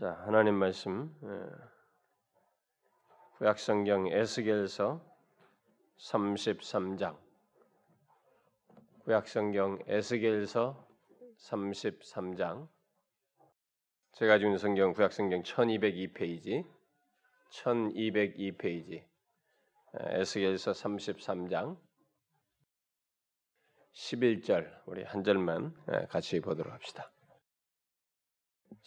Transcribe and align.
자, 0.00 0.12
하나님 0.24 0.54
말씀. 0.54 1.14
구약성경 3.36 4.06
에스겔서 4.06 5.04
33장. 5.98 7.18
구약성경 9.00 9.80
에스겔서 9.86 10.88
33장. 11.36 12.66
제가 14.12 14.38
지금 14.38 14.56
성경 14.56 14.94
구약성경 14.94 15.42
1202페이지. 15.42 16.64
1202페이지. 17.50 19.06
에스겔서 19.92 20.70
33장. 20.70 21.78
11절 23.92 24.80
우리 24.86 25.02
한 25.02 25.22
절만 25.22 25.74
같이 26.08 26.40
보도록 26.40 26.72
합시다. 26.72 27.12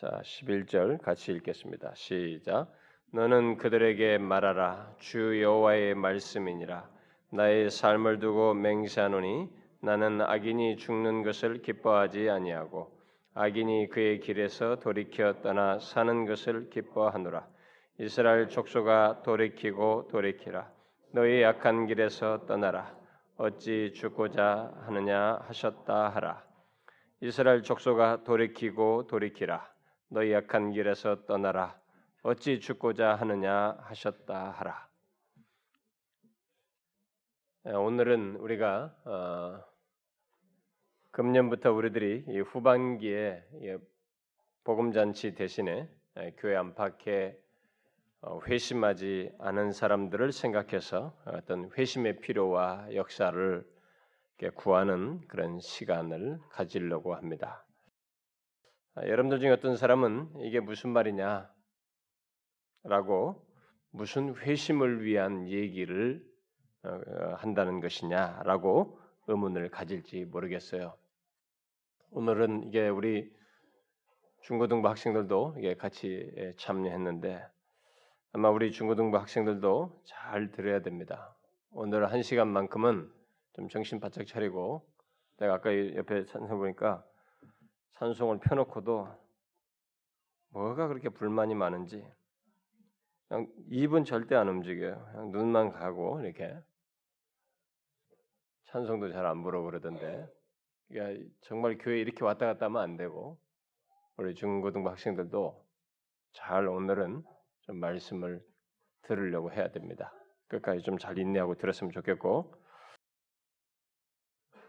자, 0.03 0.19
11절 0.21 1.01
같이 1.01 1.31
읽겠습니다. 1.31 1.93
시작. 1.95 2.67
너는 3.13 3.55
그들에게 3.55 4.17
말하라. 4.17 4.95
주 4.99 5.41
여호와의 5.41 5.95
말씀이니라. 5.95 6.89
나의 7.31 7.69
삶을 7.69 8.19
두고 8.19 8.53
맹세하노니 8.53 9.47
나는 9.79 10.19
악인이 10.19 10.75
죽는 10.75 11.23
것을 11.23 11.61
기뻐하지 11.61 12.29
아니하고 12.29 12.91
악인이 13.33 13.87
그의 13.91 14.19
길에서 14.19 14.75
돌이켜 14.75 15.39
떠나 15.41 15.79
사는 15.79 16.25
것을 16.25 16.69
기뻐하노라. 16.69 17.47
이스라엘 18.01 18.49
족속아 18.49 19.21
돌이키고 19.23 20.09
돌이키라. 20.11 20.69
너희 21.13 21.45
악한 21.45 21.87
길에서 21.87 22.45
떠나라. 22.45 22.93
어찌 23.37 23.93
죽고자 23.93 24.69
하느냐 24.81 25.39
하셨다 25.47 26.09
하라. 26.09 26.43
이스라엘 27.21 27.61
족속아 27.63 28.25
돌이키고 28.25 29.07
돌이키라. 29.07 29.72
너희 30.13 30.31
약한 30.31 30.71
길에서 30.71 31.25
떠나라. 31.25 31.75
어찌 32.21 32.59
죽고자 32.59 33.15
하느냐 33.15 33.75
하셨다 33.79 34.51
하라. 34.51 34.87
예, 37.65 37.71
오늘은 37.71 38.35
우리가 38.35 38.95
어, 39.05 39.63
금년부터 41.09 41.73
우리들이 41.73 42.41
후반기에 42.41 43.43
복음 44.63 44.91
잔치 44.91 45.33
대신에 45.33 45.89
예, 46.19 46.35
교회 46.37 46.57
안팎에 46.57 47.35
어, 48.21 48.39
회심하지 48.45 49.31
않은 49.39 49.71
사람들을 49.71 50.31
생각해서 50.31 51.17
어떤 51.25 51.71
회심의 51.75 52.19
필요와 52.19 52.93
역사를 52.93 53.67
구하는 54.53 55.21
그런 55.27 55.59
시간을 55.59 56.39
가지려고 56.51 57.15
합니다. 57.15 57.62
아, 58.95 59.07
여러분들 59.07 59.39
중에 59.39 59.49
어떤 59.49 59.75
사람은 59.75 60.41
이게 60.41 60.59
무슨 60.59 60.91
말이냐? 60.91 61.51
라고 62.83 63.43
무슨 63.89 64.35
회심을 64.35 65.03
위한 65.03 65.47
얘기를 65.49 66.23
어, 66.83 66.89
어, 66.89 67.33
한다는 67.37 67.79
것이냐라고 67.79 68.99
의문을 69.25 69.69
가질지 69.69 70.25
모르겠어요. 70.25 70.95
오늘은 72.11 72.65
이게 72.65 72.87
우리 72.87 73.33
중고등부 74.41 74.87
학생들도 74.87 75.55
이게 75.57 75.75
같이 75.75 76.31
예, 76.37 76.53
참여했는데 76.57 77.43
아마 78.33 78.51
우리 78.51 78.71
중고등부 78.71 79.17
학생들도 79.17 80.03
잘 80.05 80.51
들어야 80.51 80.81
됩니다. 80.83 81.35
오늘 81.71 82.11
한 82.11 82.21
시간만큼은 82.21 83.11
좀 83.53 83.69
정신 83.69 83.99
바짝 83.99 84.27
차리고 84.27 84.87
내가 85.37 85.55
아까 85.55 85.75
옆에 85.95 86.25
찬성 86.25 86.59
보니까 86.59 87.03
찬송을 87.93 88.39
펴놓고도 88.39 89.07
뭐가 90.49 90.87
그렇게 90.87 91.09
불만이 91.09 91.55
많은지 91.55 92.05
그냥 93.27 93.47
입은 93.69 94.03
절대 94.05 94.35
안 94.35 94.47
움직여요. 94.49 95.05
그냥 95.11 95.31
눈만 95.31 95.71
가고 95.71 96.19
이렇게 96.21 96.55
찬송도 98.65 99.11
잘 99.11 99.25
안 99.25 99.43
부르고 99.43 99.65
그러던데 99.65 100.27
그러니까 100.89 101.29
정말 101.41 101.77
교회 101.77 101.99
이렇게 101.99 102.23
왔다 102.23 102.45
갔다 102.47 102.65
하면 102.65 102.81
안 102.81 102.97
되고 102.97 103.39
우리 104.17 104.35
중고등부 104.35 104.89
학생들도 104.89 105.63
잘 106.33 106.67
오늘은 106.67 107.23
좀 107.61 107.77
말씀을 107.77 108.43
들으려고 109.03 109.51
해야 109.51 109.71
됩니다. 109.71 110.13
끝까지 110.47 110.81
좀 110.83 110.97
잘 110.97 111.17
인내하고 111.17 111.55
들었으면 111.55 111.91
좋겠고 111.91 112.53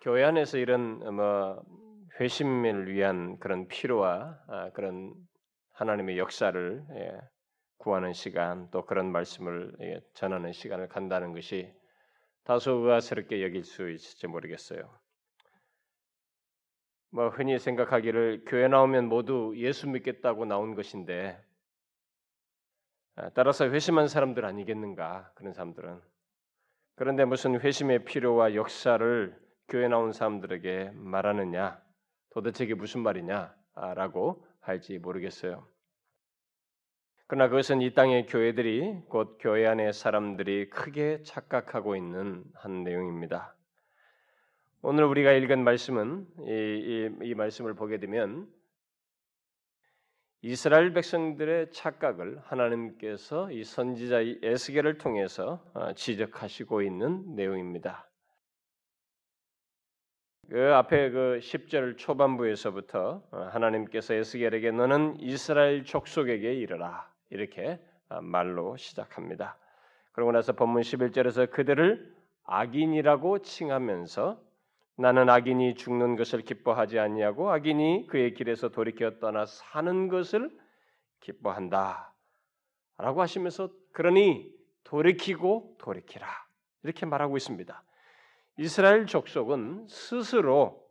교회 0.02 0.24
안에서 0.24 0.58
이런 0.58 1.14
뭐 1.14 1.62
회심을 2.20 2.92
위한 2.92 3.38
그런 3.40 3.66
필요와 3.66 4.38
아, 4.46 4.70
그런 4.70 5.14
하나님의 5.72 6.18
역사를 6.18 6.84
예, 6.90 7.20
구하는 7.78 8.12
시간 8.12 8.70
또 8.70 8.86
그런 8.86 9.10
말씀을 9.10 9.76
예, 9.80 10.00
전하는 10.14 10.52
시간을 10.52 10.88
간다는 10.88 11.32
것이 11.32 11.74
다소 12.44 12.72
의아스럽게 12.72 13.42
여길 13.42 13.64
수 13.64 13.90
있을지 13.90 14.26
모르겠어요. 14.26 14.96
뭐 17.10 17.28
흔히 17.28 17.58
생각하기를 17.58 18.44
교회 18.46 18.68
나오면 18.68 19.08
모두 19.08 19.52
예수 19.56 19.88
믿겠다고 19.88 20.44
나온 20.44 20.74
것인데 20.74 21.40
아, 23.16 23.30
따라서 23.30 23.68
회심한 23.68 24.08
사람들 24.08 24.44
아니겠는가 24.44 25.32
그런 25.34 25.52
사람들은 25.52 26.00
그런데 26.96 27.24
무슨 27.24 27.60
회심의 27.60 28.04
필요와 28.04 28.54
역사를 28.54 29.36
교회 29.68 29.88
나온 29.88 30.12
사람들에게 30.12 30.92
말하느냐 30.94 31.83
도대체 32.34 32.64
이게 32.64 32.74
무슨 32.74 33.00
말이냐라고 33.02 34.44
할지 34.60 34.98
모르겠어요. 34.98 35.66
그러나 37.28 37.48
그것은 37.48 37.80
이 37.80 37.94
땅의 37.94 38.26
교회들이 38.26 39.02
곧 39.08 39.38
교회 39.40 39.66
안의 39.66 39.92
사람들이 39.92 40.68
크게 40.68 41.22
착각하고 41.22 41.96
있는 41.96 42.44
한 42.54 42.82
내용입니다. 42.82 43.54
오늘 44.82 45.04
우리가 45.04 45.32
읽은 45.32 45.62
말씀은 45.62 46.26
이, 46.40 46.50
이, 47.22 47.28
이 47.28 47.34
말씀을 47.34 47.74
보게 47.74 47.98
되면 47.98 48.46
이스라엘 50.42 50.92
백성들의 50.92 51.70
착각을 51.70 52.40
하나님께서 52.42 53.50
이 53.52 53.64
선지자 53.64 54.18
에스겔을 54.42 54.98
통해서 54.98 55.64
어, 55.72 55.94
지적하시고 55.94 56.82
있는 56.82 57.36
내용입니다. 57.36 58.10
그 60.48 60.74
앞에 60.74 61.10
그 61.10 61.38
10절 61.42 61.96
초반부에서부터 61.96 63.22
어, 63.30 63.38
하나님께서 63.52 64.14
에스겔에게 64.14 64.72
너는 64.72 65.16
이스라엘 65.20 65.84
족속에게 65.84 66.54
이르라 66.54 67.08
이렇게 67.30 67.80
어, 68.08 68.20
말로 68.20 68.76
시작합니다. 68.76 69.56
그러고 70.12 70.32
나서 70.32 70.52
본문 70.52 70.82
11절에서 70.82 71.50
그들을 71.50 72.14
악인이라고 72.44 73.40
칭하면서 73.40 74.40
나는 74.96 75.28
악인이 75.28 75.74
죽는 75.74 76.16
것을 76.16 76.42
기뻐하지 76.42 76.98
아니하고 76.98 77.50
악인이 77.50 78.06
그의 78.08 78.34
길에서 78.34 78.68
돌이켜 78.68 79.18
떠나 79.18 79.46
사는 79.46 80.08
것을 80.08 80.50
기뻐한다. 81.20 82.12
라고 82.98 83.22
하시면서 83.22 83.70
그러니 83.92 84.52
돌이키고 84.84 85.76
돌이키라. 85.78 86.26
이렇게 86.84 87.06
말하고 87.06 87.36
있습니다. 87.36 87.82
이스라엘 88.56 89.06
족속은 89.06 89.86
스스로 89.88 90.84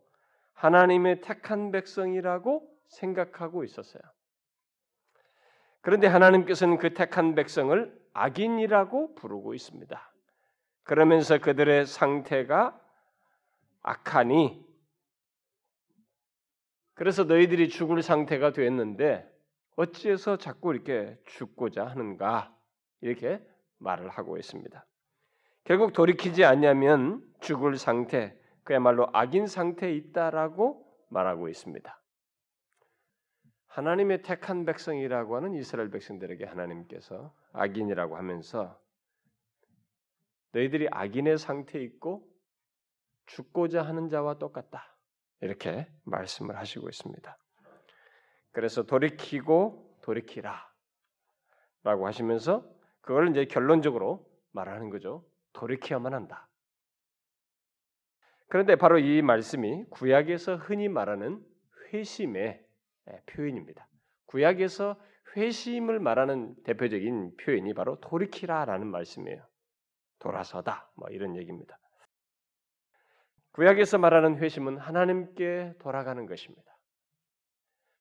하나님의 0.52 1.20
택한 1.20 1.70
백성이라고 1.70 2.68
생각하고 2.88 3.64
있었어요. 3.64 4.02
그런데 5.80 6.06
하나님께서는 6.06 6.78
그 6.78 6.94
택한 6.94 7.34
백성을 7.34 8.04
악인이라고 8.12 9.14
부르고 9.14 9.54
있습니다. 9.54 10.12
그러면서 10.82 11.38
그들의 11.38 11.86
상태가 11.86 12.80
악하니 13.82 14.64
그래서 16.94 17.24
너희들이 17.24 17.68
죽을 17.68 18.02
상태가 18.02 18.52
됐는데 18.52 19.28
어찌해서 19.76 20.36
자꾸 20.36 20.72
이렇게 20.72 21.18
죽고자 21.26 21.84
하는가 21.86 22.56
이렇게 23.00 23.44
말을 23.78 24.08
하고 24.08 24.38
있습니다. 24.38 24.86
결국 25.64 25.94
돌이키지 25.94 26.44
않냐면 26.44 27.26
죽을 27.40 27.76
상태, 27.76 28.38
그야말로 28.64 29.08
악인 29.12 29.46
상태에 29.46 29.92
있다라고 29.94 30.84
말하고 31.08 31.48
있습니다. 31.48 32.00
하나님의 33.68 34.22
택한 34.22 34.64
백성이라고 34.66 35.36
하는 35.36 35.54
이스라엘 35.54 35.90
백성들에게 35.90 36.44
하나님께서 36.44 37.34
악인이라고 37.52 38.16
하면서 38.16 38.78
너희들이 40.52 40.88
악인의 40.90 41.38
상태에 41.38 41.82
있고 41.82 42.28
죽고자 43.26 43.82
하는 43.82 44.08
자와 44.08 44.38
똑같다. 44.38 44.96
이렇게 45.40 45.88
말씀을 46.04 46.56
하시고 46.56 46.88
있습니다. 46.88 47.38
그래서 48.52 48.84
돌이키고 48.84 49.98
돌이키라 50.02 50.72
라고 51.82 52.06
하시면서 52.06 52.70
그걸 53.00 53.30
이제 53.30 53.46
결론적으로 53.46 54.30
말하는 54.52 54.90
거죠. 54.90 55.24
돌이켜야만 55.54 56.12
한다. 56.12 56.48
그런데 58.48 58.76
바로 58.76 58.98
이 58.98 59.22
말씀이 59.22 59.84
구약에서 59.90 60.56
흔히 60.56 60.88
말하는 60.88 61.44
회심의 61.92 62.64
표현입니다. 63.26 63.88
구약에서 64.26 65.00
회심을 65.36 65.98
말하는 65.98 66.54
대표적인 66.64 67.36
표현이 67.36 67.74
바로 67.74 67.98
돌이키라라는 68.00 68.86
말씀이에요. 68.86 69.44
돌아서다 70.20 70.90
뭐 70.94 71.08
이런 71.08 71.36
얘기입니다. 71.36 71.78
구약에서 73.52 73.98
말하는 73.98 74.38
회심은 74.38 74.78
하나님께 74.78 75.74
돌아가는 75.80 76.26
것입니다. 76.26 76.74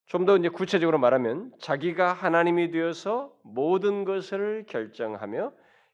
좀 0.05 0.25
더 0.25 0.37
이제 0.37 0.49
구체적으로 0.49 0.99
말하면 0.99 1.53
자기가 1.59 2.13
하나님이 2.13 2.71
되어서 2.71 3.35
모든 3.43 4.03
것을 4.03 4.65
결정하며 4.67 5.53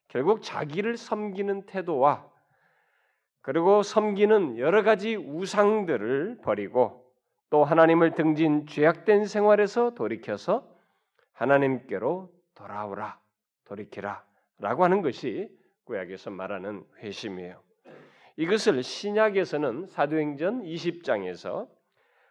결국 0.09 0.41
자기를 0.41 0.97
섬기는 0.97 1.65
태도와 1.65 2.27
그리고 3.41 3.83
섬기는 3.83 4.57
여러 4.57 4.83
가지 4.83 5.15
우상들을 5.15 6.39
버리고 6.43 7.09
또 7.49 7.63
하나님을 7.63 8.13
등진 8.13 8.67
죄악된 8.67 9.25
생활에서 9.25 9.95
돌이켜서 9.95 10.69
하나님께로 11.33 12.31
돌아오라, 12.53 13.19
돌이키라 13.65 14.23
라고 14.59 14.83
하는 14.83 15.01
것이 15.01 15.49
구약에서 15.85 16.29
말하는 16.29 16.83
회심이에요. 16.99 17.61
이것을 18.35 18.83
신약에서는 18.83 19.87
사도행전 19.87 20.63
20장에서 20.63 21.67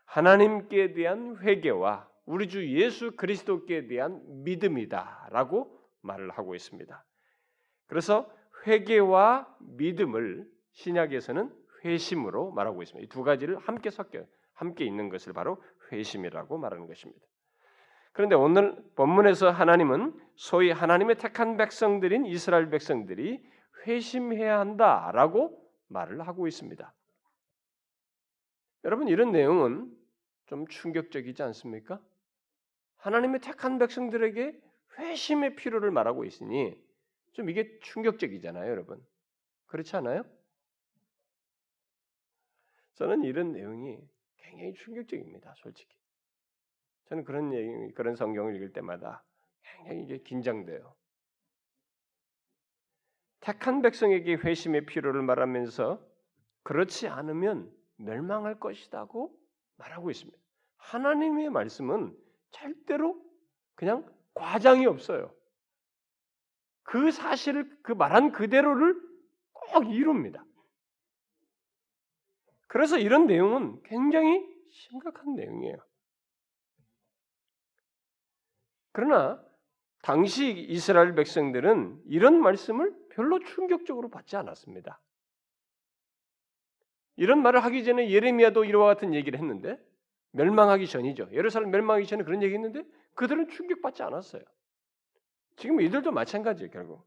하나님께 0.04 0.92
대한 0.92 1.36
회개와 1.38 2.08
우리 2.26 2.48
주 2.48 2.66
예수 2.78 3.12
그리스도께 3.16 3.86
대한 3.86 4.22
믿음이다라고 4.44 5.78
말을 6.02 6.30
하고 6.30 6.54
있습니다. 6.54 7.04
그래서 7.88 8.31
회개와 8.67 9.56
믿음을 9.61 10.49
신약에서는 10.73 11.52
회심으로 11.85 12.52
말하고 12.52 12.82
있습니다. 12.82 13.05
이 13.05 13.08
두 13.08 13.23
가지를 13.25 13.58
함께 13.58 13.90
섞여 13.90 14.25
함께 14.55 14.85
있는 14.85 15.08
것을 15.08 15.32
바로 15.32 15.62
회심이라고 15.90 16.58
말하는 16.58 16.87
것입니다. 16.87 17.25
그런데 18.12 18.35
오늘 18.35 18.76
본문에서 18.96 19.50
하나님은 19.50 20.19
소위 20.35 20.70
하나님의 20.70 21.17
택한 21.17 21.56
백성들인 21.56 22.26
이스라엘 22.26 22.69
백성들이 22.69 23.44
회심해야 23.87 24.58
한다라고 24.58 25.56
말을 25.88 26.26
하고 26.26 26.46
있습니다. 26.49 26.93
여러분 28.85 29.08
이런 29.08 29.31
내용은 29.31 29.90
좀 30.46 30.67
충격적이지 30.67 31.43
않습니까? 31.44 32.00
하나님의 32.96 33.40
택한 33.40 33.79
백성들에게 33.79 34.61
회심의 34.99 35.55
필요를 35.55 35.90
말하고 35.93 36.25
있으니 36.25 36.76
좀 37.38 37.49
이게 37.49 37.79
충격적이잖아요, 37.79 38.69
여러분. 38.69 39.00
그렇지 39.67 39.94
않아요? 39.94 40.25
저는 42.94 43.23
이런 43.23 43.52
내용이 43.52 43.96
굉장히 44.38 44.75
충격적입니다, 44.75 45.55
솔직히. 45.58 45.96
저는 47.05 47.23
그런 47.23 47.55
얘기, 47.55 47.94
그런 47.94 48.17
성경을 48.17 48.56
읽을 48.56 48.73
때마다 48.73 49.25
굉장히 49.62 50.02
이게 50.02 50.19
긴장돼요. 50.19 50.96
택한 53.38 53.82
백성에게 53.82 54.35
회심의 54.35 54.87
필요를 54.87 55.23
말하면서 55.23 56.05
그렇지 56.64 57.06
않으면 57.06 57.73
멸망할 57.99 58.58
것이라고 58.58 59.32
말하고 59.76 60.11
있습니다. 60.11 60.37
하나님의 60.79 61.50
말씀은 61.50 62.19
절대로 62.50 63.25
그냥 63.76 64.12
과장이 64.35 64.87
없어요. 64.87 65.38
그 66.88 67.11
사실을 67.11 67.69
그 67.82 67.93
말한 67.93 68.32
그대로를 68.32 68.99
꼭 69.52 69.93
이룹니다. 69.93 70.43
그래서 72.67 72.96
이런 72.96 73.26
내용은 73.26 73.82
굉장히 73.82 74.43
심각한 74.70 75.35
내용이에요. 75.35 75.76
그러나 78.93 79.43
당시 80.00 80.49
이스라엘 80.49 81.14
백성들은 81.14 82.05
이런 82.06 82.40
말씀을 82.40 82.96
별로 83.11 83.38
충격적으로 83.38 84.08
받지 84.08 84.37
않았습니다. 84.37 84.99
이런 87.17 87.43
말을 87.43 87.64
하기 87.64 87.85
전에 87.85 88.11
예레미야도 88.11 88.64
이와 88.64 88.87
같은 88.87 89.12
얘기를 89.12 89.38
했는데 89.38 89.79
멸망하기 90.31 90.87
전이죠. 90.87 91.29
예루살렘 91.32 91.70
멸망하기 91.70 92.06
전에 92.06 92.23
그런 92.25 92.43
얘기 92.43 92.55
했는데 92.55 92.82
그들은 93.14 93.49
충격받지 93.49 94.02
않았어요. 94.02 94.43
지금 95.58 95.81
이들도 95.81 96.12
마찬가지예요, 96.12 96.70
결국. 96.70 97.06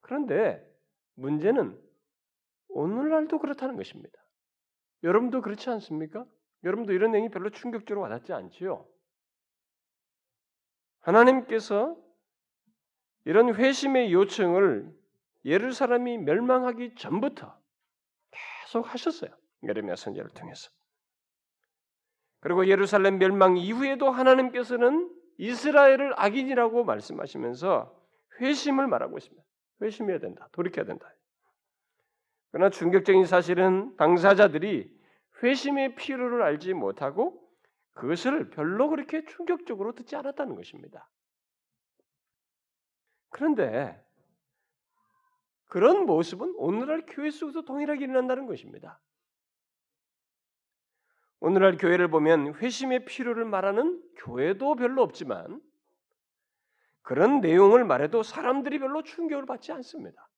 그런데 0.00 0.64
문제는 1.14 1.80
오늘날도 2.68 3.38
그렇다는 3.38 3.76
것입니다. 3.76 4.16
여러분도 5.02 5.40
그렇지 5.40 5.70
않습니까? 5.70 6.26
여러분도 6.64 6.92
이런 6.92 7.12
내용이 7.12 7.30
별로 7.30 7.50
충격적으로 7.50 8.02
와닿지 8.02 8.32
않지요? 8.32 8.86
하나님께서 11.00 11.96
이런 13.24 13.54
회심의 13.54 14.12
요청을 14.12 14.94
예루살렘이 15.44 16.18
멸망하기 16.18 16.96
전부터 16.96 17.58
계속 18.30 18.92
하셨어요. 18.92 19.30
예레미야 19.62 19.96
선지자를 19.96 20.30
통해서. 20.30 20.70
그리고 22.40 22.66
예루살렘 22.66 23.18
멸망 23.18 23.56
이후에도 23.56 24.10
하나님께서는 24.10 25.15
이스라엘을 25.38 26.14
악인이라고 26.16 26.84
말씀하시면서 26.84 27.94
회심을 28.40 28.86
말하고 28.86 29.18
있습니다. 29.18 29.42
회심해야 29.82 30.18
된다. 30.18 30.48
돌이켜야 30.52 30.84
된다. 30.84 31.12
그러나 32.50 32.70
충격적인 32.70 33.26
사실은 33.26 33.94
당사자들이 33.96 34.90
회심의 35.42 35.96
필요를 35.96 36.42
알지 36.42 36.72
못하고 36.74 37.42
그것을 37.92 38.50
별로 38.50 38.88
그렇게 38.88 39.24
충격적으로 39.24 39.94
듣지 39.94 40.16
않았다는 40.16 40.54
것입니다. 40.54 41.08
그런데 43.30 44.02
그런 45.66 46.06
모습은 46.06 46.54
오늘날 46.56 47.04
교회 47.06 47.30
속에서 47.30 47.62
동일하게 47.62 48.04
일어난다는 48.04 48.46
것입니다. 48.46 49.00
오늘날 51.46 51.76
교회를 51.76 52.08
보면 52.08 52.54
회심의 52.56 53.04
필요를 53.04 53.44
말하는 53.44 54.02
교회도 54.16 54.74
별로 54.74 55.02
없지만 55.02 55.62
그런 57.02 57.40
내용을 57.40 57.84
말해도 57.84 58.24
사람들이 58.24 58.80
별로 58.80 59.04
충격을 59.04 59.46
받지 59.46 59.70
않습니다. 59.70 60.28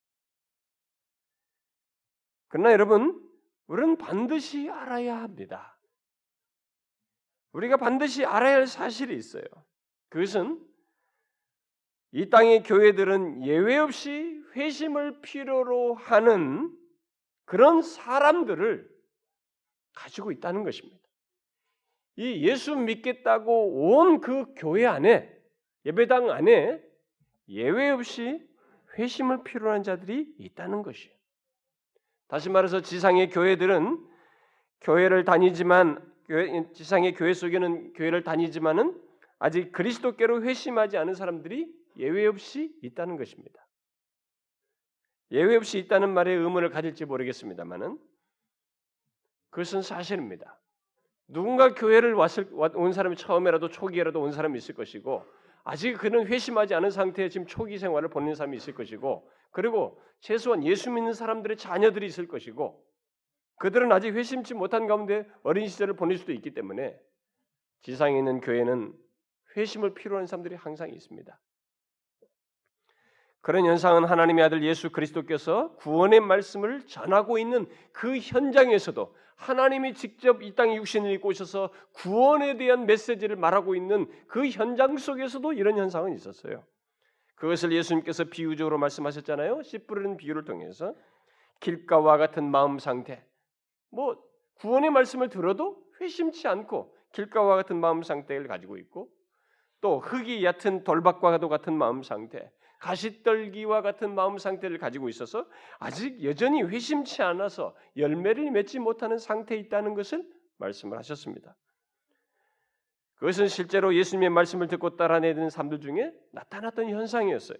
그러나 2.48 2.72
여러분, 2.72 3.26
우리는 3.68 3.96
반드시 3.96 4.68
알아야 4.68 5.22
합니다. 5.22 5.78
우리가 7.52 7.78
반드시 7.78 8.26
알아야 8.26 8.56
할 8.56 8.66
사실이 8.66 9.16
있어요. 9.16 9.44
그것은 10.10 10.62
이 12.12 12.28
땅의 12.28 12.64
교회들은 12.64 13.46
예외 13.46 13.78
없이 13.78 14.42
회심을 14.54 15.22
필요로 15.22 15.94
하는 15.94 16.70
그런 17.46 17.80
사람들을 17.80 18.97
가지고 19.94 20.32
있다는 20.32 20.64
것입니다. 20.64 20.98
이 22.16 22.46
예수 22.46 22.76
믿겠다고 22.76 23.92
온 23.92 24.20
그 24.20 24.52
교회 24.56 24.86
안에 24.86 25.32
예배당 25.86 26.30
안에 26.30 26.82
예외 27.48 27.90
없이 27.90 28.46
회심을 28.98 29.44
필요로 29.44 29.70
하는 29.70 29.82
자들이 29.82 30.34
있다는 30.38 30.82
것이에요. 30.82 31.16
다시 32.26 32.50
말해서 32.50 32.82
지상의 32.82 33.30
교회들은 33.30 34.04
교회를 34.80 35.24
다니지만 35.24 36.04
교회, 36.26 36.70
지상의 36.72 37.14
교회 37.14 37.32
속에는 37.32 37.94
교회를 37.94 38.22
다니지만은 38.22 39.00
아직 39.38 39.72
그리스도께로 39.72 40.42
회심하지 40.42 40.98
않은 40.98 41.14
사람들이 41.14 41.72
예외 41.96 42.26
없이 42.26 42.76
있다는 42.82 43.16
것입니다. 43.16 43.66
예외 45.30 45.56
없이 45.56 45.78
있다는 45.78 46.12
말에 46.12 46.32
의문을 46.32 46.70
가질지 46.70 47.04
모르겠습니다만은 47.04 47.98
그것은 49.58 49.82
사실입니다. 49.82 50.56
누군가 51.26 51.74
교회를 51.74 52.14
왔을 52.14 52.48
온 52.52 52.92
사람이 52.92 53.16
처음에라도 53.16 53.68
초기에라도 53.68 54.22
온 54.22 54.30
사람이 54.30 54.56
있을 54.56 54.76
것이고 54.76 55.24
아직 55.64 55.94
그는 55.94 56.28
회심하지 56.28 56.74
않은 56.74 56.90
상태에 56.90 57.28
지금 57.28 57.44
초기 57.44 57.76
생활을 57.76 58.08
보내는 58.08 58.36
사람이 58.36 58.56
있을 58.56 58.72
것이고 58.74 59.28
그리고 59.50 60.00
최소한 60.20 60.64
예수 60.64 60.92
믿는 60.92 61.12
사람들의 61.12 61.56
자녀들이 61.56 62.06
있을 62.06 62.28
것이고 62.28 62.84
그들은 63.56 63.90
아직 63.90 64.14
회심치 64.14 64.54
못한 64.54 64.86
가운데 64.86 65.26
어린 65.42 65.66
시절을 65.66 65.94
보낼 65.94 66.18
수도 66.18 66.32
있기 66.32 66.54
때문에 66.54 66.96
지상에 67.82 68.16
있는 68.16 68.40
교회는 68.40 68.94
회심을 69.56 69.94
필요한 69.94 70.26
사람들이 70.26 70.54
항상 70.54 70.90
있습니다. 70.90 71.36
그런 73.40 73.66
현상은 73.66 74.04
하나님의 74.04 74.44
아들 74.44 74.62
예수 74.62 74.90
그리스도께서 74.90 75.74
구원의 75.76 76.20
말씀을 76.20 76.86
전하고 76.86 77.38
있는 77.38 77.66
그 77.92 78.18
현장에서도 78.18 79.16
하나님이 79.38 79.94
직접 79.94 80.42
이 80.42 80.54
땅에 80.54 80.76
육신을 80.76 81.12
입고 81.12 81.28
오셔서 81.28 81.70
구원에 81.92 82.56
대한 82.56 82.86
메시지를 82.86 83.36
말하고 83.36 83.74
있는 83.74 84.10
그 84.26 84.48
현장 84.48 84.96
속에서도 84.96 85.52
이런 85.52 85.78
현상은 85.78 86.12
있었어요. 86.12 86.64
그것을 87.36 87.72
예수님께서 87.72 88.24
비유적으로 88.24 88.78
말씀하셨잖아요. 88.78 89.62
씨 89.62 89.78
뿌리는 89.78 90.16
비유를 90.16 90.44
통해서 90.44 90.92
길가와 91.60 92.16
같은 92.16 92.50
마음 92.50 92.80
상태. 92.80 93.24
뭐 93.90 94.16
구원의 94.56 94.90
말씀을 94.90 95.28
들어도 95.28 95.80
회심치 96.00 96.48
않고 96.48 96.94
길가와 97.12 97.54
같은 97.56 97.76
마음 97.76 98.02
상태를 98.02 98.48
가지고 98.48 98.76
있고 98.76 99.08
또 99.80 100.00
흙이 100.00 100.44
얕은 100.44 100.82
돌박과도 100.82 101.48
같은 101.48 101.74
마음 101.74 102.02
상태, 102.02 102.50
가시떨기와 102.78 103.82
같은 103.82 104.14
마음 104.14 104.38
상태를 104.38 104.78
가지고 104.78 105.08
있어서 105.08 105.46
아직 105.78 106.22
여전히 106.24 106.62
회심치 106.62 107.22
않아서 107.22 107.74
열매를 107.96 108.50
맺지 108.50 108.78
못하는 108.78 109.18
상태에 109.18 109.58
있다는 109.58 109.94
것을 109.94 110.24
말씀을 110.58 110.98
하셨습니다. 110.98 111.56
그것은 113.16 113.48
실제로 113.48 113.94
예수님의 113.94 114.30
말씀을 114.30 114.68
듣고 114.68 114.96
따라내는 114.96 115.50
사람들 115.50 115.80
중에 115.80 116.12
나타났던 116.32 116.88
현상이었어요. 116.88 117.58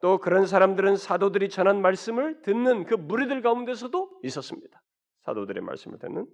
또 0.00 0.18
그런 0.18 0.46
사람들은 0.46 0.96
사도들이 0.96 1.48
전한 1.48 1.80
말씀을 1.80 2.42
듣는 2.42 2.84
그 2.84 2.94
무리들 2.94 3.42
가운데서도 3.42 4.20
있었습니다. 4.22 4.82
사도들의 5.22 5.62
말씀을 5.62 5.98
듣는. 5.98 6.26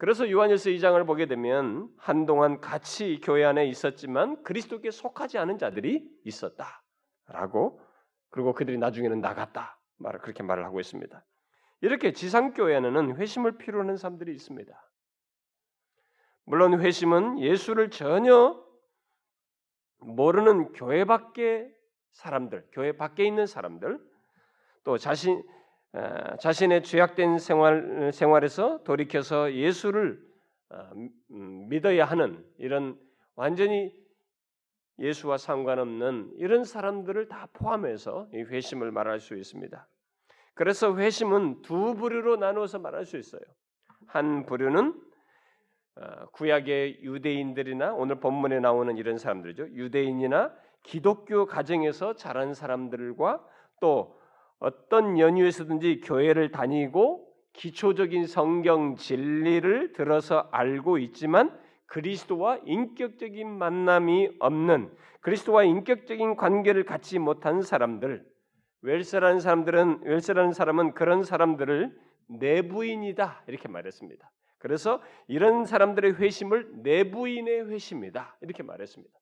그래서 0.00 0.30
요한일서 0.30 0.70
2장을 0.70 1.06
보게 1.06 1.26
되면 1.26 1.90
한동안 1.98 2.58
같이 2.58 3.20
교회 3.22 3.44
안에 3.44 3.66
있었지만 3.66 4.42
그리스도께 4.44 4.90
속하지 4.90 5.36
않은 5.36 5.58
자들이 5.58 6.08
있었다라고 6.24 7.82
그리고 8.30 8.54
그들이 8.54 8.78
나중에는 8.78 9.20
나갔다 9.20 9.78
말을 9.98 10.20
그렇게 10.20 10.42
말을 10.42 10.64
하고 10.64 10.80
있습니다. 10.80 11.22
이렇게 11.82 12.14
지상 12.14 12.54
교회에는 12.54 13.16
회심을 13.16 13.58
필요로 13.58 13.82
하는 13.82 13.98
사람들이 13.98 14.32
있습니다. 14.32 14.90
물론 16.44 16.80
회심은 16.80 17.38
예수를 17.38 17.90
전혀 17.90 18.58
모르는 19.98 20.72
교회 20.72 21.04
밖의 21.04 21.74
사람들, 22.12 22.68
교회 22.72 22.96
밖에 22.96 23.26
있는 23.26 23.44
사람들, 23.44 24.00
또 24.82 24.96
자신 24.96 25.42
자신의 26.38 26.82
죄악된 26.84 27.38
생활 27.38 28.12
생활에서 28.12 28.82
돌이켜서 28.84 29.52
예수를 29.52 30.20
어, 30.70 30.90
음, 31.32 31.68
믿어야 31.68 32.04
하는 32.04 32.44
이런 32.58 32.96
완전히 33.34 33.92
예수와 35.00 35.36
상관없는 35.36 36.34
이런 36.36 36.62
사람들을 36.62 37.26
다 37.26 37.48
포함해서 37.54 38.28
이 38.32 38.42
회심을 38.42 38.92
말할 38.92 39.18
수 39.18 39.36
있습니다. 39.36 39.88
그래서 40.54 40.96
회심은 40.96 41.62
두 41.62 41.94
부류로 41.94 42.36
나누어서 42.36 42.78
말할 42.78 43.04
수 43.04 43.16
있어요. 43.16 43.40
한 44.06 44.46
부류는 44.46 44.94
어, 45.96 46.26
구약의 46.32 47.02
유대인들이나 47.02 47.94
오늘 47.94 48.20
본문에 48.20 48.60
나오는 48.60 48.96
이런 48.96 49.18
사람들이죠. 49.18 49.70
유대인이나 49.70 50.54
기독교 50.84 51.46
가정에서 51.46 52.14
자란 52.14 52.54
사람들과 52.54 53.44
또 53.80 54.19
어떤 54.60 55.18
연유에서든지 55.18 56.02
교회를 56.02 56.50
다니고 56.52 57.26
기초적인 57.54 58.26
성경 58.26 58.94
진리를 58.96 59.92
들어서 59.92 60.48
알고 60.52 60.98
있지만 60.98 61.58
그리스도와 61.86 62.60
인격적인 62.64 63.48
만남이 63.48 64.36
없는 64.38 64.94
그리스도와 65.22 65.64
인격적인 65.64 66.36
관계를 66.36 66.84
갖지 66.84 67.18
못한 67.18 67.62
사람들 67.62 68.24
웰스라는 68.82 69.40
사람들은 69.40 70.02
웰스라는 70.04 70.52
사람은 70.52 70.94
그런 70.94 71.24
사람들을 71.24 71.98
내부인이다 72.28 73.44
이렇게 73.48 73.68
말했습니다. 73.68 74.30
그래서 74.58 75.02
이런 75.26 75.64
사람들의 75.64 76.14
회심을 76.14 76.82
내부인의 76.82 77.70
회심이다 77.70 78.38
이렇게 78.42 78.62
말했습니다. 78.62 79.12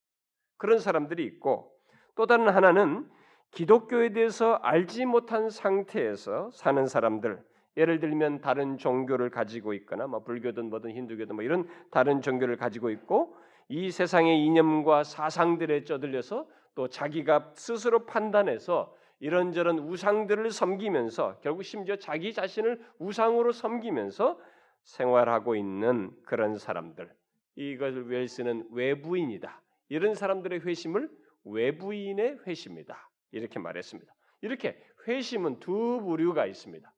그런 0.59 0.79
사람들이 0.79 1.25
있고 1.25 1.73
또 2.17 2.27
다른 2.27 2.49
하나는 2.49 3.09
기독교에 3.51 4.11
대해서 4.11 4.55
알지 4.55 5.07
못한 5.07 5.51
상태에서 5.51 6.51
사는 6.53 6.87
사람들 6.87 7.43
예를 7.77 8.01
들면 8.01 8.41
다른 8.41 8.77
종교를 8.77 9.31
가지고 9.31 9.73
있거나 9.75 10.07
뭐 10.07 10.23
불교든 10.25 10.69
뭐든 10.69 10.91
힌두교든 10.91 11.35
뭐 11.35 11.45
이런 11.45 11.69
다른 11.91 12.21
종교를 12.21 12.57
가지고 12.57 12.91
있고 12.91 13.37
이 13.69 13.91
세상의 13.91 14.45
이념과 14.45 15.05
사상들에 15.05 15.85
쩌들려서 15.85 16.47
또 16.75 16.89
자기가 16.89 17.53
스스로 17.55 18.07
판단해서 18.07 18.95
이런저런 19.21 19.79
우상들을 19.79 20.51
섬기면서 20.51 21.41
결국 21.41 21.65
심지어 21.65 21.97
자기 21.97 22.33
자신을 22.33 22.81
우상으로 22.99 23.53
섬기면서 23.53 24.39
생활하고 24.85 25.57
있는 25.57 26.11
그런 26.25 26.57
사람들 26.57 27.11
이것을 27.57 28.09
웰스는 28.09 28.69
외부인이다. 28.71 29.61
이런 29.89 30.15
사람들의 30.15 30.61
회심을 30.61 31.11
외부인의 31.45 32.39
회심이다. 32.47 33.08
이렇게 33.31 33.59
말했습니다. 33.59 34.15
이렇게 34.41 34.81
회심은 35.07 35.61
두 35.61 36.01
부류가 36.03 36.47
있습니다. 36.47 36.93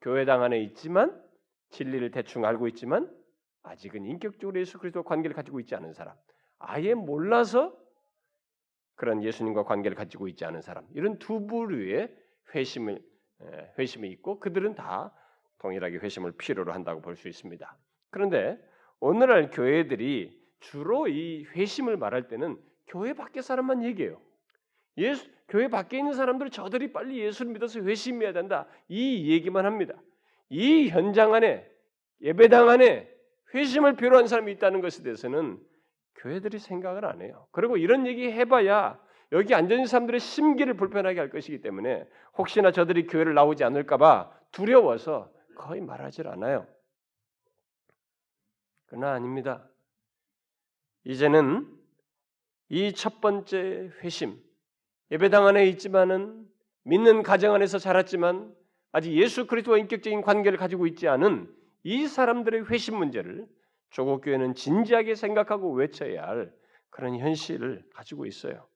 교회당 0.00 0.42
안에 0.42 0.60
있지만 0.60 1.22
진리를 1.70 2.10
대충 2.10 2.44
알고 2.44 2.68
있지만 2.68 3.14
아직은 3.62 4.04
인격적으로 4.06 4.58
예수 4.58 4.78
그리스도 4.78 5.02
관계를 5.02 5.36
가지고 5.36 5.60
있지 5.60 5.74
않은 5.74 5.92
사람, 5.92 6.16
아예 6.58 6.94
몰라서 6.94 7.76
그런 8.96 9.22
예수님과 9.22 9.64
관계를 9.64 9.96
가지고 9.96 10.28
있지 10.28 10.44
않은 10.44 10.62
사람, 10.62 10.86
이런 10.94 11.18
두 11.18 11.46
부류의 11.46 12.14
회심을 12.54 13.02
회심이 13.78 14.08
있고 14.10 14.40
그들은 14.40 14.74
다 14.74 15.14
동일하게 15.58 15.98
회심을 15.98 16.32
필요로 16.32 16.72
한다고 16.72 17.00
볼 17.00 17.16
수 17.16 17.28
있습니다. 17.28 17.78
그런데 18.10 18.58
오늘날 18.98 19.50
교회들이 19.50 20.38
주로 20.60 21.08
이 21.08 21.44
회심을 21.44 21.96
말할 21.96 22.28
때는 22.28 22.58
교회 22.86 23.14
밖의 23.14 23.42
사람만 23.42 23.82
얘기해요. 23.84 24.20
예수, 24.98 25.30
교회 25.50 25.68
밖에 25.68 25.98
있는 25.98 26.14
사람들 26.14 26.50
저들이 26.50 26.92
빨리 26.92 27.18
예수를 27.18 27.52
믿어서 27.52 27.80
회심해야 27.80 28.32
된다. 28.32 28.66
이 28.88 29.30
얘기만 29.32 29.66
합니다. 29.66 29.94
이 30.48 30.88
현장 30.88 31.34
안에 31.34 31.68
예배당 32.22 32.68
안에 32.68 33.12
회심을 33.54 33.96
필요한 33.96 34.26
사람이 34.26 34.52
있다는 34.52 34.80
것에 34.80 35.02
대해서는 35.02 35.60
교회들이 36.14 36.58
생각을 36.58 37.04
안 37.04 37.20
해요. 37.20 37.46
그리고 37.50 37.76
이런 37.76 38.06
얘기 38.06 38.30
해봐야 38.30 38.98
여기 39.32 39.54
앉아 39.54 39.74
있는 39.74 39.86
사람들의 39.86 40.20
심기를 40.20 40.74
불편하게 40.74 41.18
할 41.18 41.30
것이기 41.30 41.60
때문에 41.60 42.06
혹시나 42.38 42.72
저들이 42.72 43.06
교회를 43.06 43.34
나오지 43.34 43.64
않을까봐 43.64 44.30
두려워서 44.52 45.32
거의 45.56 45.80
말하질 45.80 46.28
않아요. 46.28 46.66
그러나 48.86 49.12
아닙니다. 49.12 49.68
이제는 51.04 51.66
이 52.68 52.92
첫 52.92 53.20
번째 53.20 53.90
회심, 54.02 54.40
예배당 55.10 55.46
안에 55.46 55.66
있지만은 55.68 56.46
믿는 56.84 57.22
가정 57.22 57.54
안에서 57.54 57.78
자랐지만 57.78 58.54
아직 58.92 59.12
예수 59.12 59.46
그리스도와 59.46 59.78
인격적인 59.78 60.22
관계를 60.22 60.58
가지고 60.58 60.86
있지 60.86 61.08
않은 61.08 61.52
이 61.82 62.06
사람들의 62.06 62.70
회심 62.70 62.96
문제를 62.96 63.46
조국 63.90 64.22
교회는 64.22 64.54
진지하게 64.54 65.14
생각하고 65.14 65.72
외쳐야 65.72 66.26
할 66.26 66.52
그런 66.90 67.18
현실을 67.18 67.84
가지고 67.94 68.26
있어요. 68.26 68.66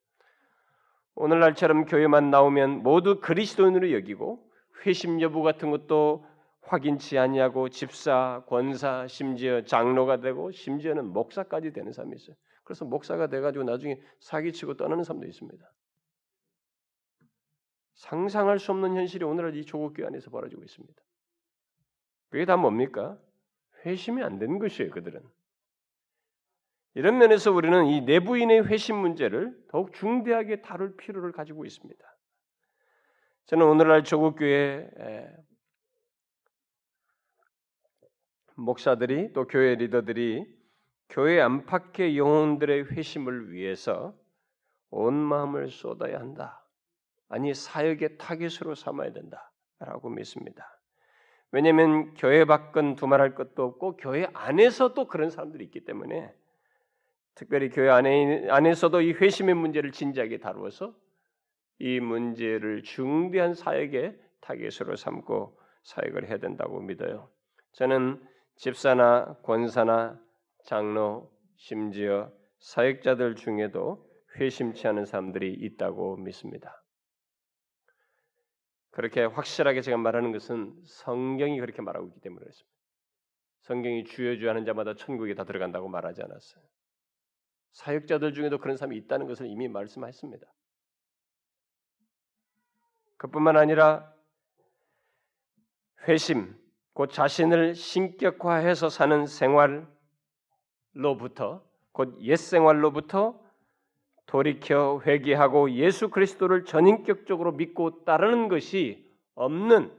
오늘날처럼 1.17 1.85
교회만 1.85 2.31
나오면 2.31 2.83
모두 2.83 3.21
그리스도인으로 3.21 3.93
여기고 3.93 4.51
회심 4.85 5.21
여부 5.21 5.43
같은 5.43 5.71
것도 5.71 6.27
확인치 6.63 7.19
아니하고 7.19 7.69
집사, 7.69 8.43
권사, 8.49 9.07
심지어 9.07 9.63
장로가 9.63 10.21
되고 10.21 10.51
심지어는 10.51 11.13
목사까지 11.13 11.73
되는 11.73 11.93
사람이 11.93 12.17
있어요. 12.17 12.37
그래서 12.65 12.85
목사가 12.85 13.29
돼가지고 13.29 13.65
나중에 13.65 14.01
사기치고 14.21 14.77
떠나는 14.77 15.05
사람도 15.05 15.27
있습니다. 15.27 15.65
상상할 18.05 18.59
수 18.59 18.71
없는 18.73 18.97
현실이 18.97 19.25
오늘날 19.25 19.57
이 19.57 19.65
조국 19.65 19.95
교회 19.95 20.07
안에서 20.07 20.31
벌어지고 20.31 20.63
있습니다. 20.63 21.03
그게 22.29 22.45
다 22.45 22.57
뭡니까? 22.57 23.19
회심이 23.87 24.23
안 24.23 24.39
되는 24.39 24.59
것이에요, 24.59 24.91
그들은. 24.91 25.23
이런 26.95 27.19
면에서 27.19 27.51
우리는 27.51 27.87
이 27.87 28.03
내부인의 28.03 28.67
회심 28.67 28.97
문제를 28.97 29.57
더욱 29.69 29.95
중대하게 29.95 30.61
다룰 30.61 30.97
필요를 30.97 31.33
가지고 31.33 31.65
있습니다. 31.65 32.05
저는 33.47 33.67
오늘날 33.67 34.05
조국교회 34.05 34.91
목사들이 38.57 39.33
또 39.33 39.47
교회 39.47 39.75
리더들이 39.77 40.47
교회 41.09 41.41
안팎의 41.41 42.19
영혼들의 42.19 42.93
회심을 42.93 43.51
위해서 43.51 44.15
온 44.91 45.15
마음을 45.15 45.71
쏟아야 45.71 46.21
한다. 46.21 46.64
아니 47.29 47.55
사역의 47.55 48.19
타겟으로 48.19 48.75
삼아야 48.75 49.13
된다라고 49.13 50.11
믿습니다. 50.11 50.81
왜냐하면 51.51 52.15
교회 52.15 52.45
밖은 52.45 52.97
두말할 52.97 53.35
것도 53.35 53.63
없고 53.63 53.97
교회 53.97 54.27
안에서 54.35 54.93
도 54.93 55.07
그런 55.07 55.31
사람들이 55.31 55.65
있기 55.65 55.85
때문에 55.85 56.33
특별히 57.35 57.69
교회 57.71 57.91
안에 57.91 58.49
안에서도 58.49 59.01
이 59.01 59.13
회심의 59.13 59.55
문제를 59.55 59.93
진지하게 59.93 60.39
다루어서 60.39 60.95
이 61.79 62.01
문제를 62.01 62.83
중대한 62.83 63.55
사역의 63.55 64.19
타겟으로 64.41 64.97
삼고 64.97 65.59
사역을 65.83 66.29
해야 66.29 66.39
된다고 66.39 66.81
믿어요. 66.81 67.31
저는 67.73 68.21
집사나 68.57 69.39
권사나 69.43 70.21
장로 70.65 71.31
심지어 71.57 72.33
사역자들 72.59 73.37
중에도 73.37 74.09
회심치 74.37 74.87
않은 74.89 75.05
사람들이 75.05 75.53
있다고 75.53 76.17
믿습니다. 76.17 76.84
그렇게 78.95 79.25
확실하게 79.25 79.81
제가 79.81 79.97
말하는 79.97 80.31
것은 80.31 80.81
성경이 80.85 81.59
그렇게 81.59 81.83
말하고 81.83 82.07
있기 82.07 82.21
때문에 82.21 82.39
그렇습니다. 82.39 82.73
성경이 83.63 84.05
주여 84.05 84.37
주여 84.37 84.51
하는 84.51 84.65
자마다 84.65 84.95
천국에 84.95 85.35
다 85.35 85.43
들어간다고 85.43 85.89
말하지 85.89 86.23
않았어요. 86.23 86.63
사역자들 87.73 88.35
중에도 88.35 88.59
그런 88.59 88.77
사람이 88.77 88.97
있다는 88.99 89.27
것을 89.27 89.49
이미 89.49 89.67
말씀했습니다. 89.67 90.47
그뿐만 93.17 93.57
아니라 93.57 94.15
회심, 96.07 96.57
곧 96.93 97.11
자신을 97.11 97.75
신격화해서 97.75 98.91
사는 98.91 99.27
생활로부터 99.27 99.89
곧 101.91 102.17
옛 102.21 102.37
생활로부터 102.37 103.44
돌이켜 104.27 105.01
회개하고 105.05 105.73
예수 105.73 106.09
그리스도를 106.09 106.65
전인격적으로 106.65 107.53
믿고 107.53 108.05
따르는 108.05 108.49
것이 108.49 109.07
없는 109.35 109.93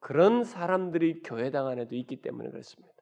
그런 0.00 0.44
사람들이 0.44 1.22
교회당 1.22 1.66
안에도 1.66 1.96
있기 1.96 2.22
때문에 2.22 2.50
그렇습니다. 2.50 2.94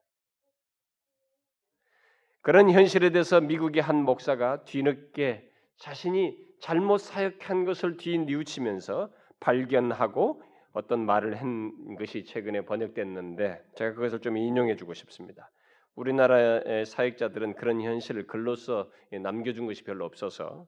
그런 2.41 2.71
현실에 2.71 3.11
대해서 3.11 3.41
미국의 3.41 3.83
한 3.83 4.03
목사가 4.03 4.65
뒤늦게 4.65 5.49
자신이 5.77 6.37
잘못 6.61 6.99
사역한 6.99 7.65
것을 7.65 7.97
뒤뉘우치면서 7.97 9.13
발견하고 9.41 10.43
어떤 10.73 11.05
말을 11.05 11.41
한 11.41 11.97
것이 11.97 12.25
최근에 12.25 12.65
번역됐는데 12.65 13.63
제가 13.75 13.95
그것을 13.95 14.21
좀 14.21 14.37
인용해 14.37 14.77
주고 14.77 14.95
싶습니다. 14.95 15.51
우리나라의 15.95 16.87
사역자들은 16.87 17.55
그런 17.55 17.81
현실을 17.81 18.27
글로써 18.27 18.91
남겨준 19.11 19.67
것이 19.67 19.85
별로 19.85 20.05
없어서 20.05 20.67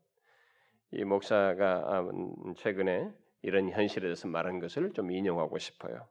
이 0.92 1.04
목사가 1.04 1.82
아, 1.86 2.08
최근에 2.56 3.10
이런 3.42 3.70
현실에 3.70 4.02
대해서 4.02 4.28
말한 4.28 4.60
것을 4.60 4.92
좀 4.92 5.10
인용하고 5.10 5.58
싶어요. 5.58 6.06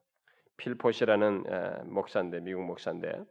필포시라는 0.57 1.43
목사인데 1.85 2.39
미국 2.41 2.63
목사인데 2.63 3.23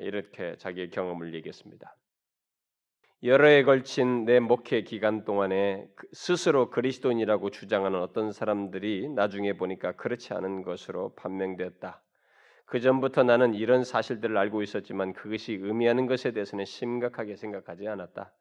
이렇게 0.00 0.56
자기의 0.56 0.90
경험을 0.90 1.34
얘기했습니다. 1.34 1.96
여러 3.22 3.48
해 3.48 3.64
걸친 3.64 4.24
내 4.24 4.40
목회 4.40 4.82
기간 4.82 5.24
동안에 5.24 5.86
그 5.94 6.08
스스로 6.12 6.70
그리스도인이라고 6.70 7.50
주장하는 7.50 8.00
어떤 8.00 8.32
사람들이 8.32 9.10
나중에 9.10 9.52
보니까 9.52 9.92
그렇지 9.92 10.32
않은 10.32 10.62
것으로 10.62 11.14
판명됐다. 11.16 12.02
그 12.70 12.78
전부터 12.78 13.24
나는 13.24 13.52
이런 13.52 13.82
사실들을 13.82 14.38
알고 14.38 14.62
있었지만 14.62 15.12
그것이 15.12 15.54
의미하는 15.54 16.06
것에 16.06 16.30
대해서는 16.30 16.64
심각하게 16.64 17.34
생각하지 17.34 17.88
않았다. 17.88 18.32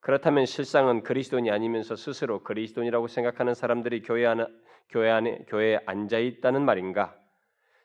그렇다면 0.00 0.44
실상은 0.44 1.04
그리스도인이 1.04 1.52
아니면서 1.52 1.94
스스로 1.94 2.42
그리스도인이라고 2.42 3.06
생각하는 3.06 3.54
사람들이 3.54 4.02
교회 4.02 4.26
안에 4.26 4.44
교회 4.88 5.08
안에 5.10 5.44
교회에 5.46 5.78
앉아 5.86 6.18
있다는 6.18 6.64
말인가? 6.64 7.14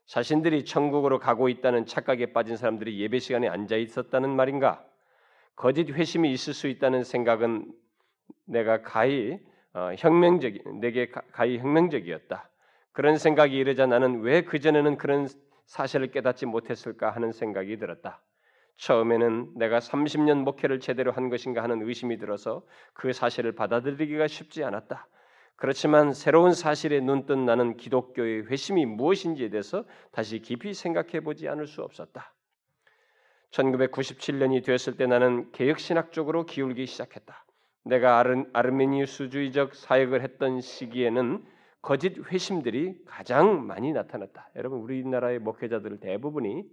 자신들이 0.08 0.66
천국으로 0.66 1.20
가고 1.20 1.50
있다는 1.50 1.86
착각에 1.86 2.34
빠진 2.34 2.58
사람들이 2.58 3.00
예배 3.00 3.20
시간에 3.20 3.48
앉아 3.48 3.76
있었다는 3.76 4.36
말인가? 4.36 4.84
거짓 5.56 5.88
회심이 5.92 6.32
있을 6.32 6.56
수 6.56 6.68
있다는 6.68 7.04
생각은 7.04 7.72
내가 8.46 8.82
가히 8.82 9.38
어, 9.74 9.92
혁명적 10.00 10.80
내게 10.80 11.12
가히 11.12 11.60
혁명적이었다. 11.60 12.50
그런 12.92 13.20
생각이 13.20 13.56
이르자 13.56 13.86
나는 13.86 14.22
왜 14.22 14.42
그전에는 14.42 14.98
그런 14.98 15.28
사실을 15.72 16.12
깨닫지 16.12 16.46
못했을까 16.48 17.12
하는 17.12 17.32
생각이 17.32 17.78
들었다. 17.78 18.22
처음에는 18.76 19.54
내가 19.56 19.80
30년 19.80 20.44
목회를 20.44 20.82
제대로 20.82 21.14
한 21.14 21.30
것인가 21.30 21.64
하는 21.64 21.82
의심이 21.88 22.18
들어서 22.18 22.66
그 22.94 23.14
사실을 23.14 23.54
받아들이기가 23.54 24.28
쉽지 24.28 24.66
않았다. 24.66 25.08
그렇지만 25.56 26.14
새로운 26.14 26.52
사실에 26.52 27.00
눈뜬 27.00 27.46
나는 27.46 27.78
기독교의 27.78 28.48
회심이 28.48 28.86
무엇인지에 28.86 29.50
대해서 29.50 29.86
다시 30.12 30.42
깊이 30.42 30.74
생각해 30.74 31.22
보지 31.22 31.48
않을 31.48 31.68
수 31.68 31.84
없었다. 31.84 32.34
1997년이 33.52 34.66
되었을 34.66 34.98
때 34.98 35.08
나는 35.08 35.52
개혁신학 35.54 36.12
쪽으로 36.12 36.46
기울기 36.46 36.86
시작했다. 36.86 37.46
내가 37.86 38.20
아르, 38.20 38.44
아르메니우스주의적 38.52 39.76
사역을 39.76 40.22
했던 40.22 40.60
시기에는 40.60 41.46
거짓 41.82 42.18
회심들이 42.32 43.04
가장 43.06 43.66
많이 43.66 43.92
나타났다. 43.92 44.50
여러분 44.56 44.80
우리나라의 44.80 45.40
목회자들 45.40 46.00
대부분이 46.00 46.64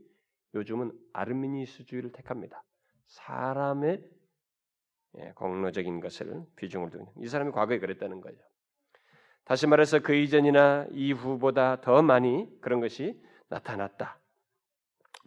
요즘은 0.54 0.92
아르메니우스주의를 1.12 2.12
택합니다. 2.12 2.62
사람의 3.06 4.02
예, 5.18 5.32
공로적인 5.34 6.00
것을 6.00 6.42
비중을 6.56 6.90
두는 6.90 7.06
이 7.16 7.26
사람이 7.26 7.52
과거에 7.52 7.78
그랬다는 7.78 8.20
거죠. 8.20 8.38
다시 9.44 9.66
말해서 9.66 10.00
그 10.00 10.14
이전이나 10.14 10.86
이후보다 10.92 11.80
더 11.80 12.02
많이 12.02 12.46
그런 12.60 12.80
것이 12.80 13.18
나타났다. 13.48 14.20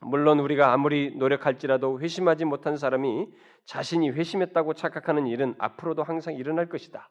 물론 0.01 0.39
우리가 0.39 0.73
아무리 0.73 1.15
노력할지라도 1.15 1.99
회심하지 1.99 2.45
못한 2.45 2.77
사람이 2.77 3.27
자신이 3.65 4.11
회심했다고 4.11 4.73
착각하는 4.75 5.25
일은 5.27 5.55
앞으로도 5.57 6.03
항상 6.03 6.35
일어날 6.35 6.69
것이다. 6.69 7.09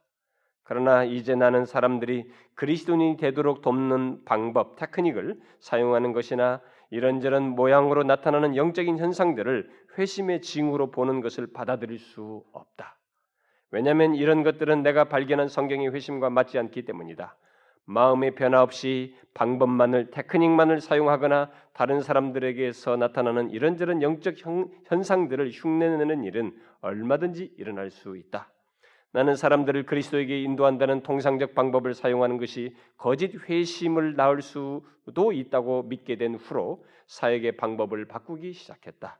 그러나 0.62 1.04
이제 1.04 1.34
나는 1.34 1.64
사람들이 1.64 2.30
그리스도인이 2.54 3.16
되도록 3.16 3.62
돕는 3.62 4.24
방법, 4.24 4.76
테크닉을 4.76 5.40
사용하는 5.58 6.12
것이나 6.12 6.60
이런저런 6.90 7.42
모양으로 7.50 8.02
나타나는 8.02 8.56
영적인 8.56 8.98
현상들을 8.98 9.70
회심의 9.98 10.42
징후로 10.42 10.90
보는 10.90 11.20
것을 11.20 11.52
받아들일 11.52 11.98
수 11.98 12.44
없다. 12.52 12.96
왜냐하면 13.70 14.14
이런 14.14 14.42
것들은 14.42 14.82
내가 14.82 15.04
발견한 15.04 15.48
성경의 15.48 15.92
회심과 15.94 16.30
맞지 16.30 16.58
않기 16.58 16.84
때문이다. 16.84 17.36
마음의 17.84 18.34
변화 18.34 18.62
없이 18.62 19.16
방법만을 19.34 20.10
테크닉만을 20.10 20.80
사용하거나 20.80 21.50
다른 21.72 22.00
사람들에게서 22.00 22.96
나타나는 22.96 23.50
이런저런 23.50 24.02
영적 24.02 24.36
현상들을 24.86 25.50
흉내내는 25.50 26.24
일은 26.24 26.52
얼마든지 26.80 27.54
일어날 27.56 27.90
수 27.90 28.16
있다. 28.16 28.50
나는 29.12 29.34
사람들을 29.34 29.86
그리스도에게 29.86 30.40
인도한다는 30.42 31.02
통상적 31.02 31.54
방법을 31.54 31.94
사용하는 31.94 32.38
것이 32.38 32.76
거짓 32.96 33.32
회심을 33.48 34.14
낳을 34.14 34.40
수도 34.40 35.32
있다고 35.32 35.82
믿게 35.84 36.16
된 36.16 36.36
후로 36.36 36.84
사역의 37.06 37.56
방법을 37.56 38.06
바꾸기 38.06 38.52
시작했다. 38.52 39.18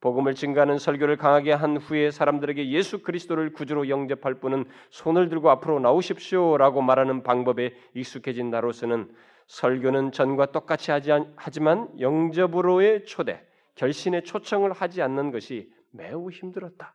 복음을 0.00 0.34
증가하는 0.34 0.78
설교를 0.78 1.16
강하게 1.16 1.52
한 1.52 1.76
후에 1.76 2.10
사람들에게 2.10 2.70
예수 2.70 3.02
그리스도를 3.02 3.52
구주로 3.52 3.88
영접할 3.88 4.34
분은 4.34 4.64
손을 4.90 5.28
들고 5.28 5.50
앞으로 5.50 5.78
나오십시오라고 5.80 6.82
말하는 6.82 7.22
방법에 7.22 7.72
익숙해진 7.94 8.50
나로서는 8.50 9.12
설교는 9.46 10.12
전과 10.12 10.46
똑같이 10.46 10.90
하지 10.90 11.10
하지만 11.36 11.88
영접으로의 12.00 13.04
초대, 13.06 13.44
결신의 13.74 14.24
초청을 14.24 14.72
하지 14.72 15.02
않는 15.02 15.30
것이 15.30 15.72
매우 15.90 16.30
힘들었다. 16.30 16.94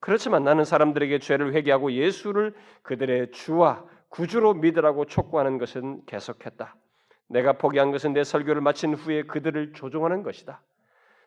그렇지 0.00 0.30
만 0.30 0.44
나는 0.44 0.64
사람들에게 0.64 1.18
죄를 1.18 1.54
회개하고 1.54 1.92
예수를 1.92 2.54
그들의 2.82 3.32
주와 3.32 3.84
구주로 4.08 4.54
믿으라고 4.54 5.06
촉구하는 5.06 5.58
것은 5.58 6.02
계속했다. 6.06 6.76
내가 7.28 7.54
포기한 7.54 7.90
것은 7.90 8.12
내 8.12 8.24
설교를 8.24 8.62
마친 8.62 8.94
후에 8.94 9.22
그들을 9.24 9.74
조종하는 9.74 10.22
것이다. 10.22 10.62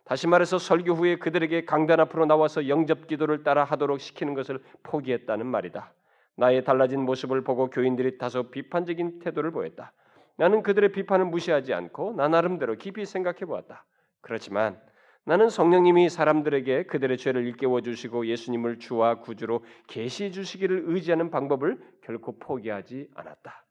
다시 0.04 0.28
말해서 0.28 0.58
설교 0.58 0.94
후에 0.94 1.18
그들에게 1.18 1.66
강단 1.66 2.00
앞으로 2.00 2.26
나와서 2.26 2.68
영접 2.68 3.08
기도를 3.08 3.44
따라 3.44 3.64
하도록 3.64 4.00
시키는 4.00 4.34
것을 4.34 4.60
포기했다는 4.84 5.46
말이다. 5.46 5.94
나의 6.36 6.64
달라진 6.64 7.02
모습을 7.02 7.44
보고 7.44 7.70
교인들이 7.70 8.18
다소 8.18 8.50
비판적인 8.50 9.20
태도를 9.20 9.52
보였다. 9.52 9.94
나는 10.38 10.64
그들의 10.64 10.92
비판을 10.92 11.26
무시하지 11.26 11.74
않고 11.74 12.14
나 12.14 12.28
나름대로 12.28 12.76
깊이 12.76 13.06
생각해 13.06 13.42
보았다. 13.42 13.86
그렇지만 14.22 14.80
나는 15.24 15.50
성령님이 15.50 16.10
사람들에게 16.10 16.86
그들의 16.86 17.18
죄를 17.18 17.46
일깨워 17.46 17.82
주시고 17.82 18.26
예수님을 18.26 18.80
주와 18.80 19.20
구주로 19.20 19.64
계시해 19.88 20.32
주시기를 20.32 20.84
의지하는 20.88 21.30
방법을 21.30 21.80
결코 22.02 22.40
포기하지 22.40 23.10
않았다. 23.14 23.66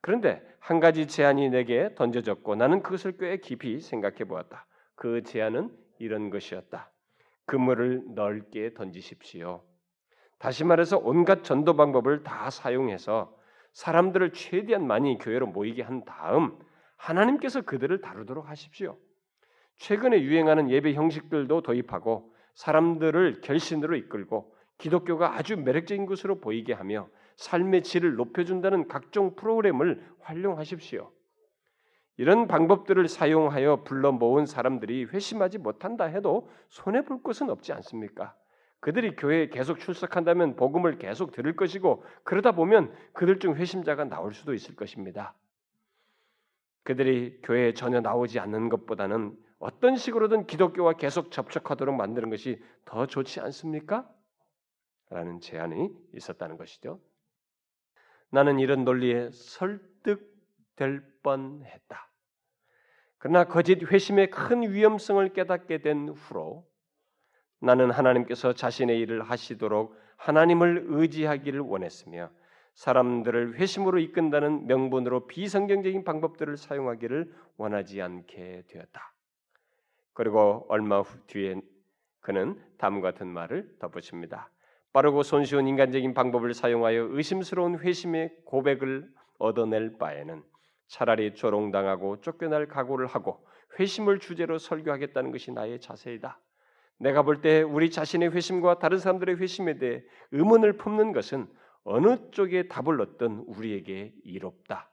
그런데 0.00 0.42
한 0.58 0.80
가지 0.80 1.06
제안이 1.06 1.50
내게 1.50 1.94
던져졌고 1.94 2.56
나는 2.56 2.82
그것을 2.82 3.16
꽤 3.16 3.36
깊이 3.36 3.80
생각해 3.80 4.24
보았다. 4.24 4.66
그 4.96 5.22
제안은 5.22 5.70
이런 6.00 6.30
것이었다. 6.30 6.90
그물을 7.46 8.02
넓게 8.14 8.74
던지십시오. 8.74 9.62
다시 10.38 10.64
말해서 10.64 10.98
온갖 10.98 11.44
전도 11.44 11.76
방법을 11.76 12.24
다 12.24 12.50
사용해서 12.50 13.36
사람들을 13.72 14.32
최대한 14.32 14.86
많이 14.86 15.16
교회로 15.18 15.46
모이게 15.46 15.82
한 15.82 16.04
다음 16.04 16.58
하나님께서 16.96 17.62
그들을 17.62 18.00
다루도록 18.00 18.48
하십시오. 18.48 18.98
최근에 19.82 20.22
유행하는 20.22 20.70
예배 20.70 20.94
형식들도 20.94 21.62
도입하고 21.62 22.32
사람들을 22.54 23.40
결신으로 23.40 23.96
이끌고 23.96 24.54
기독교가 24.78 25.34
아주 25.34 25.56
매력적인 25.56 26.06
것으로 26.06 26.38
보이게 26.38 26.72
하며 26.72 27.08
삶의 27.34 27.82
질을 27.82 28.14
높여준다는 28.14 28.86
각종 28.86 29.34
프로그램을 29.34 30.06
활용하십시오. 30.20 31.10
이런 32.16 32.46
방법들을 32.46 33.08
사용하여 33.08 33.82
불러 33.82 34.12
모은 34.12 34.46
사람들이 34.46 35.06
회심하지 35.06 35.58
못한다 35.58 36.04
해도 36.04 36.48
손해 36.68 37.04
볼 37.04 37.20
것은 37.20 37.50
없지 37.50 37.72
않습니까? 37.72 38.36
그들이 38.78 39.16
교회에 39.16 39.48
계속 39.48 39.80
출석한다면 39.80 40.54
복음을 40.54 40.98
계속 40.98 41.32
들을 41.32 41.56
것이고 41.56 42.04
그러다 42.22 42.52
보면 42.52 42.94
그들 43.14 43.40
중 43.40 43.56
회심자가 43.56 44.04
나올 44.04 44.32
수도 44.32 44.54
있을 44.54 44.76
것입니다. 44.76 45.34
그들이 46.84 47.40
교회에 47.42 47.74
전혀 47.74 48.00
나오지 48.00 48.38
않는 48.38 48.68
것보다는 48.68 49.36
어떤 49.62 49.94
식으로든 49.94 50.48
기독교와 50.48 50.94
계속 50.94 51.30
접촉하도록 51.30 51.94
만드는 51.94 52.30
것이 52.30 52.60
더 52.84 53.06
좋지 53.06 53.38
않습니까? 53.38 54.12
라는 55.08 55.38
제안이 55.38 55.88
있었다는 56.14 56.56
것이죠. 56.56 57.00
나는 58.30 58.58
이런 58.58 58.84
논리에 58.84 59.30
설득될 59.30 61.04
뻔했다. 61.22 62.10
그러나 63.18 63.44
거짓 63.44 63.84
회심의 63.84 64.30
큰 64.30 64.62
위험성을 64.72 65.32
깨닫게 65.32 65.78
된 65.78 66.08
후로 66.08 66.66
나는 67.60 67.92
하나님께서 67.92 68.54
자신의 68.54 68.98
일을 68.98 69.22
하시도록 69.22 69.96
하나님을 70.16 70.86
의지하기를 70.88 71.60
원했으며 71.60 72.32
사람들을 72.74 73.60
회심으로 73.60 74.00
이끈다는 74.00 74.66
명분으로 74.66 75.28
비성경적인 75.28 76.02
방법들을 76.02 76.56
사용하기를 76.56 77.32
원하지 77.58 78.02
않게 78.02 78.64
되었다. 78.66 79.11
그리고 80.14 80.66
얼마 80.68 81.00
후 81.00 81.18
뒤에 81.26 81.60
그는 82.20 82.60
다음과 82.78 83.12
같은 83.12 83.26
말을 83.28 83.76
덧붙입니다. 83.78 84.50
빠르고 84.92 85.22
손쉬운 85.22 85.66
인간적인 85.66 86.14
방법을 86.14 86.54
사용하여 86.54 87.08
의심스러운 87.10 87.78
회심의 87.78 88.30
고백을 88.44 89.08
얻어낼 89.38 89.96
바에는 89.98 90.42
차라리 90.86 91.34
조롱당하고 91.34 92.20
쫓겨날 92.20 92.68
각오를 92.68 93.06
하고 93.06 93.46
회심을 93.80 94.18
주제로 94.18 94.58
설교하겠다는 94.58 95.32
것이 95.32 95.50
나의 95.50 95.80
자세이다. 95.80 96.38
내가 96.98 97.22
볼 97.22 97.40
때 97.40 97.62
우리 97.62 97.90
자신의 97.90 98.32
회심과 98.32 98.78
다른 98.78 98.98
사람들의 98.98 99.40
회심에 99.40 99.78
대해 99.78 100.04
의문을 100.30 100.76
품는 100.76 101.12
것은 101.12 101.48
어느 101.84 102.30
쪽에 102.30 102.68
답을 102.68 103.00
얻든 103.00 103.44
우리에게 103.48 104.12
이롭다. 104.24 104.90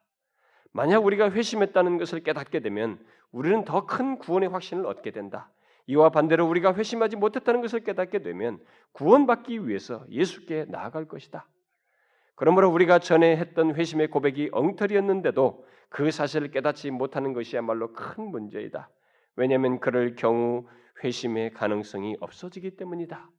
만약 0.72 1.06
우리가 1.06 1.32
회심했다는 1.32 1.98
것을 1.98 2.22
깨닫게 2.24 2.62
되면 2.62 3.06
우리는 3.32 3.64
더 3.64 3.86
큰 3.86 4.18
구원의 4.18 4.50
확신을 4.50 4.86
얻게 4.86 5.12
된다. 5.12 5.52
이와 5.88 6.10
반대로 6.10 6.48
우리가 6.48 6.76
회심하지 6.76 7.16
못했다는 7.16 7.62
것을 7.62 7.80
깨닫게 7.84 8.20
되면 8.20 8.60
구원받기 8.92 9.68
위해서 9.68 10.06
예수께 10.10 10.66
나아갈 10.70 11.08
것이다. 11.08 11.48
그러므로 12.36 12.70
우리가 12.70 13.00
전에 13.00 13.38
했던 13.38 13.76
회심의 13.76 14.10
고백이 14.10 14.50
엉터리였는데도 14.52 15.66
그 15.90 16.12
사실을 16.12 16.52
깨닫지 16.52 16.92
못하는 16.92 17.34
것이야말로 17.34 17.92
큰 17.94 18.26
문제이다. 18.26 18.90
왜냐하면 19.36 19.80
그럴 19.80 20.16
경우 20.16 20.68
회심의 21.04 21.54
가능성이 21.54 22.16
없어지기 22.20 22.78
때문이다. 22.78 23.30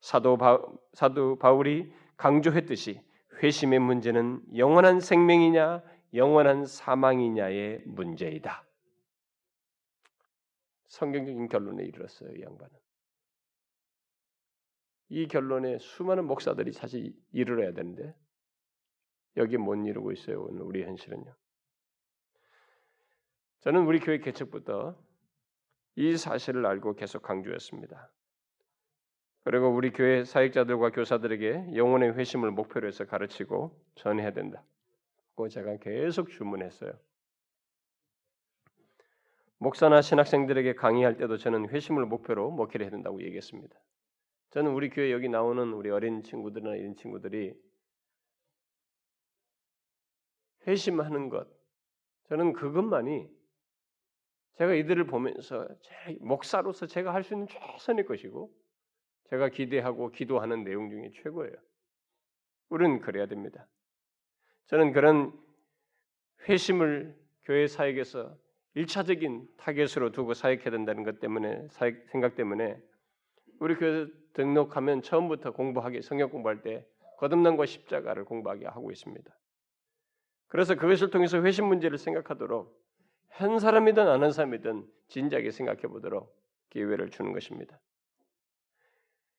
사도, 0.00 0.36
바, 0.36 0.60
사도 0.92 1.38
바울이 1.38 1.92
강조했듯이 2.16 3.00
회심의 3.42 3.80
문제는 3.80 4.40
영원한 4.56 5.00
생명이냐 5.00 5.82
영원한 6.14 6.64
사망이냐의 6.64 7.82
문제이다. 7.84 8.65
성경적인 10.96 11.48
결론에 11.48 11.84
이르렀어요. 11.84 12.30
이 12.34 12.42
양반은. 12.42 12.74
이 15.08 15.28
결론에 15.28 15.78
수많은 15.78 16.24
목사들이 16.24 16.72
사실 16.72 17.14
이르러야 17.32 17.72
되는데 17.72 18.14
여기 19.36 19.58
못 19.58 19.74
이루고 19.74 20.12
있어요. 20.12 20.42
오늘 20.42 20.62
우리 20.62 20.82
현실은요. 20.82 21.34
저는 23.60 23.84
우리 23.84 24.00
교회 24.00 24.18
개척부터 24.18 24.98
이 25.96 26.16
사실을 26.16 26.64
알고 26.64 26.94
계속 26.94 27.22
강조했습니다. 27.22 28.10
그리고 29.44 29.68
우리 29.68 29.90
교회 29.92 30.24
사역자들과 30.24 30.90
교사들에게 30.90 31.76
영혼의 31.76 32.16
회심을 32.16 32.50
목표로 32.52 32.88
해서 32.88 33.04
가르치고 33.04 33.78
전해야 33.96 34.32
된다. 34.32 34.64
고 35.34 35.48
제가 35.48 35.76
계속 35.76 36.30
주문했어요. 36.30 36.98
목사나 39.58 40.02
신학생들에게 40.02 40.74
강의할 40.74 41.16
때도 41.16 41.38
저는 41.38 41.70
회심을 41.70 42.04
목표로 42.06 42.50
목회를 42.50 42.84
해야 42.84 42.90
된다고 42.90 43.22
얘기했습니다. 43.22 43.74
저는 44.50 44.72
우리 44.72 44.90
교회 44.90 45.12
여기 45.12 45.28
나오는 45.28 45.72
우리 45.72 45.90
어린 45.90 46.22
친구들이나 46.22 46.76
이런 46.76 46.94
친구들이 46.96 47.54
회심하는 50.66 51.28
것, 51.28 51.48
저는 52.28 52.52
그것만이 52.52 53.28
제가 54.58 54.74
이들을 54.74 55.06
보면서 55.06 55.68
목사로서 56.20 56.86
제가 56.86 57.12
할 57.12 57.22
수 57.22 57.34
있는 57.34 57.46
최선의 57.46 58.06
것이고 58.06 58.50
제가 59.30 59.48
기대하고 59.50 60.10
기도하는 60.10 60.64
내용 60.64 60.90
중에 60.90 61.10
최고예요. 61.22 61.54
우리는 62.68 63.00
그래야 63.00 63.26
됩니다. 63.26 63.66
저는 64.66 64.92
그런 64.92 65.32
회심을 66.48 67.16
교회 67.44 67.66
사역에서 67.66 68.36
일차적인 68.76 69.48
타겟으로 69.56 70.12
두고 70.12 70.34
사역해야 70.34 70.70
된다는 70.70 71.02
것 71.02 71.18
때문에 71.18 71.66
사역 71.70 71.96
생각 72.10 72.34
때문에 72.34 72.78
우리 73.58 73.74
교회 73.74 74.06
등록하면 74.34 75.00
처음부터 75.00 75.52
공부하게 75.52 76.02
성경 76.02 76.28
공부할 76.28 76.60
때 76.60 76.86
거듭남과 77.16 77.64
십자가를 77.64 78.26
공부하게 78.26 78.66
하고 78.66 78.92
있습니다. 78.92 79.34
그래서 80.48 80.74
그것을 80.74 81.08
통해서 81.08 81.40
회심 81.40 81.64
문제를 81.64 81.96
생각하도록 81.96 82.78
한 83.30 83.58
사람이든 83.58 84.06
아는 84.06 84.30
사람이든 84.30 84.86
진지하게 85.08 85.52
생각해 85.52 85.80
보도록 85.82 86.36
기회를 86.68 87.10
주는 87.10 87.32
것입니다. 87.32 87.80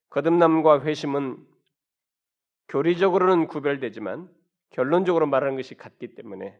거듭남과 0.09 0.81
회심은 0.81 1.37
교리적으로는 2.69 3.45
구별되지만 3.45 4.33
결론적으로 4.71 5.27
말하는 5.27 5.57
것이 5.57 5.75
같기 5.75 6.15
때문에 6.15 6.59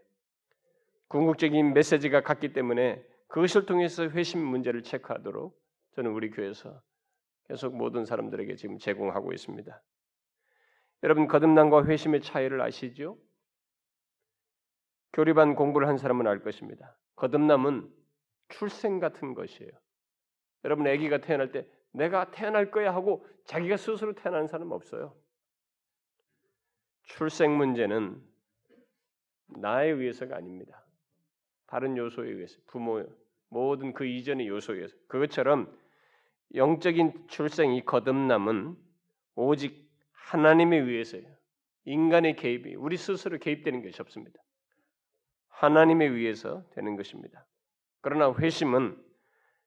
궁극적인 1.08 1.74
메시지가 1.74 2.22
같기 2.22 2.54
때문에 2.54 3.04
그것을 3.28 3.66
통해서 3.66 4.08
회심 4.10 4.44
문제를 4.46 4.84
체크하도록 4.84 5.58
저는 5.96 6.12
우리 6.12 6.30
교회에서 6.30 6.82
계속 7.48 7.76
모든 7.76 8.06
사람들에게 8.06 8.56
지금 8.56 8.78
제공하고 8.78 9.34
있습니다. 9.34 9.82
여러분 11.04 11.28
거듭남과 11.28 11.86
회심의 11.86 12.22
차이를 12.22 12.62
아시죠? 12.62 13.18
교리반 15.14 15.56
공부를 15.56 15.88
한 15.88 15.98
사람은 15.98 16.28
알 16.28 16.42
것입니다. 16.42 16.98
거듭남은 17.16 17.90
출생 18.50 19.00
같은 19.00 19.34
것이에요. 19.34 19.72
여러분 20.64 20.88
아기가 20.88 21.20
태어날 21.20 21.52
때 21.52 21.68
내가 21.92 22.32
태어날 22.32 22.72
거야 22.72 22.94
하고 22.94 23.26
자기가 23.46 23.78
스스로 23.78 24.14
태어나는 24.14 24.48
사람은 24.48 24.74
없어요. 24.74 25.16
출생 27.04 27.58
문제는 27.58 28.22
나에 29.48 29.90
의해서가 29.90 30.36
아닙니다. 30.36 30.87
다른 31.68 31.98
요소에 31.98 32.30
의해서 32.30 32.58
부모 32.68 33.06
모든 33.50 33.94
그 33.94 34.06
이전의 34.06 34.48
요소에 34.48 34.76
의해서 34.78 34.96
그것처럼 35.08 35.72
영적인 36.56 37.28
출생 37.28 37.74
이 37.74 37.84
거듭남은 37.84 38.76
오직 39.36 39.88
하나님에 40.14 40.78
의해서예요. 40.78 41.36
인간의 41.86 42.36
개입이 42.36 42.76
우리 42.76 42.98
스스로 42.98 43.38
개입되는 43.38 43.84
것이 43.84 44.02
없습니다. 44.02 44.40
하나님에 45.50 46.06
의해서 46.06 46.64
되는 46.72 46.96
것입니다. 46.96 47.46
그러나 48.02 48.34
회심은 48.34 49.02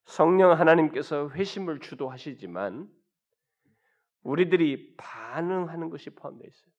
성령 0.05 0.53
하나님께서 0.53 1.31
회심을 1.31 1.81
주도하시지만 1.81 2.89
우리들이 4.23 4.95
반응하는 4.97 5.91
것이 5.91 6.11
포함되어 6.11 6.47
있어요. 6.47 6.73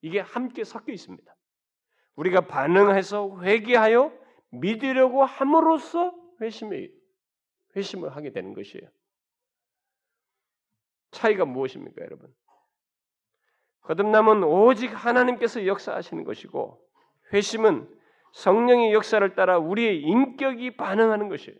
이게 0.00 0.20
함께 0.20 0.64
섞여 0.64 0.92
있습니다. 0.92 1.34
우리가 2.16 2.42
반응해서 2.42 3.40
회개하여 3.42 4.21
믿으려고 4.52 5.24
함으로써 5.24 6.14
회심에 6.40 6.88
회심을 7.74 8.14
하게 8.14 8.30
되는 8.30 8.54
것이에요. 8.54 8.88
차이가 11.10 11.44
무엇입니까, 11.44 12.02
여러분? 12.02 12.32
거듭남은 13.82 14.44
오직 14.44 14.88
하나님께서 14.88 15.66
역사하시는 15.66 16.24
것이고 16.24 16.80
회심은 17.32 17.88
성령의 18.32 18.92
역사를 18.92 19.34
따라 19.34 19.58
우리의 19.58 20.00
인격이 20.02 20.76
반응하는 20.76 21.28
것이에요. 21.28 21.58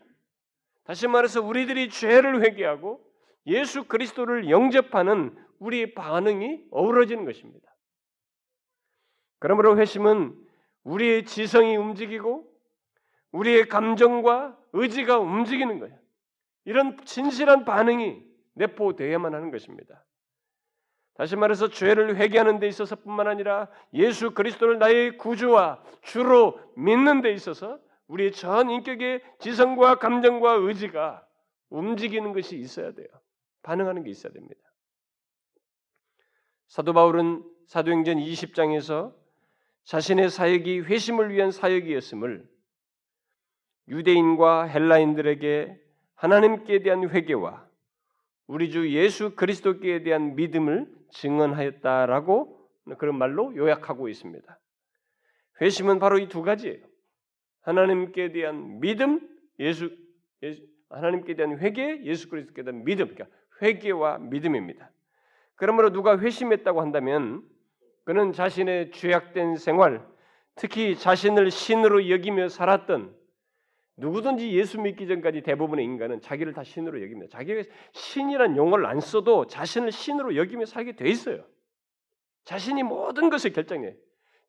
다시 0.84 1.08
말해서 1.08 1.42
우리들이 1.42 1.90
죄를 1.90 2.42
회개하고 2.42 3.04
예수 3.46 3.84
그리스도를 3.84 4.50
영접하는 4.50 5.36
우리의 5.58 5.94
반응이 5.94 6.66
어우러지는 6.70 7.24
것입니다. 7.24 7.74
그러므로 9.38 9.76
회심은 9.78 10.36
우리의 10.84 11.24
지성이 11.24 11.76
움직이고 11.76 12.51
우리의 13.32 13.68
감정과 13.68 14.58
의지가 14.72 15.18
움직이는 15.18 15.78
거예요. 15.78 15.98
이런 16.64 16.96
진실한 17.04 17.64
반응이 17.64 18.22
내포되어야만 18.54 19.34
하는 19.34 19.50
것입니다. 19.50 20.04
다시 21.14 21.36
말해서 21.36 21.68
죄를 21.68 22.16
회개하는 22.16 22.58
데 22.58 22.68
있어서뿐만 22.68 23.26
아니라 23.26 23.68
예수 23.92 24.32
그리스도를 24.32 24.78
나의 24.78 25.18
구주와 25.18 25.82
주로 26.02 26.58
믿는 26.76 27.20
데 27.20 27.32
있어서 27.32 27.78
우리의 28.06 28.32
전 28.32 28.70
인격의 28.70 29.22
지성과 29.38 29.96
감정과 29.98 30.52
의지가 30.54 31.26
움직이는 31.70 32.32
것이 32.32 32.56
있어야 32.58 32.92
돼요. 32.92 33.06
반응하는 33.62 34.04
게 34.04 34.10
있어야 34.10 34.32
됩니다. 34.32 34.60
사도 36.68 36.92
바울은 36.92 37.44
사도행전 37.66 38.16
20장에서 38.16 39.14
자신의 39.84 40.30
사역이 40.30 40.80
회심을 40.80 41.30
위한 41.32 41.50
사역이었음을 41.50 42.51
유대인과 43.88 44.64
헬라인들에게 44.64 45.78
하나님께 46.14 46.82
대한 46.82 47.08
회개와 47.08 47.66
우리 48.46 48.70
주 48.70 48.90
예수 48.90 49.34
그리스도께 49.34 50.02
대한 50.02 50.36
믿음을 50.36 50.86
증언하였다라고 51.10 52.60
그런 52.98 53.16
말로 53.16 53.54
요약하고 53.56 54.08
있습니다. 54.08 54.58
회심은 55.60 55.98
바로 55.98 56.18
이 56.18 56.28
두 56.28 56.42
가지예요. 56.42 56.78
하나님께 57.62 58.32
대한 58.32 58.80
믿음, 58.80 59.20
예수, 59.60 59.96
예수 60.42 60.62
하나님께 60.90 61.34
대한 61.34 61.58
회개, 61.58 62.00
예수 62.04 62.28
그리스도께 62.28 62.64
대한 62.64 62.84
믿음, 62.84 63.14
그러니까 63.14 63.26
회개와 63.62 64.18
믿음입니다. 64.18 64.90
그러므로 65.54 65.90
누가 65.90 66.18
회심했다고 66.18 66.80
한다면 66.80 67.42
그는 68.04 68.32
자신의 68.32 68.90
죄악된 68.90 69.56
생활, 69.56 70.04
특히 70.56 70.96
자신을 70.96 71.50
신으로 71.50 72.10
여기며 72.10 72.48
살았던 72.48 73.14
누구든지 74.02 74.52
예수 74.52 74.80
믿기 74.80 75.06
전까지 75.06 75.42
대부분의 75.42 75.84
인간은 75.84 76.20
자기를 76.20 76.52
다 76.52 76.64
신으로 76.64 77.00
여깁니다. 77.02 77.38
자기가 77.38 77.62
신이란 77.92 78.56
용어를 78.56 78.84
안 78.84 79.00
써도 79.00 79.46
자신을 79.46 79.92
신으로 79.92 80.36
여기며 80.36 80.66
살게 80.66 80.96
돼 80.96 81.08
있어요. 81.08 81.44
자신이 82.44 82.82
모든 82.82 83.30
것을 83.30 83.52
결정해. 83.52 83.94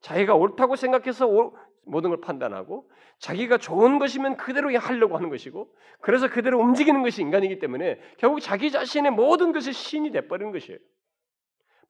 자기가 0.01 0.33
옳다고 0.33 0.75
생각해서 0.75 1.53
모든 1.85 2.09
걸 2.09 2.19
판단하고 2.19 2.89
자기가 3.19 3.59
좋은 3.59 3.99
것이면 3.99 4.37
그대로 4.37 4.75
하려고 4.75 5.15
하는 5.15 5.29
것이고 5.29 5.71
그래서 6.01 6.29
그대로 6.29 6.59
움직이는 6.59 7.03
것이 7.03 7.21
인간이기 7.21 7.59
때문에 7.59 7.99
결국 8.17 8.39
자기 8.39 8.71
자신의 8.71 9.11
모든 9.11 9.51
것이 9.51 9.71
신이 9.71 10.11
돼버리는 10.11 10.51
것이에요. 10.51 10.79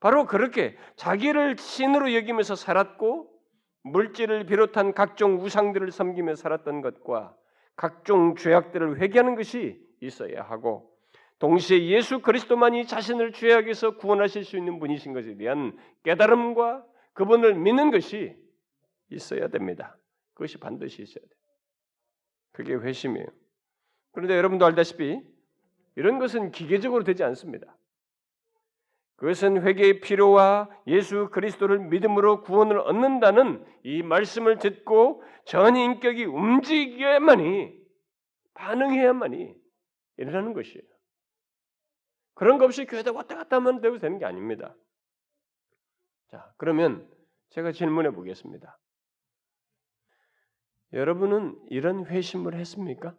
바로 0.01 0.25
그렇게 0.25 0.75
자기를 0.97 1.55
신으로 1.57 2.13
여기면서 2.13 2.55
살았고 2.55 3.31
물질을 3.83 4.45
비롯한 4.47 4.93
각종 4.93 5.39
우상들을 5.39 5.91
섬기며 5.91 6.35
살았던 6.35 6.81
것과 6.81 7.35
각종 7.75 8.35
죄악들을 8.35 8.99
회개하는 8.99 9.35
것이 9.35 9.79
있어야 10.01 10.43
하고 10.43 10.93
동시에 11.39 11.87
예수 11.87 12.21
그리스도만이 12.21 12.87
자신을 12.87 13.33
죄악에서 13.33 13.97
구원하실 13.97 14.45
수 14.45 14.57
있는 14.57 14.79
분이신 14.79 15.13
것에 15.13 15.35
대한 15.35 15.77
깨달음과 16.03 16.85
그분을 17.13 17.55
믿는 17.55 17.91
것이 17.91 18.35
있어야 19.09 19.47
됩니다. 19.49 19.97
그것이 20.33 20.57
반드시 20.57 21.01
있어야 21.01 21.23
돼요. 21.23 21.39
그게 22.51 22.75
회심이에요. 22.75 23.25
그런데 24.11 24.37
여러분도 24.37 24.65
알다시피 24.65 25.21
이런 25.95 26.19
것은 26.19 26.51
기계적으로 26.51 27.03
되지 27.03 27.23
않습니다. 27.23 27.75
그것은 29.15 29.61
회개의 29.61 30.01
필요와 30.01 30.69
예수 30.87 31.29
그리스도를 31.29 31.79
믿음으로 31.79 32.41
구원을 32.41 32.79
얻는다는 32.79 33.65
이 33.83 34.01
말씀을 34.01 34.57
듣고 34.57 35.23
전 35.45 35.75
인격이 35.75 36.25
움직여야만이 36.25 37.81
반응해야만이 38.53 39.55
일어나는 40.17 40.53
것이에요. 40.53 40.83
그런 42.35 42.57
것 42.57 42.65
없이 42.65 42.85
교회에 42.85 43.03
왔다 43.13 43.35
갔다 43.35 43.57
하면 43.57 43.81
되는 43.81 44.19
게 44.19 44.25
아닙니다. 44.25 44.75
자, 46.29 46.53
그러면 46.57 47.09
제가 47.49 47.71
질문해 47.71 48.11
보겠습니다. 48.11 48.79
여러분은 50.93 51.59
이런 51.69 52.05
회심을 52.05 52.55
했습니까? 52.55 53.15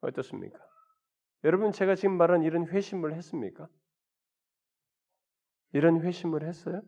어떻습니까? 0.00 0.58
여러분 1.44 1.72
제가 1.72 1.94
지금 1.94 2.16
말한 2.16 2.42
이런 2.42 2.66
회심을 2.66 3.14
했습니까? 3.14 3.68
이런 5.72 6.00
회심을 6.02 6.46
했어요? 6.46 6.82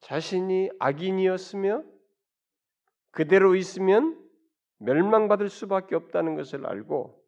자신이 0.00 0.70
악인이었으며 0.78 1.84
그대로 3.10 3.54
있으면 3.54 4.18
멸망받을 4.78 5.48
수밖에 5.48 5.94
없다는 5.94 6.34
것을 6.34 6.66
알고 6.66 7.22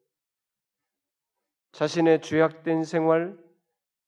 자신의 1.73 2.23
죄악된 2.23 2.85
생활, 2.85 3.37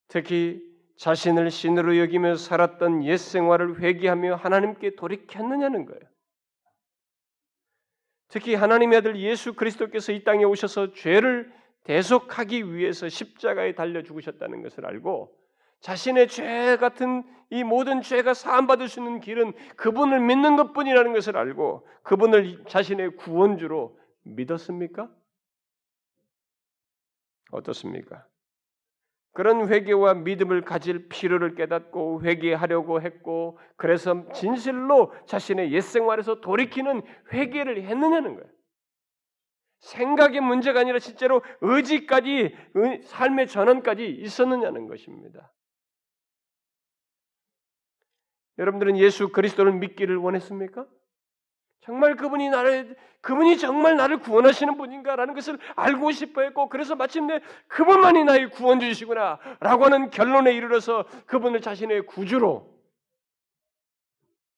특히 0.07 0.61
자신을 0.97 1.51
신으로 1.51 1.97
여기며 1.97 2.35
살았던 2.35 3.03
옛 3.03 3.17
생활을 3.17 3.81
회개하며 3.81 4.35
하나님께 4.35 4.95
돌이켰느냐는 4.95 5.85
거예요. 5.85 6.01
특히 8.29 8.55
하나님의 8.55 8.97
아들 8.99 9.17
예수 9.19 9.53
그리스도께서 9.53 10.11
이 10.11 10.23
땅에 10.23 10.43
오셔서 10.43 10.93
죄를 10.93 11.51
대속하기 11.83 12.73
위해서 12.73 13.07
십자가에 13.07 13.73
달려 13.73 14.03
죽으셨다는 14.03 14.61
것을 14.61 14.85
알고 14.85 15.33
자신의 15.79 16.27
죄 16.27 16.77
같은 16.77 17.23
이 17.49 17.63
모든 17.63 18.01
죄가 18.01 18.33
사함받을 18.33 18.89
수 18.89 18.99
있는 18.99 19.21
길은 19.21 19.53
그분을 19.77 20.19
믿는 20.19 20.57
것뿐이라는 20.57 21.13
것을 21.13 21.37
알고 21.37 21.87
그분을 22.03 22.65
자신의 22.67 23.15
구원주로 23.15 23.97
믿었습니까? 24.23 25.09
어떻습니까? 27.51 28.25
그런 29.37 29.71
회개와 29.71 30.15
믿음을 30.15 30.63
가질 30.63 31.09
필요를 31.09 31.53
깨닫고 31.53 32.23
회개하려고 32.23 33.03
했고 33.03 33.59
그래서 33.75 34.27
진실로 34.31 35.13
자신의 35.27 35.71
옛 35.73 35.81
생활에서 35.81 36.41
돌이키는 36.41 37.03
회개를 37.31 37.83
했느냐는 37.83 38.33
거예요. 38.33 38.49
생각의 39.77 40.41
문제가 40.41 40.79
아니라 40.79 40.97
실제로 40.97 41.43
의지까지 41.61 42.55
삶의 43.03 43.45
전환까지 43.45 44.07
있었느냐는 44.07 44.87
것입니다. 44.87 45.53
여러분들은 48.57 48.97
예수 48.97 49.29
그리스도를 49.29 49.71
믿기를 49.73 50.15
원했습니까? 50.17 50.87
정말 51.87 52.17
그분이 52.17 52.49
나를 52.49 52.97
그분이 53.21 53.57
정말 53.57 53.95
나를 53.95 54.19
구원하시는 54.19 54.75
분인가라는 54.77 55.33
것을 55.33 55.57
알고 55.77 56.11
싶어했고 56.11 56.67
그래서 56.67 56.95
마침내 56.95 57.39
그분만이 57.69 58.25
나의 58.25 58.49
구원주시구나라고 58.51 59.85
하는 59.85 60.09
결론에 60.09 60.53
이르러서 60.53 61.05
그분을 61.25 61.61
자신의 61.61 62.05
구주로 62.05 62.77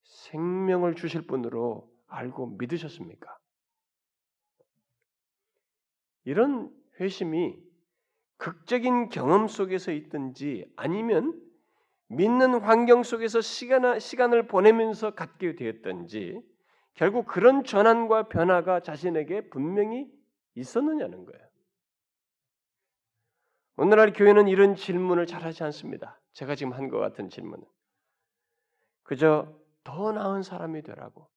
생명을 0.01 0.95
주실 0.95 1.27
분으로 1.27 1.87
알고 2.07 2.57
믿으셨습니까? 2.57 3.37
이런 6.25 6.71
회심이 6.99 7.59
극적인 8.37 9.09
경험 9.09 9.47
속에서 9.47 9.91
있든지 9.91 10.65
아니면 10.75 11.39
믿는 12.07 12.61
환경 12.61 13.03
속에서 13.03 13.39
시간, 13.39 13.99
시간을 13.99 14.47
보내면서 14.47 15.11
갖게 15.11 15.55
되었든지 15.55 16.41
결국 16.99 17.27
그런 17.27 17.63
전환과 17.63 18.27
변화가 18.27 18.81
자신에게 18.81 19.47
분명히 19.49 20.11
있었느냐는 20.55 21.25
거예요. 21.25 21.47
오늘날 23.77 24.11
교회는 24.11 24.49
이런 24.49 24.75
질문을 24.75 25.25
잘 25.25 25.43
하지 25.43 25.63
않습니다. 25.63 26.19
제가 26.33 26.55
지금 26.55 26.73
한 26.73 26.89
것 26.89 26.99
같은 26.99 27.29
질문은 27.29 27.63
그저 29.03 29.47
더 29.85 30.11
나은 30.11 30.43
사람이 30.43 30.81
되라고. 30.81 31.29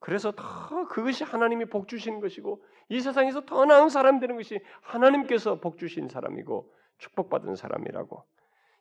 그래서 0.00 0.32
더 0.32 0.86
그것이 0.88 1.24
하나님이 1.24 1.64
복 1.64 1.88
주신 1.88 2.20
것이고 2.20 2.62
이 2.90 3.00
세상에서 3.00 3.46
더 3.46 3.64
나은 3.64 3.88
사람 3.88 4.20
되는 4.20 4.36
것이 4.36 4.60
하나님께서 4.82 5.60
복 5.60 5.78
주신 5.78 6.08
사람이고 6.08 6.70
축복받은 6.98 7.56
사람이라고. 7.56 8.22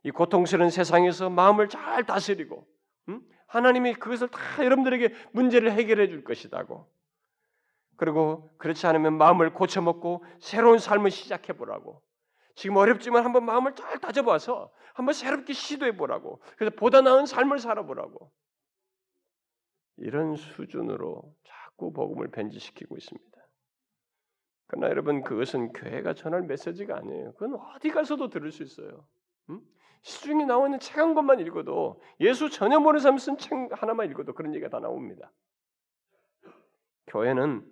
이 0.04 0.12
고통스러운 0.12 0.70
세상에서 0.70 1.30
마음을 1.30 1.70
잘 1.70 2.04
다스리고 2.06 2.68
음? 3.08 3.22
하나님이 3.54 3.94
그것을 3.94 4.30
다 4.30 4.66
여러분들에게 4.66 5.14
문제를 5.32 5.72
해결해 5.74 6.08
줄 6.08 6.24
것이다고. 6.24 6.92
그리고 7.98 8.50
그렇지 8.58 8.88
않으면 8.88 9.16
마음을 9.20 9.54
고쳐먹고 9.54 10.26
새로운 10.40 10.80
삶을 10.80 11.12
시작해 11.12 11.54
보라고. 11.54 12.02
지금 12.56 12.78
어렵지만 12.78 13.24
한번 13.24 13.46
마음을 13.46 13.76
잘 13.76 14.00
다져봐서 14.00 14.74
한번 14.96 15.14
새롭게 15.14 15.54
시도해 15.54 15.96
보라고. 15.98 16.42
그래서 16.58 16.76
보다 16.76 17.02
나은 17.02 17.28
삶을 17.28 17.60
살아보라고. 17.60 18.32
이런 19.98 20.36
수준으로 20.36 21.36
자꾸 21.44 21.94
복음을 21.94 22.30
변질시키고 22.32 22.98
있습니다. 22.98 23.38
그러나 24.66 24.90
여러분 24.90 25.22
그것은 25.22 25.74
교회가 25.74 26.16
전할 26.16 26.42
메시지가 26.42 26.98
아니에요. 26.98 27.34
그건 27.34 27.60
어디 27.76 27.92
가서도 27.92 28.30
들을 28.30 28.52
수 28.52 28.64
있어요. 28.64 29.06
음? 29.50 29.62
시중에 30.02 30.46
나와 30.46 30.68
있는 30.68 30.80
책 30.80 30.98
한 30.98 31.14
권만 31.14 31.40
읽어도 31.40 32.02
예수 32.20 32.50
전혀 32.50 32.80
모르는 32.80 33.02
사람 33.02 33.18
쓴 33.18 33.38
책 33.38 33.52
하나만 33.72 34.10
읽어도 34.12 34.34
그런 34.34 34.54
얘기가 34.54 34.70
다 34.70 34.80
나옵니다. 34.80 35.32
교회는 37.08 37.66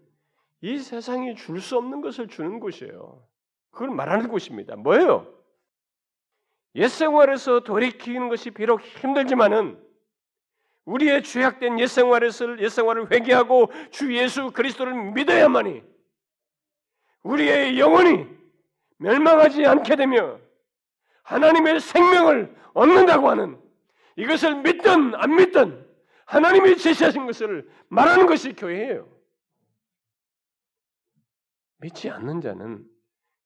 이 0.61 0.77
세상이 0.79 1.35
줄 1.35 1.59
수 1.59 1.77
없는 1.77 2.01
것을 2.01 2.27
주는 2.27 2.59
곳이에요. 2.59 3.25
그걸 3.71 3.89
말하는 3.89 4.27
곳입니다. 4.27 4.75
뭐예요? 4.75 5.27
옛 6.75 6.87
생활에서 6.87 7.61
돌이키는 7.61 8.29
것이 8.29 8.51
비록 8.51 8.81
힘들지만은 8.81 9.81
우리의 10.85 11.23
죄악된 11.23 11.79
옛 11.79 11.87
생활에서 11.87 12.59
옛 12.59 12.69
생활을 12.69 13.11
회개하고 13.11 13.71
주 13.91 14.15
예수 14.15 14.51
그리스도를 14.51 15.11
믿어야만이 15.13 15.83
우리의 17.23 17.79
영혼이 17.79 18.27
멸망하지 18.97 19.65
않게 19.65 19.95
되며 19.95 20.39
하나님의 21.23 21.79
생명을 21.79 22.55
얻는다고 22.73 23.29
하는 23.29 23.59
이것을 24.15 24.61
믿든 24.61 25.15
안 25.15 25.35
믿든 25.35 25.85
하나님이 26.25 26.77
제시하신 26.77 27.25
것을 27.25 27.69
말하는 27.89 28.25
것이 28.25 28.53
교회예요. 28.53 29.09
믿지 31.77 32.09
않는 32.09 32.41
자는 32.41 32.85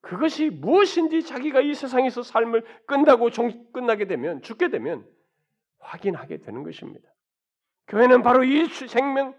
그것이 0.01 0.49
무엇인지 0.51 1.23
자기가 1.23 1.61
이 1.61 1.73
세상에서 1.73 2.21
삶을 2.21 2.63
끝나고 2.85 3.31
종, 3.31 3.71
끝나게 3.71 4.05
되면 4.05 4.41
죽게 4.41 4.69
되면 4.69 5.07
확인하게 5.79 6.41
되는 6.41 6.63
것입니다. 6.63 7.09
교회는 7.87 8.21
바로 8.21 8.43
이 8.43 8.65
생명 8.67 9.35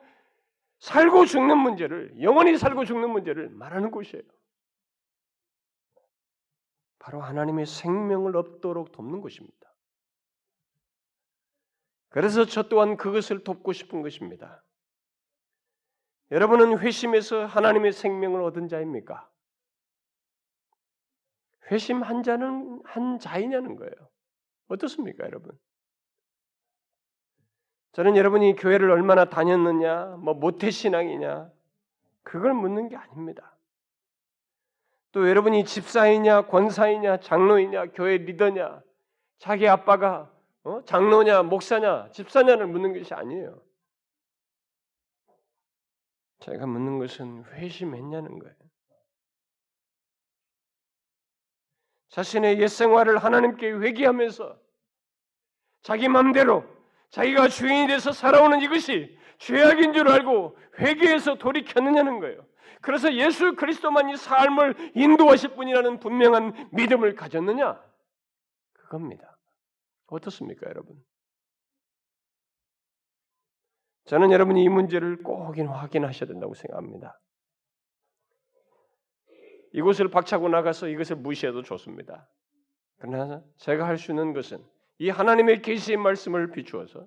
살고 0.79 1.27
죽는 1.27 1.57
문제를 1.59 2.21
영원히 2.21 2.57
살고 2.59 2.85
죽는 2.85 3.11
문제를 3.11 3.51
말하는 3.51 3.91
곳이에요. 3.91 4.23
바로 7.07 7.21
하나님의 7.21 7.67
생명을 7.67 8.37
얻도록 8.37 8.91
돕는 8.91 9.21
것입니다. 9.21 9.73
그래서 12.09 12.45
저 12.45 12.65
또한 12.65 12.97
그것을 12.97 13.45
돕고 13.45 13.73
싶은 13.73 14.03
것입니다. 14.03 14.65
여러분은 16.33 16.81
회심에서 16.81 17.47
하나님의 17.47 17.93
생명을 17.93 18.43
얻은 18.43 18.67
자입니까? 18.67 19.31
회심 21.71 22.03
한 22.03 22.25
자는 22.25 22.83
한 22.85 23.21
자이냐는 23.21 23.77
거예요. 23.77 23.95
어떻습니까, 24.67 25.27
여러분? 25.27 25.57
저는 27.93 28.17
여러분이 28.17 28.57
교회를 28.57 28.91
얼마나 28.91 29.27
다녔느냐, 29.27 30.17
뭐 30.17 30.35
모태신앙이냐, 30.35 31.53
그걸 32.25 32.53
묻는 32.53 32.89
게 32.89 32.97
아닙니다. 32.97 33.56
또 35.17 35.27
여러분이 35.27 35.65
집사이냐, 35.65 36.43
권사이냐, 36.43 37.21
장로이냐, 37.21 37.93
교회 37.93 38.19
리더냐, 38.19 38.83
자기 39.39 39.67
아빠가 39.67 40.31
어? 40.63 40.85
장로냐, 40.85 41.43
목사냐, 41.45 42.11
집사냐를 42.11 42.67
묻는 42.67 42.93
것이 42.93 43.15
아니에요. 43.15 43.63
제가 46.41 46.67
묻는 46.67 46.99
것은 46.99 47.45
회심했냐는 47.45 48.39
거예요. 48.39 48.55
자신의 52.11 52.61
옛 52.61 52.69
생활을 52.69 53.17
하나님께 53.17 53.73
회개하면서 53.73 54.61
자기 55.81 56.11
마음대로 56.11 56.63
자기가 57.09 57.49
주인이 57.49 57.87
돼서 57.87 58.13
살아오는 58.13 58.61
이것이 58.61 59.19
죄악인 59.39 59.95
줄 59.95 60.11
알고 60.11 60.59
회개해서 60.79 61.37
돌이켰느냐는 61.37 62.21
거예요. 62.21 62.45
그래서 62.81 63.13
예수 63.15 63.55
그리스도만이 63.55 64.17
삶을 64.17 64.93
인도하실 64.95 65.55
분이라는 65.57 65.99
분명한 65.99 66.71
믿음을 66.73 67.15
가졌느냐? 67.15 67.83
그겁니다. 68.73 69.37
어떻습니까, 70.07 70.69
여러분? 70.69 70.97
저는 74.07 74.31
여러분이 74.31 74.63
이 74.63 74.69
문제를 74.69 75.23
꼭 75.23 75.43
확인하셔야 75.43 76.29
된다고 76.29 76.55
생각합니다. 76.55 77.21
이곳을 79.73 80.09
박차고 80.09 80.49
나가서 80.49 80.89
이것을 80.89 81.17
무시해도 81.17 81.63
좋습니다. 81.63 82.29
그러나 82.99 83.43
제가 83.57 83.87
할 83.87 83.99
수 83.99 84.13
있는 84.13 84.33
것은 84.33 84.65
이 84.99 85.11
하나님의 85.11 85.61
계시의 85.61 85.99
말씀을 85.99 86.53
비추어서 86.53 87.07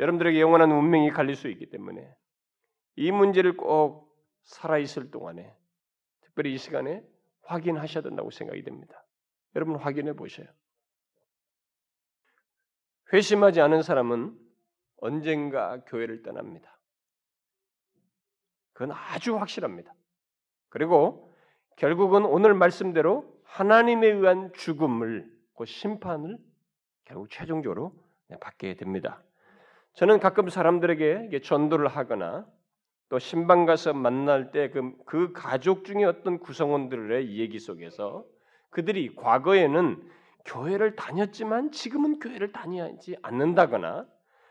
여러분들에게 0.00 0.40
영원한 0.40 0.72
운명이 0.72 1.10
갈릴 1.10 1.36
수 1.36 1.48
있기 1.48 1.70
때문에 1.70 2.12
이 2.96 3.12
문제를 3.12 3.56
꼭 3.56 4.03
살아있을 4.44 5.10
동안에 5.10 5.54
특별히 6.20 6.54
이 6.54 6.58
시간에 6.58 7.02
확인하셔야 7.42 8.02
된다고 8.02 8.30
생각이 8.30 8.62
됩니다. 8.62 9.04
여러분 9.54 9.76
확인해 9.76 10.14
보셔요. 10.14 10.46
회심하지 13.12 13.60
않은 13.60 13.82
사람은 13.82 14.38
언젠가 14.98 15.80
교회를 15.84 16.22
떠납니다. 16.22 16.78
그건 18.72 18.92
아주 18.92 19.36
확실합니다. 19.36 19.94
그리고 20.68 21.32
결국은 21.76 22.24
오늘 22.24 22.54
말씀대로 22.54 23.40
하나님에 23.44 24.08
의한 24.08 24.52
죽음을 24.54 25.30
그 25.56 25.64
심판을 25.64 26.38
결국 27.04 27.30
최종적으로 27.30 27.94
받게 28.40 28.74
됩니다. 28.74 29.22
저는 29.92 30.18
가끔 30.18 30.48
사람들에게 30.48 31.40
전도를 31.42 31.86
하거나 31.86 32.48
또 33.08 33.18
신방 33.18 33.66
가서 33.66 33.92
만날 33.92 34.50
때그 34.50 34.92
그 35.04 35.32
가족 35.32 35.84
중에 35.84 36.04
어떤 36.04 36.38
구성원들의 36.38 37.36
얘기 37.36 37.58
속에서 37.58 38.24
그들이 38.70 39.14
과거에는 39.14 40.02
교회를 40.44 40.96
다녔지만 40.96 41.70
지금은 41.70 42.18
교회를 42.18 42.52
다니지 42.52 43.16
않는다거나 43.22 44.06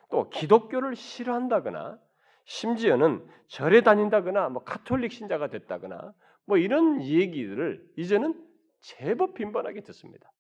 또 0.10 0.30
기독교를 0.30 0.96
싫어한다거나 0.96 2.00
심지어는 2.46 3.26
절에 3.48 3.82
다닌다거나 3.82 4.50
뭐 4.50 4.64
카톨릭 4.64 5.12
신자가 5.12 5.48
됐다거나 5.48 6.14
뭐 6.46 6.58
이런 6.58 7.02
얘기들을 7.02 7.84
이제는 7.98 8.40
제법 8.82 9.34
빈번하게 9.34 9.82
듣습니다. 9.82 10.32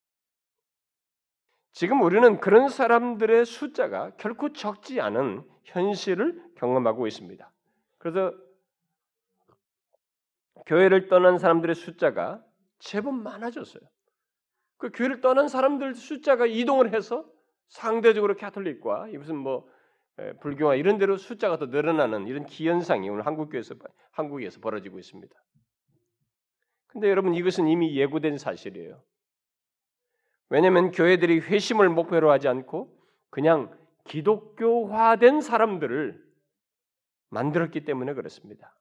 지금 1.71 2.01
우리는 2.01 2.39
그런 2.39 2.69
사람들의 2.69 3.45
숫자가 3.45 4.11
결코 4.17 4.53
적지 4.53 5.01
않은 5.01 5.43
현실을 5.63 6.43
경험하고 6.55 7.07
있습니다. 7.07 7.52
그래서 8.03 8.33
교회를 10.65 11.07
떠난 11.07 11.37
사람들의 11.37 11.73
숫자가 11.73 12.43
제법 12.79 13.15
많아졌어요. 13.15 13.81
그 14.75 14.91
교회를 14.91 15.21
떠난 15.21 15.47
사람들 15.47 15.95
숫자가 15.95 16.45
이동을 16.45 16.93
해서 16.93 17.25
상대적으로 17.69 18.35
캐톨릭과 18.35 19.07
무슨 19.17 19.37
뭐 19.37 19.65
불교와 20.41 20.75
이런 20.75 20.97
데로 20.97 21.15
숫자가 21.15 21.57
더 21.57 21.67
늘어나는 21.67 22.27
이런 22.27 22.45
기현상이 22.45 23.09
오늘 23.09 23.25
한국교회에서 23.25 23.75
한국에서 24.11 24.59
벌어지고 24.59 24.99
있습니다. 24.99 25.33
근데 26.87 27.09
여러분 27.09 27.33
이것은 27.33 27.69
이미 27.69 27.95
예고된 27.95 28.37
사실이에요. 28.37 29.01
왜냐하면 30.49 30.91
교회들이 30.91 31.39
회심을 31.39 31.87
목표로 31.87 32.29
하지 32.29 32.49
않고 32.49 33.01
그냥 33.29 33.73
기독교화된 34.03 35.39
사람들을 35.39 36.32
만들었기 37.33 37.83
때문에 37.83 38.13
그렇습니다. 38.13 38.75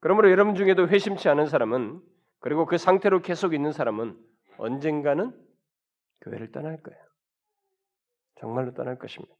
그러므로 0.00 0.30
여러분 0.30 0.54
중에도 0.54 0.88
회심치 0.88 1.28
않은 1.28 1.46
사람은 1.46 2.02
그리고 2.40 2.66
그 2.66 2.78
상태로 2.78 3.22
계속 3.22 3.54
있는 3.54 3.72
사람은 3.72 4.18
언젠가는 4.58 5.32
교회를 6.22 6.50
떠날 6.50 6.82
거예요. 6.82 7.00
정말로 8.36 8.74
떠날 8.74 8.98
것입니다. 8.98 9.34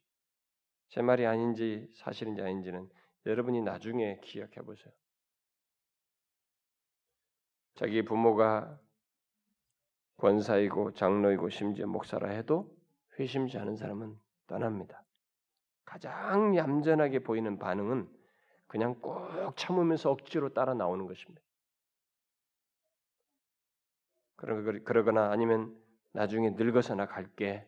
제 0.91 1.01
말이 1.03 1.27
아닌지 1.27 1.91
사실인지 1.97 2.43
아닌지는 2.43 2.89
여러분이 3.27 3.63
나중에 3.63 4.21
기억해 4.23 4.57
보세요. 4.65 4.93
자기 7.75 8.05
부모가 8.05 8.79
권사이고 10.19 10.93
장로이고 10.93 11.49
심지어 11.49 11.87
목사라 11.87 12.29
해도 12.29 12.77
회심지 13.19 13.59
않은 13.59 13.77
사람은 13.77 14.17
떠납니다. 14.47 15.03
가장 15.85 16.57
얌전하게 16.57 17.21
보이는 17.21 17.59
반응은 17.59 18.09
그냥 18.67 18.95
꼭 19.01 19.57
참으면서 19.57 20.11
억지로 20.11 20.55
따라 20.55 20.75
나오는 20.75 21.07
것입니다. 21.07 21.43
그러거나 24.37 25.31
아니면 25.31 25.77
나중에 26.13 26.51
늙어서 26.51 26.95
나 26.95 27.07
갈게. 27.07 27.67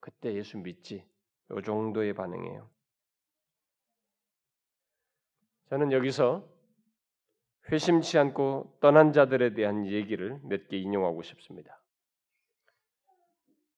그때 0.00 0.34
예수 0.34 0.58
믿지. 0.58 1.06
이 1.50 1.62
정도의 1.62 2.14
반응이에요. 2.14 2.68
저는 5.68 5.92
여기서 5.92 6.48
회심치 7.70 8.18
않고 8.18 8.78
떠난 8.80 9.12
자들에 9.12 9.54
대한 9.54 9.86
얘기를 9.86 10.40
몇 10.42 10.68
개 10.68 10.76
인용하고 10.76 11.22
싶습니다. 11.22 11.80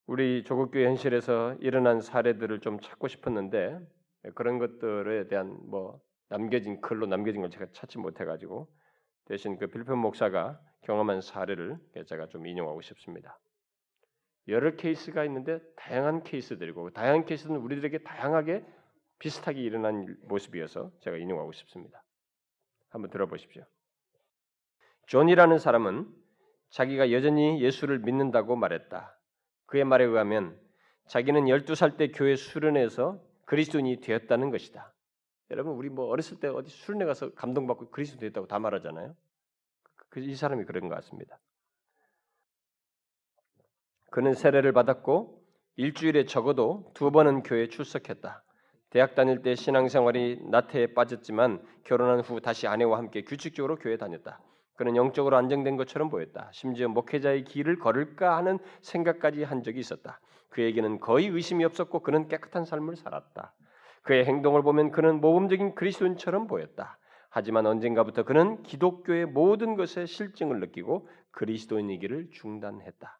우리 0.06 0.44
조국교회 0.44 0.86
현실에서 0.86 1.54
일어난 1.60 2.00
사례들을 2.00 2.60
좀 2.60 2.80
찾고 2.80 3.08
싶었는데 3.08 3.80
그런 4.34 4.58
것들에 4.58 5.26
대한 5.26 5.58
뭐 5.68 6.00
남겨진 6.28 6.80
글로 6.80 7.06
남겨진 7.06 7.40
걸 7.40 7.50
제가 7.50 7.66
찾지 7.72 7.98
못해가지고 7.98 8.68
대신 9.24 9.58
그 9.58 9.66
빌편 9.66 9.98
목사가 9.98 10.60
경험한 10.82 11.20
사례를 11.20 11.76
제가 12.06 12.28
좀 12.28 12.46
인용하고 12.46 12.80
싶습니다. 12.82 13.36
여러 14.46 14.76
케이스가 14.76 15.24
있는데 15.24 15.58
다양한 15.74 16.22
케이스들이고 16.22 16.90
다양한 16.90 17.24
케이스는 17.24 17.58
우리들에게 17.58 17.98
다양하게 17.98 18.64
비슷하게 19.18 19.60
일어난 19.60 20.16
모습이어서 20.22 20.92
제가 21.00 21.16
인용하고 21.16 21.50
싶습니다. 21.50 22.04
한번 22.90 23.10
들어보십시오. 23.10 23.64
존이라는 25.06 25.58
사람은 25.58 26.06
자기가 26.70 27.10
여전히 27.10 27.60
예수를 27.60 27.98
믿는다고 28.00 28.54
말했다. 28.54 29.15
그의 29.66 29.84
말에 29.84 30.04
의하면 30.04 30.58
자기는 31.06 31.44
12살 31.44 31.96
때 31.96 32.08
교회 32.08 32.36
수련회에서 32.36 33.20
그리스도인이 33.44 34.00
되었다는 34.00 34.50
것이다. 34.50 34.92
여러분 35.50 35.74
우리 35.74 35.88
뭐 35.88 36.06
어렸을 36.06 36.40
때 36.40 36.48
어디 36.48 36.70
수련회 36.70 37.04
가서 37.04 37.32
감동받고 37.34 37.90
그리스도 37.90 38.20
됐다고 38.20 38.46
다 38.46 38.58
말하잖아요. 38.58 39.14
그, 40.08 40.20
이 40.20 40.34
사람이 40.34 40.64
그런 40.64 40.88
것 40.88 40.94
같습니다. 40.96 41.38
그는 44.10 44.34
세례를 44.34 44.72
받았고 44.72 45.42
일주일에 45.76 46.24
적어도 46.24 46.90
두 46.94 47.10
번은 47.10 47.42
교회에 47.42 47.68
출석했다. 47.68 48.42
대학 48.90 49.14
다닐 49.14 49.42
때 49.42 49.54
신앙생활이 49.54 50.40
나태에 50.48 50.94
빠졌지만 50.94 51.62
결혼한 51.84 52.20
후 52.20 52.40
다시 52.40 52.66
아내와 52.66 52.98
함께 52.98 53.22
규칙적으로 53.22 53.76
교회 53.76 53.96
다녔다. 53.96 54.40
그는 54.76 54.96
영적으로 54.96 55.36
안정된 55.36 55.76
것처럼 55.76 56.10
보였다. 56.10 56.48
심지어 56.52 56.88
목회자의 56.88 57.44
길을 57.44 57.78
걸을까 57.78 58.36
하는 58.36 58.58
생각까지 58.82 59.42
한 59.42 59.62
적이 59.62 59.80
있었다. 59.80 60.20
그에게는 60.50 61.00
거의 61.00 61.26
의심이 61.26 61.64
없었고 61.64 62.00
그는 62.00 62.28
깨끗한 62.28 62.64
삶을 62.64 62.96
살았다. 62.96 63.54
그의 64.02 64.24
행동을 64.24 64.62
보면 64.62 64.92
그는 64.92 65.20
모범적인 65.20 65.74
그리스도인처럼 65.74 66.46
보였다. 66.46 66.98
하지만 67.28 67.66
언젠가부터 67.66 68.22
그는 68.22 68.62
기독교의 68.62 69.26
모든 69.26 69.74
것에 69.76 70.06
실증을 70.06 70.60
느끼고 70.60 71.08
그리스도인이기를 71.32 72.30
중단했다. 72.30 73.18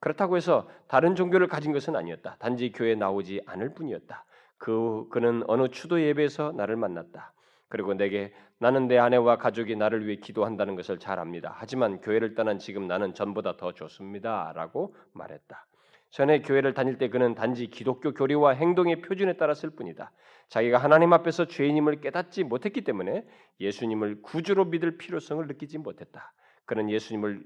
그렇다고 0.00 0.36
해서 0.36 0.68
다른 0.88 1.14
종교를 1.14 1.46
가진 1.46 1.72
것은 1.72 1.94
아니었다. 1.94 2.36
단지 2.38 2.72
교회에 2.72 2.94
나오지 2.94 3.42
않을 3.46 3.74
뿐이었다. 3.74 4.24
그 4.58 5.06
그는 5.10 5.44
어느 5.46 5.68
추도 5.68 6.00
예배에서 6.00 6.52
나를 6.56 6.76
만났다. 6.76 7.32
그리고 7.68 7.94
내게 7.94 8.32
나는 8.58 8.86
내 8.88 8.98
아내와 8.98 9.36
가족이 9.36 9.76
나를 9.76 10.06
위해 10.06 10.16
기도한다는 10.16 10.76
것을 10.76 10.98
잘 10.98 11.18
압니다. 11.18 11.54
하지만 11.56 12.00
교회를 12.00 12.34
떠난 12.34 12.58
지금 12.58 12.86
나는 12.86 13.14
전보다 13.14 13.56
더 13.56 13.72
좋습니다라고 13.72 14.94
말했다. 15.12 15.66
전에 16.10 16.42
교회를 16.42 16.74
다닐 16.74 16.96
때 16.96 17.08
그는 17.08 17.34
단지 17.34 17.66
기독교 17.66 18.14
교리와 18.14 18.52
행동의 18.52 19.02
표준에 19.02 19.36
따랐을 19.36 19.70
뿐이다. 19.70 20.12
자기가 20.48 20.78
하나님 20.78 21.12
앞에서 21.12 21.46
죄인임을 21.46 22.00
깨닫지 22.00 22.44
못했기 22.44 22.82
때문에 22.84 23.26
예수님을 23.58 24.22
구주로 24.22 24.66
믿을 24.66 24.96
필요성을 24.96 25.44
느끼지 25.48 25.78
못했다. 25.78 26.32
그는 26.66 26.88
예수님을 26.88 27.42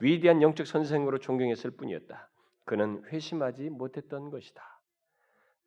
위대한 0.00 0.40
영적 0.40 0.66
선생으로 0.66 1.18
존경했을 1.18 1.72
뿐이었다. 1.72 2.28
그는 2.64 3.02
회심하지 3.08 3.70
못했던 3.70 4.30
것이다. 4.30 4.62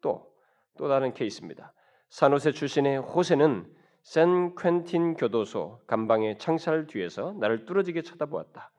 또, 0.02 0.32
또 0.78 0.88
다른 0.88 1.14
케이스입니다. 1.14 1.74
산호세 2.10 2.54
출신의 2.54 3.00
호세는 3.00 3.66
샌 4.06 4.54
퀸틴 4.56 5.16
교도소 5.16 5.82
감방의 5.88 6.38
창살 6.38 6.86
뒤에서 6.86 7.34
나를 7.40 7.66
뚫어지게 7.66 8.04
쳐다보았다. 8.04 8.70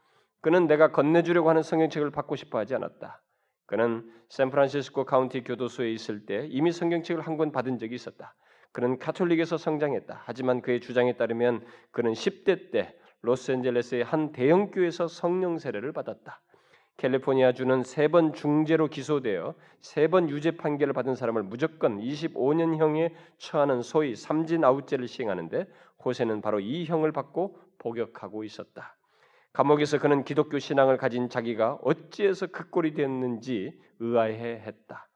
그는 0.41 0.68
내가 0.68 0.93
건네주려고 0.93 1.51
하는 1.51 1.64
성경책을 1.64 2.12
받고 2.12 2.37
싶어 2.37 2.59
하지 2.59 2.77
않았다. 2.77 3.20
그는 3.66 4.09
샌프란시스코 4.29 5.05
카운티 5.05 5.43
교도소에 5.43 5.91
있을 5.91 6.27
때 6.27 6.47
이미 6.49 6.70
성경책을 6.70 7.27
한 7.27 7.37
권 7.37 7.51
받은 7.51 7.79
적이 7.79 7.97
있었다. 7.97 8.37
그는 8.70 9.01
카톨릭에서 9.01 9.59
성장했다. 9.59 10.22
하지만 10.24 10.62
그의 10.62 10.81
주장에 10.81 11.16
따르면 11.16 11.66
그는 11.91 12.12
10대 12.12 12.70
때 12.70 12.97
로스앤젤레스의 13.22 14.05
한 14.05 14.31
대형 14.31 14.70
교회에서 14.70 15.09
성령 15.09 15.59
세례를 15.59 15.93
받았다. 15.93 16.41
캘리포니아 16.97 17.53
주는 17.53 17.82
세 17.82 18.09
번 18.09 18.32
중재로 18.32 18.88
기소되어 18.88 19.55
세 19.82 20.09
번 20.09 20.30
유죄 20.30 20.53
판결을 20.57 20.94
받은 20.94 21.14
사람을 21.14 21.42
무조건 21.42 21.99
25년형에 21.99 23.12
처하는 23.38 23.82
소위 23.82 24.16
삼진 24.16 24.64
아웃제를 24.64 25.07
시행하는데 25.07 25.66
호세는 26.05 26.40
바로 26.40 26.59
이 26.61 26.84
형을 26.86 27.12
받고 27.12 27.59
복역하고 27.78 28.44
있었다. 28.44 28.97
감옥에서 29.53 29.99
그는 29.99 30.24
기독교 30.24 30.59
신앙을 30.59 30.97
가진 30.97 31.28
자기가 31.28 31.78
어찌해서 31.82 32.47
그 32.49 32.70
꼴이 32.70 32.94
되었는지 32.94 33.78
의아해 34.01 34.62
했다. 34.66 35.09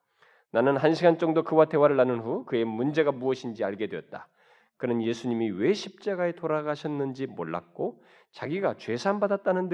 나는 0.51 0.77
한 0.77 0.95
시간 0.95 1.19
정도 1.19 1.45
그와 1.45 1.67
대화를 1.67 1.97
나눈 1.97 2.21
후 2.21 2.45
그의 2.45 2.65
문제가 2.65 3.13
무엇인지 3.13 3.65
알게 3.65 3.87
되었다. 3.87 4.29
그는 4.77 5.03
예수님이 5.03 5.51
왜 5.51 5.73
십자가에 5.75 6.33
돌아가셨는지 6.33 7.27
몰랐고 7.27 8.03
자기가 8.33 8.77
죄산 8.79 9.21
받았다는 9.21 9.69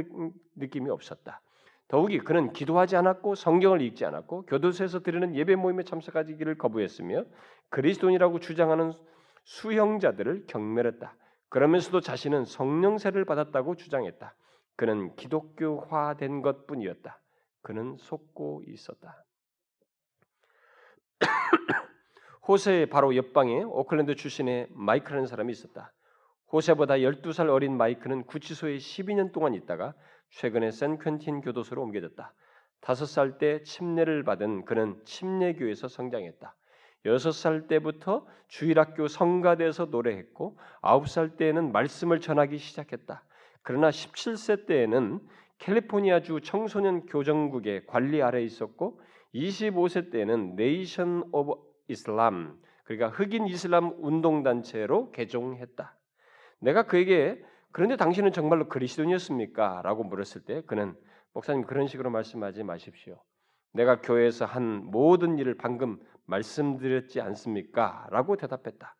느낌이 0.57 0.90
없었다. 0.90 1.40
더욱이 1.89 2.18
그는 2.18 2.53
기도하지 2.53 2.97
않았고 2.97 3.34
성경을 3.37 3.80
읽지 3.80 4.05
않았고 4.05 4.47
교도소에서 4.47 5.01
드리는 5.01 5.34
예배 5.34 5.55
모임에 5.57 5.84
참석하기를 5.84 6.59
거부했으며 6.59 7.24
그리스도인이라고 7.70 8.41
주장하는 8.41 8.93
수형자들을 9.45 10.47
경멸했다. 10.49 11.14
그러면서도 11.49 12.01
자신은 12.01 12.45
성령세를 12.45 13.24
받았다고 13.24 13.76
주장했다. 13.76 14.34
그는 14.74 15.14
기독교화된 15.14 16.43
것뿐이었다. 16.43 17.20
그는 17.62 17.97
속고 17.99 18.62
있었다. 18.66 19.24
호세의 22.49 22.87
바로 22.87 23.16
옆방에 23.16 23.62
오클랜드 23.62 24.16
출신의 24.16 24.68
마이크라는 24.70 25.26
사람이 25.26 25.53
있었다. 25.53 25.93
호세보다 26.53 26.95
12살 26.95 27.49
어린 27.49 27.76
마이크는 27.76 28.24
구치소에 28.24 28.76
12년 28.76 29.32
동안 29.32 29.55
있다가 29.55 29.95
최근에 30.31 30.70
샌퀸틴 30.70 31.41
교도소로 31.41 31.83
옮겨졌다. 31.83 32.33
5살 32.81 33.39
때 33.39 33.62
침례를 33.62 34.22
받은 34.22 34.64
그는 34.64 35.01
침례교에서 35.05 35.89
성장했다. 35.89 36.55
6살 37.05 37.68
때부터 37.68 38.27
주일학교 38.49 39.09
성가대에서 39.09 39.87
노래했고 39.87 40.59
9살 40.83 41.37
때에는 41.37 41.72
말씀을 41.72 42.20
전하기 42.20 42.59
시작했다. 42.59 43.24
그러나 43.62 43.91
17세 43.91 44.66
때에는 44.66 45.20
캘리포니아주 45.59 46.41
청소년 46.43 47.07
교정국의 47.07 47.87
관리 47.87 48.22
아래 48.22 48.43
있었고 48.43 49.01
25세 49.35 50.12
때에는 50.12 50.57
Nation 50.57 51.28
of 51.32 51.55
이슬람 51.89 52.59
그러니까 52.85 53.09
흑인 53.09 53.47
이슬람 53.47 53.93
운동 53.99 54.43
단체로 54.43 55.11
개종했다. 55.11 55.97
내가 56.61 56.85
그에게 56.85 57.43
그런데 57.77 57.97
당신은 57.97 58.33
정말로 58.33 58.68
그리스도인이었습니까? 58.68 59.83
라고 59.85 60.03
물었을 60.03 60.47
때 60.47 60.62
그는 60.66 60.95
목사님 61.35 61.66
그런 61.66 61.87
식으로 61.87 62.09
말씀하지 62.09 62.62
마십시오. 62.62 63.22
내가 63.74 64.01
교회에서 64.01 64.47
한 64.47 64.83
모든 64.87 65.37
일을 65.37 65.59
방금 65.59 65.99
말씀드렸지 66.24 67.20
않습니까? 67.20 68.07
라고 68.11 68.39
대답했다. 68.39 68.97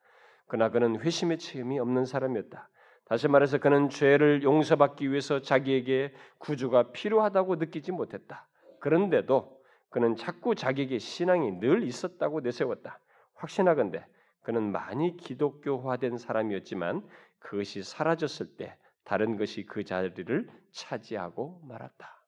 그러나 0.47 0.71
그는 0.71 1.01
회심의 1.01 1.39
체험이 1.39 1.79
없는 1.79 2.05
사람이었다. 2.05 2.69
다시 3.07 3.29
말해서 3.29 3.57
그는 3.57 3.89
죄를 3.89 4.43
용서받기 4.43 5.11
위해서 5.11 5.41
자기에게 5.41 6.13
구주가 6.37 6.93
필요하다고 6.93 7.57
느끼지 7.57 7.93
못했다. 7.93 8.47
그런데도 8.81 9.59
그는 9.89 10.17
자꾸 10.17 10.55
자기에게 10.55 10.99
신앙이 10.99 11.61
늘 11.61 11.83
있었다고 11.83 12.41
내세웠다. 12.41 13.01
확신하건대 13.37 14.05
그는 14.43 14.71
많이 14.71 15.17
기독교화된 15.17 16.19
사람이었지만 16.19 17.03
그것이 17.47 17.83
사라졌을 17.85 18.57
때 18.57 18.77
다른 19.05 19.37
것이 19.37 19.65
그 19.67 19.85
자리를 19.85 20.49
차지하고 20.73 21.61
말았다. 21.69 22.25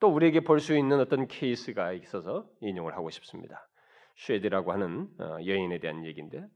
또 0.00 0.08
우리에게 0.08 0.40
볼 0.40 0.58
수 0.58 0.74
있는 0.74 0.98
어떤 1.00 1.28
케이스가 1.28 1.92
있어서 1.92 2.48
인용을 2.60 2.96
하고 2.96 3.10
싶습니다. 3.10 3.68
쉐디라고 4.16 4.72
하는 4.72 5.08
어, 5.18 5.36
여인에 5.46 5.78
대한 5.80 6.04
얘기인데 6.04 6.46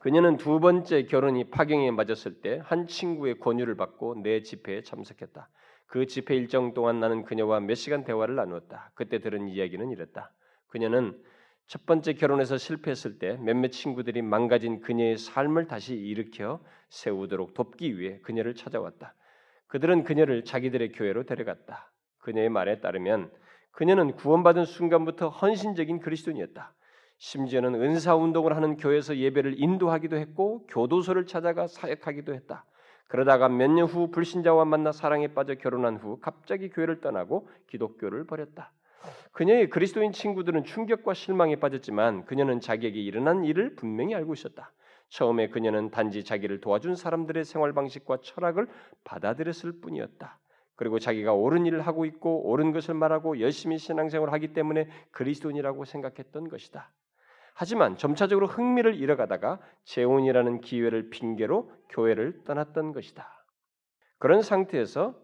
그녀는 0.00 0.36
두 0.36 0.60
번째 0.60 1.04
결혼이 1.04 1.50
파경에 1.50 1.90
맞았을 1.92 2.40
때 2.40 2.58
한 2.64 2.86
친구의 2.86 3.38
권유를 3.38 3.76
받고 3.76 4.22
내 4.22 4.42
집회에 4.42 4.82
참석했다. 4.82 5.48
그 5.86 6.06
집회 6.06 6.36
일정 6.36 6.74
동안 6.74 7.00
나는 7.00 7.24
그녀와 7.24 7.60
몇 7.60 7.74
시간 7.76 8.04
대화를 8.04 8.34
나누었다. 8.34 8.90
그때 8.94 9.20
들은 9.20 9.48
이야기는 9.48 9.90
이랬다. 9.90 10.32
그녀는 10.68 11.20
첫 11.68 11.84
번째 11.84 12.14
결혼에서 12.14 12.56
실패했을 12.56 13.18
때 13.18 13.36
몇몇 13.42 13.68
친구들이 13.68 14.22
망가진 14.22 14.80
그녀의 14.80 15.18
삶을 15.18 15.66
다시 15.68 15.94
일으켜 15.94 16.60
세우도록 16.88 17.52
돕기 17.54 17.98
위해 17.98 18.18
그녀를 18.22 18.54
찾아왔다. 18.54 19.14
그들은 19.66 20.04
그녀를 20.04 20.44
자기들의 20.44 20.92
교회로 20.92 21.24
데려갔다. 21.24 21.92
그녀의 22.20 22.48
말에 22.48 22.80
따르면 22.80 23.30
그녀는 23.72 24.12
구원받은 24.16 24.64
순간부터 24.64 25.28
헌신적인 25.28 26.00
그리스도인이었다. 26.00 26.74
심지어는 27.18 27.74
은사 27.74 28.16
운동을 28.16 28.56
하는 28.56 28.76
교회에서 28.76 29.18
예배를 29.18 29.60
인도하기도 29.60 30.16
했고 30.16 30.66
교도소를 30.68 31.26
찾아가 31.26 31.66
사역하기도 31.66 32.32
했다. 32.34 32.64
그러다가 33.08 33.48
몇 33.48 33.70
년 33.70 33.86
후 33.86 34.10
불신자와 34.10 34.64
만나 34.64 34.92
사랑에 34.92 35.28
빠져 35.34 35.54
결혼한 35.56 35.96
후 35.98 36.18
갑자기 36.20 36.70
교회를 36.70 37.00
떠나고 37.00 37.48
기독교를 37.66 38.26
버렸다. 38.26 38.72
그녀의 39.32 39.70
그리스도인 39.70 40.12
친구들은 40.12 40.64
충격과 40.64 41.14
실망에 41.14 41.56
빠졌지만 41.56 42.24
그녀는 42.24 42.60
자기에게 42.60 43.00
일어난 43.00 43.44
일을 43.44 43.76
분명히 43.76 44.14
알고 44.14 44.34
있었다. 44.34 44.72
처음에 45.08 45.48
그녀는 45.48 45.90
단지 45.90 46.24
자기를 46.24 46.60
도와준 46.60 46.94
사람들의 46.94 47.44
생활 47.44 47.72
방식과 47.72 48.18
철학을 48.22 48.68
받아들였을 49.04 49.80
뿐이었다. 49.80 50.38
그리고 50.76 50.98
자기가 50.98 51.32
옳은 51.32 51.66
일을 51.66 51.80
하고 51.80 52.04
있고 52.04 52.48
옳은 52.48 52.72
것을 52.72 52.94
말하고 52.94 53.40
열심히 53.40 53.78
신앙생활을 53.78 54.32
하기 54.34 54.52
때문에 54.52 54.88
그리스도인이라고 55.10 55.84
생각했던 55.84 56.48
것이다. 56.48 56.92
하지만 57.54 57.96
점차적으로 57.96 58.46
흥미를 58.46 58.94
잃어가다가 58.94 59.58
재혼이라는 59.84 60.60
기회를 60.60 61.10
핑계로 61.10 61.72
교회를 61.88 62.44
떠났던 62.44 62.92
것이다. 62.92 63.44
그런 64.18 64.42
상태에서 64.42 65.16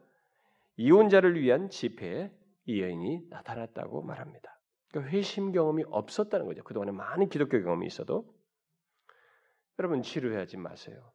이혼자를 0.76 1.40
위한 1.40 1.70
집회에 1.70 2.32
이 2.66 2.80
여인이 2.80 3.26
나타났다고 3.30 4.02
말합니다. 4.02 4.58
그러니까 4.90 5.12
회심 5.12 5.52
경험이 5.52 5.84
없었다는 5.88 6.46
거죠. 6.46 6.62
그동안에 6.62 6.92
많은 6.92 7.28
기독교 7.28 7.60
경험이 7.60 7.86
있어도 7.86 8.32
여러분 9.78 10.02
치료하지 10.02 10.56
마세요. 10.56 11.12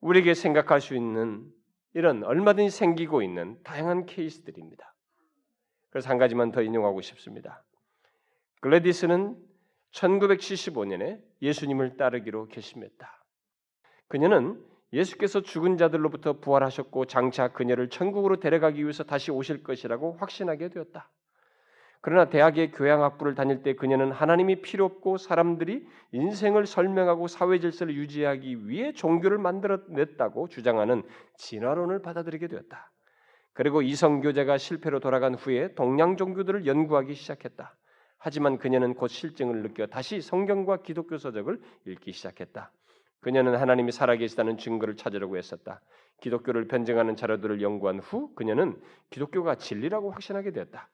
우리에게 0.00 0.34
생각할 0.34 0.80
수 0.80 0.94
있는 0.94 1.50
이런 1.92 2.24
얼마든지 2.24 2.70
생기고 2.70 3.22
있는 3.22 3.62
다양한 3.62 4.06
케이스들입니다. 4.06 4.94
그래서 5.90 6.10
한 6.10 6.18
가지만 6.18 6.50
더 6.50 6.60
인용하고 6.62 7.00
싶습니다. 7.02 7.64
글래디스는 8.60 9.36
1975년에 9.92 11.22
예수님을 11.40 11.96
따르기로 11.96 12.48
결심했다. 12.48 13.24
그녀는 14.08 14.60
예수께서 14.94 15.40
죽은 15.40 15.76
자들로부터 15.76 16.34
부활하셨고 16.34 17.06
장차 17.06 17.48
그녀를 17.48 17.88
천국으로 17.88 18.36
데려가기 18.38 18.80
위해서 18.80 19.02
다시 19.02 19.32
오실 19.32 19.64
것이라고 19.64 20.16
확신하게 20.20 20.68
되었다. 20.68 21.10
그러나 22.00 22.28
대학의 22.28 22.70
교양학부를 22.70 23.34
다닐 23.34 23.62
때 23.62 23.74
그녀는 23.74 24.12
하나님이 24.12 24.60
필요 24.60 24.84
없고 24.84 25.16
사람들이 25.16 25.86
인생을 26.12 26.66
설명하고 26.66 27.28
사회 27.28 27.58
질서를 27.58 27.94
유지하기 27.96 28.68
위해 28.68 28.92
종교를 28.92 29.38
만들어냈다고 29.38 30.48
주장하는 30.48 31.02
진화론을 31.38 32.02
받아들이게 32.02 32.46
되었다. 32.46 32.92
그리고 33.52 33.82
이성교제가 33.82 34.58
실패로 34.58 35.00
돌아간 35.00 35.34
후에 35.34 35.74
동양 35.74 36.16
종교들을 36.16 36.66
연구하기 36.66 37.14
시작했다. 37.14 37.74
하지만 38.18 38.58
그녀는 38.58 38.94
곧 38.94 39.08
실증을 39.08 39.62
느껴 39.62 39.86
다시 39.86 40.20
성경과 40.20 40.82
기독교 40.82 41.18
서적을 41.18 41.60
읽기 41.86 42.12
시작했다. 42.12 42.70
그녀는 43.24 43.56
하나님이 43.56 43.90
살아계시다는 43.90 44.58
증거를 44.58 44.96
찾으려고 44.96 45.38
했었다. 45.38 45.80
기독교를 46.20 46.68
변증하는 46.68 47.16
자료들을 47.16 47.62
연구한 47.62 47.98
후 47.98 48.34
그녀는 48.34 48.78
기독교가 49.08 49.54
진리라고 49.54 50.10
확신하게 50.10 50.50
되었다. 50.50 50.90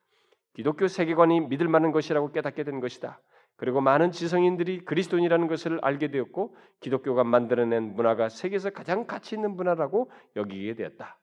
기독교 0.54 0.86
세계관이 0.86 1.40
믿을 1.48 1.66
만한 1.66 1.90
것이라고 1.90 2.30
깨닫게 2.30 2.62
된 2.62 2.78
것이다. 2.78 3.20
그리고 3.56 3.80
많은 3.80 4.12
지성인들이 4.12 4.84
그리스도인이라는 4.84 5.48
것을 5.48 5.80
알게 5.82 6.12
되었고 6.12 6.54
기독교가 6.78 7.24
만들어낸 7.24 7.96
문화가 7.96 8.28
세계에서 8.28 8.70
가장 8.70 9.08
가치 9.08 9.34
있는 9.34 9.56
문화라고 9.56 10.12
여기게 10.36 10.74
되었다. 10.74 11.18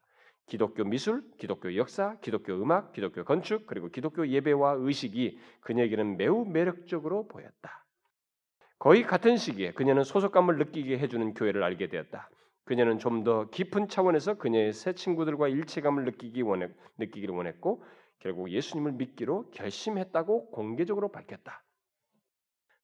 기독교 0.45 0.83
미술, 0.83 1.23
기독교 1.37 1.73
역사, 1.77 2.17
기독교 2.19 2.53
음악, 2.61 2.91
기독교 2.91 3.23
건축, 3.23 3.65
그리고 3.65 3.87
기독교 3.87 4.27
예배와 4.27 4.73
의식이 4.79 5.39
그녀에게는 5.61 6.17
매우 6.17 6.43
매력적으로 6.43 7.29
보였다. 7.29 7.86
거의 8.79 9.03
같은 9.03 9.37
시기에 9.37 9.73
그녀는 9.73 10.03
소속감을 10.03 10.57
느끼게 10.57 10.99
해주는 10.99 11.33
교회를 11.33 11.63
알게 11.63 11.89
되었다. 11.89 12.29
그녀는 12.65 12.99
좀 12.99 13.23
더 13.23 13.49
깊은 13.49 13.87
차원에서 13.87 14.35
그녀의 14.35 14.73
새 14.73 14.93
친구들과 14.93 15.47
일체감을 15.47 16.05
느끼기 16.05 16.41
원했, 16.41 16.71
느끼기를 16.97 17.33
원했고 17.33 17.83
결국 18.19 18.51
예수님을 18.51 18.93
믿기로 18.93 19.49
결심했다고 19.51 20.51
공개적으로 20.51 21.11
밝혔다. 21.11 21.63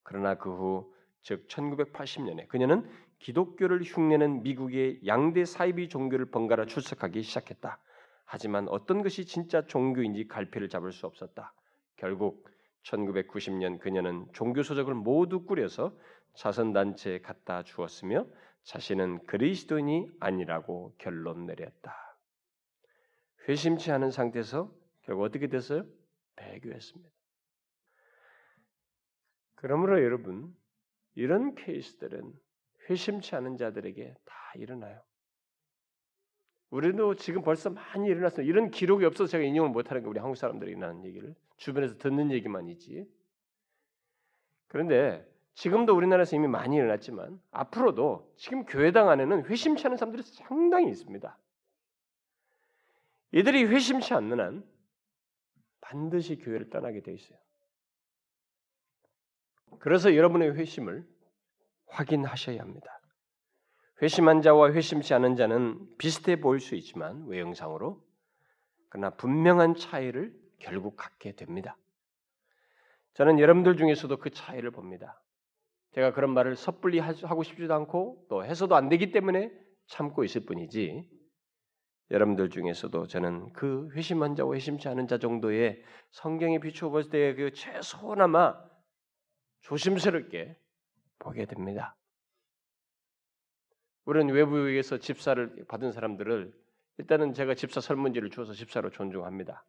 그러나 0.04 0.36
그 0.36 0.50
후, 0.50 0.94
즉 1.22 1.48
1980년에 1.48 2.48
그녀는 2.48 2.90
기독교를 3.20 3.84
흉내낸 3.84 4.44
미국의 4.44 5.02
양대 5.06 5.46
사이비 5.46 5.90
종교를 5.90 6.26
번갈아 6.32 6.66
출석하기 6.66 7.22
시작했다. 7.22 7.80
하지만 8.26 8.68
어떤 8.70 9.04
것이 9.04 9.26
진짜 9.26 9.66
종교인지 9.66 10.28
갈피를 10.28 10.70
잡을 10.70 10.92
수 10.92 11.06
없었다. 11.06 11.54
결국 11.98 12.48
1990년 12.84 13.80
그녀는 13.80 14.28
종교 14.34 14.64
소적을 14.64 14.94
모두 14.94 15.46
꾸려서 15.46 15.98
자선 16.34 16.74
단체에 16.74 17.22
갖다 17.22 17.64
주었으며 17.64 18.28
자신은 18.64 19.26
그리스도인이 19.26 20.10
아니라고 20.20 20.96
결론 20.98 21.46
내렸다. 21.46 22.18
회심치 23.48 23.92
않은 23.92 24.12
상태에서 24.12 24.74
결국 25.02 25.24
어떻게 25.24 25.48
됐어요? 25.48 25.86
배교했습니다. 26.36 27.10
그러므로 29.56 30.02
여러분 30.04 30.56
이런 31.16 31.56
케이스들은 31.56 32.34
회심치 32.90 33.36
않은 33.36 33.58
자들에게 33.58 34.14
다 34.26 34.36
일어나요. 34.56 35.02
우리도 36.74 37.16
지금 37.18 37.44
벌써 37.44 37.70
많이 37.70 38.08
일어났어요. 38.08 38.48
이런 38.48 38.72
기록이 38.72 39.06
없어서 39.06 39.30
제가 39.30 39.44
인용을 39.44 39.70
못하는 39.70 40.02
게 40.02 40.10
우리 40.10 40.20
한국 40.20 40.36
사람들이 40.36 40.72
일어나는 40.72 41.06
얘기를 41.06 41.36
주변에서 41.58 42.00
듣는 42.00 42.32
얘기만이지. 42.32 43.08
그런데 44.70 45.24
지금도 45.54 45.96
우리나라에서 45.96 46.36
이미 46.36 46.48
많이 46.48 46.76
일어났지만 46.76 47.40
앞으로도 47.52 48.34
지금 48.38 48.66
교회당 48.66 49.08
안에는 49.10 49.46
회심치 49.46 49.86
않은 49.86 49.98
사람들이 49.98 50.24
상당히 50.24 50.90
있습니다. 50.90 51.38
이들이 53.34 53.66
회심치 53.66 54.16
않는 54.16 54.40
한 54.40 54.68
반드시 55.80 56.38
교회를 56.38 56.72
떠나게 56.72 57.02
돼 57.04 57.14
있어요. 57.14 57.38
그래서 59.78 60.16
여러분의 60.16 60.56
회심을 60.56 61.06
확인하셔야 61.86 62.62
합니다. 62.62 63.00
회심한 64.02 64.42
자와 64.42 64.72
회심치 64.72 65.14
않은 65.14 65.36
자는 65.36 65.80
비슷해 65.98 66.40
보일 66.40 66.60
수 66.60 66.76
있지만 66.76 67.26
외형상으로 67.28 68.04
그러나 68.90 69.12
분명한 69.12 69.76
차이를 69.76 70.34
결국 70.60 70.96
갖게 70.96 71.36
됩니다. 71.36 71.78
저는 73.14 73.40
여러분들 73.40 73.78
중에서도 73.78 74.18
그 74.18 74.32
차이를 74.32 74.72
봅니다. 74.72 75.22
제가 75.92 76.14
그런 76.14 76.34
말을 76.34 76.56
섣불리 76.56 77.00
하고 77.00 77.44
싶지도 77.44 77.74
않고 77.76 78.26
또 78.30 78.44
해서도 78.44 78.76
안 78.76 78.90
되기 78.90 79.12
때문에 79.12 79.52
참고 79.88 80.24
있을 80.24 80.46
뿐이지 80.46 81.10
여러분들 82.12 82.50
중에서도 82.50 83.08
저는 83.08 83.54
그 83.54 83.90
회심한 83.96 84.36
자와 84.36 84.56
회심치 84.56 84.88
않은 84.88 85.08
자 85.08 85.18
정도의 85.18 85.84
성경에 86.12 86.60
비추어 86.60 86.90
볼때그 86.90 87.54
최소나마 87.54 88.56
조심스럽게 89.62 90.58
보게 91.20 91.46
됩니다. 91.46 91.96
우리는 94.06 94.34
외부에서 94.34 94.98
집사를 94.98 95.66
받은 95.68 95.92
사람들을 95.92 96.54
일단은 96.98 97.34
제가 97.34 97.56
집사 97.56 97.82
설문지를 97.82 98.30
주어서 98.30 98.54
집사로 98.54 98.90
존중합니다. 98.90 99.66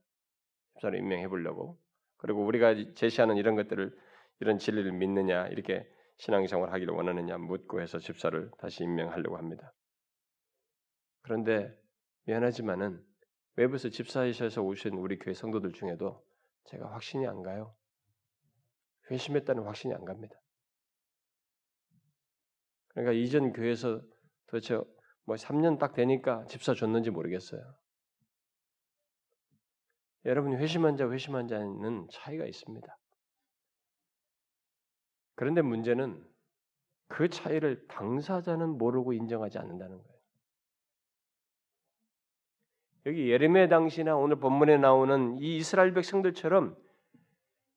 집사로 0.75 0.97
임명해 0.97 1.29
보려고. 1.29 1.79
그리고 2.17 2.45
우리가 2.45 2.75
제시하는 2.95 3.37
이런 3.37 3.55
것들을 3.55 3.97
이런 4.41 4.59
진리를 4.59 4.91
믿느냐 4.93 5.47
이렇게 5.49 5.89
신앙생활 6.17 6.73
하기를 6.73 6.95
원하느냐 6.95 7.39
묻고 7.39 7.81
해서 7.81 7.99
집사를 7.99 8.51
다시 8.59 8.83
임명하려고 8.85 9.37
합니다. 9.37 9.73
그런데 11.23 11.73
미안하지만은 12.27 13.03
외부에서 13.57 13.89
집사이셔서 13.89 14.63
오신 14.63 14.95
우리 14.95 15.19
교회 15.19 15.33
성도들 15.33 15.73
중에도 15.73 16.25
제가 16.65 16.93
확신이 16.93 17.27
안 17.27 17.43
가요. 17.43 17.75
회심했다는 19.11 19.63
확신이 19.65 19.95
안 19.95 20.05
갑니다. 20.05 20.35
그러니까 22.89 23.13
이전 23.13 23.53
교회에서 23.53 24.01
도대체 24.47 24.81
뭐 25.25 25.37
3년 25.37 25.79
딱 25.79 25.95
되니까 25.95 26.45
집사 26.47 26.75
줬는지 26.75 27.11
모르겠어요. 27.11 27.61
여러분이 30.25 30.57
회심한 30.57 30.97
자, 30.97 31.11
회심한 31.11 31.49
자는 31.49 32.09
차이가 32.11 32.47
있습니다. 32.47 32.99
그런데 35.35 35.63
문제는 35.63 36.25
그 37.09 37.29
차이를 37.29 37.87
당사자는 37.89 38.79
모르고 38.79 39.13
인정하지 39.13 39.59
않는다는 39.59 40.03
거예요. 40.03 40.15
여기 43.07 43.31
예레미야 43.31 43.69
당시나 43.69 44.17
오늘 44.17 44.37
본문에 44.37 44.79
나오는 44.79 45.37
이 45.39 45.59
이스라엘 45.59 45.93
백성들처럼 45.93 46.75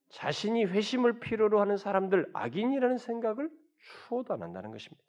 자신이 0.08 0.64
회심을 0.64 1.20
필요로 1.20 1.60
하는 1.60 1.76
사람들 1.76 2.30
악인이라는 2.32 2.96
생각을 2.96 3.50
추호도 3.78 4.34
안 4.34 4.42
한다는 4.42 4.70
것입니다. 4.70 5.04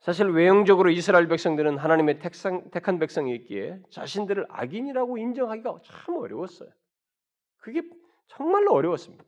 사실 0.00 0.28
외형적으로 0.28 0.90
이스라엘 0.90 1.28
백성들은 1.28 1.76
하나님의 1.76 2.20
택상, 2.20 2.70
택한 2.70 2.98
백성이었기에 2.98 3.82
자신들을 3.90 4.46
악인이라고 4.48 5.18
인정하기가 5.18 5.80
참 5.84 6.16
어려웠어요. 6.16 6.70
그게 7.58 7.82
정말로 8.26 8.72
어려웠습니다. 8.72 9.24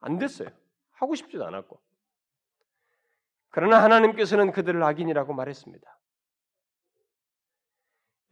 안 0.00 0.18
됐어요. 0.18 0.48
하고 0.90 1.14
싶지도 1.14 1.46
않았고. 1.46 1.80
그러나 3.50 3.82
하나님께서는 3.82 4.50
그들을 4.50 4.82
악인이라고 4.82 5.34
말했습니다. 5.34 5.98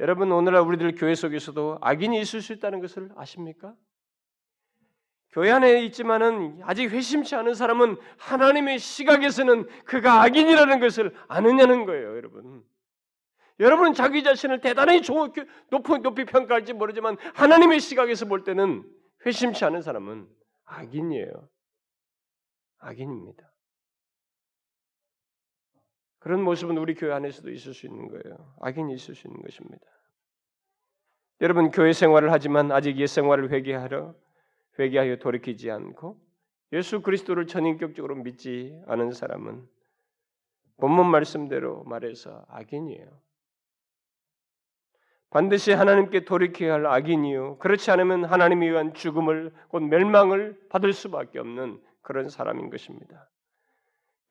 여러분 0.01 0.33
오늘날 0.33 0.63
우리들 0.63 0.95
교회 0.95 1.15
속에서도 1.15 1.79
악인이 1.83 2.19
있을 2.21 2.41
수 2.41 2.53
있다는 2.55 2.81
것을 2.81 3.11
아십니까? 3.17 3.77
교회 5.33 5.51
안에 5.53 5.85
있지만은 5.85 6.61
아직 6.65 6.91
회심치 6.91 7.37
않은 7.37 7.55
사람은 7.55 7.97
하나님의 8.19 8.79
시각에서는 8.79 9.67
그가 9.85 10.23
악인이라는 10.23 10.81
것을 10.81 11.15
아느냐는 11.29 11.87
거예요, 11.87 12.17
여러분. 12.17 12.65
여러분은 13.61 13.93
자기 13.93 14.25
자신을 14.25 14.61
대단히 14.61 15.03
높이, 15.03 15.99
높이 16.03 16.25
평가할지 16.25 16.73
모르지만 16.73 17.17
하나님의 17.35 17.79
시각에서 17.79 18.27
볼 18.27 18.43
때는 18.43 18.85
회심치 19.25 19.65
않은 19.67 19.83
사람은 19.83 20.27
악인이에요. 20.65 21.49
악인입니다. 22.79 23.51
그런 26.19 26.43
모습은 26.43 26.77
우리 26.77 26.95
교회 26.95 27.13
안에서도 27.13 27.51
있을 27.51 27.75
수 27.75 27.87
있는 27.87 28.09
거예요. 28.09 28.55
악인이 28.61 28.93
있을 28.95 29.15
수 29.15 29.27
있는 29.27 29.43
것입니다. 29.43 29.87
여러분 31.43 31.71
교회 31.71 31.93
생활을 31.93 32.33
하지만 32.33 32.73
아직 32.73 32.97
옛 32.99 33.07
생활을 33.07 33.51
회개하러 33.51 34.15
회개하여 34.81 35.17
돌이키지 35.17 35.71
않고 35.71 36.19
예수 36.73 37.03
그리스도를 37.03 37.47
전인격적으로 37.47 38.15
믿지 38.17 38.81
않은 38.87 39.13
사람은 39.13 39.67
본문 40.79 41.07
말씀대로 41.11 41.85
말해서 41.85 42.47
악인이에요. 42.49 43.07
반드시 45.31 45.73
하나님께 45.73 46.25
돌이켜야 46.25 46.75
할 46.75 46.87
악인이요. 46.87 47.59
그렇지 47.59 47.91
않으면 47.93 48.25
하나님에 48.25 48.67
의한 48.67 48.95
죽음을 48.95 49.53
곧 49.69 49.81
멸망을 49.81 50.59
받을 50.69 50.93
수밖에 50.93 51.39
없는 51.39 51.81
그런 52.03 52.29
사람인 52.29 52.71
것입니다. 52.71 53.31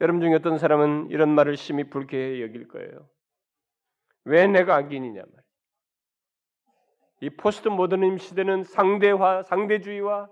여러분 0.02 0.22
중에 0.22 0.34
어떤 0.36 0.58
사람은 0.58 1.10
이런 1.10 1.30
말을 1.30 1.56
심히 1.56 1.90
불쾌해 1.90 2.42
여길 2.42 2.68
거예요. 2.68 3.10
왜 4.26 4.48
내가 4.48 4.76
악인이냐 4.76 5.22
말이에요. 5.22 5.40
이 7.22 7.30
포스트 7.30 7.68
모더니즘 7.68 8.18
시대는 8.18 8.64
상대화, 8.64 9.44
상대주의와 9.44 10.30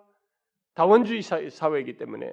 다원주의 0.77 1.23
사회이기 1.23 1.97
때문에 1.97 2.31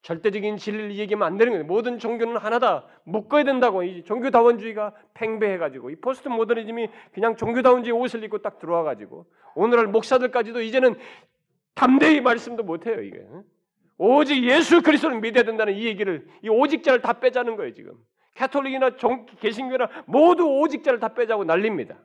절대적인 0.00 0.56
진리를 0.56 0.96
얘기하면 0.96 1.26
안 1.26 1.36
되는 1.36 1.52
거예요. 1.52 1.64
모든 1.66 1.98
종교는 1.98 2.38
하나다. 2.38 2.86
묶어야 3.04 3.44
된다고. 3.44 3.82
이 3.82 4.02
종교 4.02 4.30
다원주의가 4.30 4.94
팽배해가지고 5.12 5.90
이 5.90 5.96
포스트 5.96 6.28
모더니즘이 6.28 6.88
그냥 7.12 7.36
종교 7.36 7.60
다원주의 7.60 7.92
옷을 7.92 8.24
입고 8.24 8.38
딱 8.38 8.58
들어와가지고 8.58 9.26
오늘날 9.56 9.88
목사들까지도 9.88 10.62
이제는 10.62 10.94
담대히 11.74 12.22
말씀도 12.22 12.62
못해요. 12.62 13.02
이게 13.02 13.26
오직 13.98 14.42
예수 14.44 14.80
그리스도를 14.80 15.20
믿어야 15.20 15.44
된다는 15.44 15.74
이 15.74 15.84
얘기를 15.84 16.26
이 16.42 16.48
오직자를 16.48 17.02
다 17.02 17.20
빼자는 17.20 17.56
거예요. 17.56 17.74
지금 17.74 17.92
캐톨릭이나 18.36 18.96
종, 18.96 19.26
개신교나 19.40 20.04
모두 20.06 20.44
오직자를 20.44 20.98
다 20.98 21.12
빼자고 21.12 21.44
난립니다. 21.44 21.98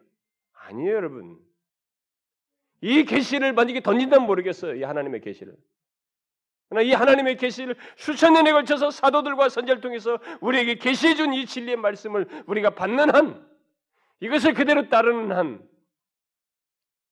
아니에요, 0.68 0.96
여러분. 0.96 1.38
이 2.82 3.04
계시를 3.06 3.54
만약에 3.54 3.82
던진다면 3.82 4.26
모르겠어요. 4.28 4.76
이 4.76 4.84
하나님의 4.84 5.22
계시를. 5.22 5.56
그러나 6.70 6.84
이 6.88 6.94
하나님의 6.94 7.38
계시를 7.38 7.76
수천 7.98 8.34
년에 8.34 8.54
걸쳐서 8.54 8.92
사도들과 8.92 9.50
선지를 9.50 9.82
통해서 9.82 10.18
우리에게 10.40 10.76
계시해 10.76 11.16
준 11.16 11.34
이 11.34 11.46
진리의 11.46 11.76
말씀을 11.76 12.28
우리가 12.48 12.72
받는 12.72 13.14
한 13.14 13.46
이것을 14.22 14.54
그대로 14.54 14.88
따르는 14.90 15.36
한 15.36 15.70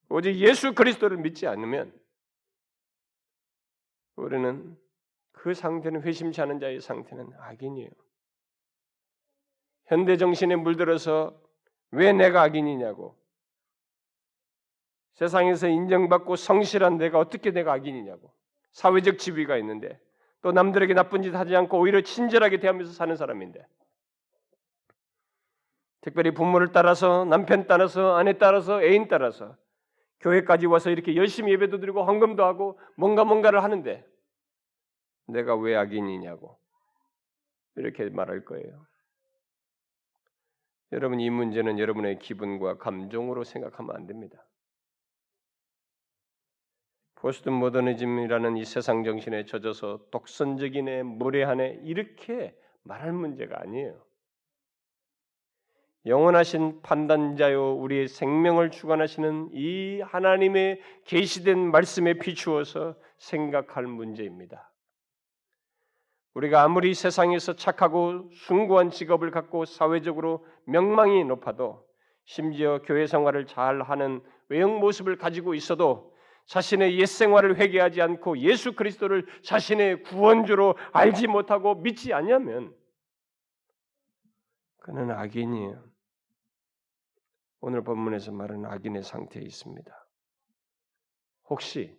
오직 0.08 0.36
예수 0.36 0.74
그리스도를 0.74 1.18
믿지 1.18 1.46
않으면 1.46 1.94
우리는 4.16 4.78
그 5.34 5.54
상태는 5.54 6.04
회심치 6.04 6.42
않은 6.42 6.60
자의 6.60 6.80
상태는 6.80 7.32
악인이에요. 7.40 7.90
현대 9.88 10.18
정신에 10.18 10.56
물들어서 10.56 11.40
왜 11.92 12.14
내가 12.14 12.44
악인이냐고 12.44 13.19
세상에서 15.20 15.68
인정받고 15.68 16.38
성실한 16.38 16.98
내가 16.98 17.20
어떻게 17.20 17.52
내가 17.52 17.74
악인이냐고 17.74 18.32
사회적 18.72 19.18
지위가 19.18 19.58
있는데 19.58 20.00
또 20.42 20.54
남들에게 20.54 20.94
나쁜 20.94 21.22
짓 21.22 21.36
하지 21.36 21.58
않고 21.58 21.78
오히려 21.78 22.00
친절하게 22.00 22.62
대하면서 22.62 22.94
사는 22.94 23.14
사람인데 23.18 23.68
특별히 26.00 26.32
부모를 26.32 26.72
따라서 26.72 27.26
남편 27.26 27.68
따라서 27.68 28.16
아내 28.16 28.38
따라서 28.38 28.82
애인 28.82 29.10
따라서 29.10 29.58
교회까지 30.22 30.68
와서 30.68 30.90
이렇게 30.90 31.18
열심히 31.18 31.52
예배도 31.52 31.82
드리고 31.82 32.04
헌금도 32.06 32.46
하고 32.46 32.80
뭔가 32.96 33.26
뭔가를 33.26 33.62
하는데 33.62 34.06
내가 35.28 35.54
왜 35.58 35.76
악인이냐고 35.76 36.58
이렇게 37.76 38.10
말할 38.10 38.46
거예요. 38.46 38.86
여러분 40.94 41.20
이 41.20 41.30
문제는 41.30 41.78
여러분의 41.78 42.20
기분과 42.20 42.78
감정으로 42.78 43.44
생각하면 43.44 43.96
안 43.98 44.08
됩니다. 44.08 44.46
포스트 47.20 47.50
모더니즘이라는 47.50 48.56
이 48.56 48.64
세상 48.64 49.04
정신에 49.04 49.44
젖어서 49.46 50.00
독선적이네 50.10 51.04
무례하네 51.04 51.82
이렇게 51.84 52.56
말할 52.84 53.12
문제가 53.12 53.60
아니에요. 53.62 54.02
영원하신 56.06 56.82
판단자요 56.82 57.74
우리의 57.76 58.08
생명을 58.08 58.72
주관하시는 58.72 59.50
이 59.52 60.00
하나님의 60.00 60.82
계시된 61.04 61.72
말씀에 61.72 62.14
비추어서 62.14 62.96
생각할 63.18 63.84
문제입니다. 63.84 64.72
우리가 66.36 66.64
아무리 66.64 66.94
세상에서 66.94 67.58
착하고 67.58 68.30
숭고한 68.32 68.92
직업을 68.92 69.30
갖고 69.32 69.66
사회적으로 69.66 70.46
명망이 70.64 71.26
높아도 71.26 71.86
심지어 72.24 72.82
교회 72.86 73.08
생활을 73.08 73.46
잘 73.46 73.82
하는 73.82 74.22
외형 74.48 74.80
모습을 74.80 75.18
가지고 75.18 75.54
있어도 75.54 76.18
자신의 76.50 77.00
옛 77.00 77.06
생활을 77.06 77.58
회개하지 77.58 78.02
않고 78.02 78.40
예수 78.40 78.74
그리스도를 78.74 79.28
자신의 79.44 80.02
구원주로 80.02 80.76
알지 80.92 81.28
못하고 81.28 81.76
믿지 81.76 82.12
않냐면 82.12 82.74
그는 84.80 85.12
악인이에요. 85.12 85.84
오늘 87.62 87.84
본문에서 87.84 88.32
말하는 88.32 88.66
악인의 88.66 89.04
상태에 89.04 89.44
있습니다. 89.44 90.08
혹시 91.52 91.96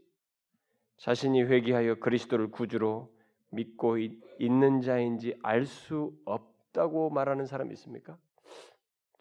자신이 0.97 1.45
회개하여 1.45 2.01
그리스도를 2.01 2.51
구주로 2.51 3.15
믿고 3.51 3.99
있는 4.41 4.81
자인지 4.81 5.39
알 5.45 5.65
수 5.65 6.13
없다고 6.25 7.11
말하는 7.11 7.47
사람이 7.47 7.73
있습니까? 7.75 8.19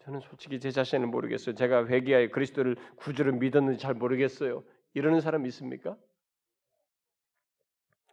저는 0.00 0.18
솔직히 0.20 0.58
제 0.58 0.72
자신을 0.72 1.06
모르겠어요. 1.06 1.54
제가 1.54 1.86
회개하여 1.86 2.30
그리스도를 2.30 2.74
구주로 2.96 3.32
믿었는지 3.34 3.78
잘 3.78 3.94
모르겠어요. 3.94 4.64
이러는 4.94 5.20
사람 5.20 5.46
있습니까? 5.46 5.96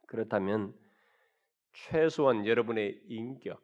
그렇다면 0.07 0.73
최소한 1.73 2.45
여러분의 2.45 3.01
인격, 3.07 3.61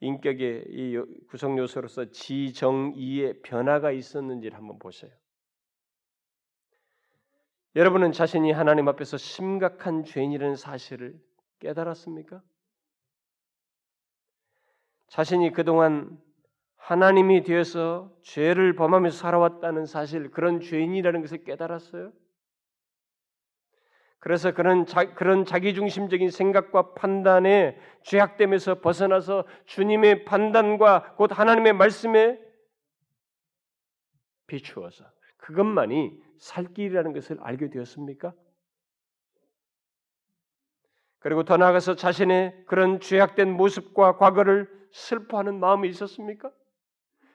인격의 0.00 0.64
이 0.68 0.96
구성 1.28 1.58
요소로서 1.58 2.10
지정의의 2.10 3.42
변화가 3.42 3.90
있었는지를 3.92 4.56
한번 4.56 4.78
보세요. 4.78 5.12
여러분은 7.76 8.12
자신이 8.12 8.52
하나님 8.52 8.86
앞에서 8.88 9.16
심각한 9.16 10.04
죄인이라는 10.04 10.54
사실을 10.56 11.20
깨달았습니까? 11.58 12.42
자신이 15.08 15.52
그동안 15.52 16.22
하나님이 16.84 17.44
되어서 17.44 18.14
죄를 18.20 18.76
범하면서 18.76 19.16
살아왔다는 19.16 19.86
사실, 19.86 20.30
그런 20.30 20.60
죄인이라는 20.60 21.22
것을 21.22 21.42
깨달았어요. 21.42 22.12
그래서 24.18 24.52
그런 24.52 24.84
자, 24.84 25.14
그런 25.14 25.46
자기중심적인 25.46 26.30
생각과 26.30 26.92
판단에 26.92 27.78
죄악됨에서 28.02 28.80
벗어나서 28.80 29.44
주님의 29.64 30.26
판단과 30.26 31.14
곧 31.16 31.38
하나님의 31.38 31.72
말씀에 31.72 32.38
비추어서 34.46 35.04
그것만이 35.38 36.22
살 36.38 36.66
길이라는 36.74 37.14
것을 37.14 37.38
알게 37.40 37.70
되었습니까? 37.70 38.34
그리고 41.18 41.44
더 41.44 41.56
나아가서 41.56 41.96
자신의 41.96 42.64
그런 42.66 43.00
죄악된 43.00 43.50
모습과 43.50 44.18
과거를 44.18 44.68
슬퍼하는 44.92 45.58
마음이 45.58 45.88
있었습니까? 45.88 46.50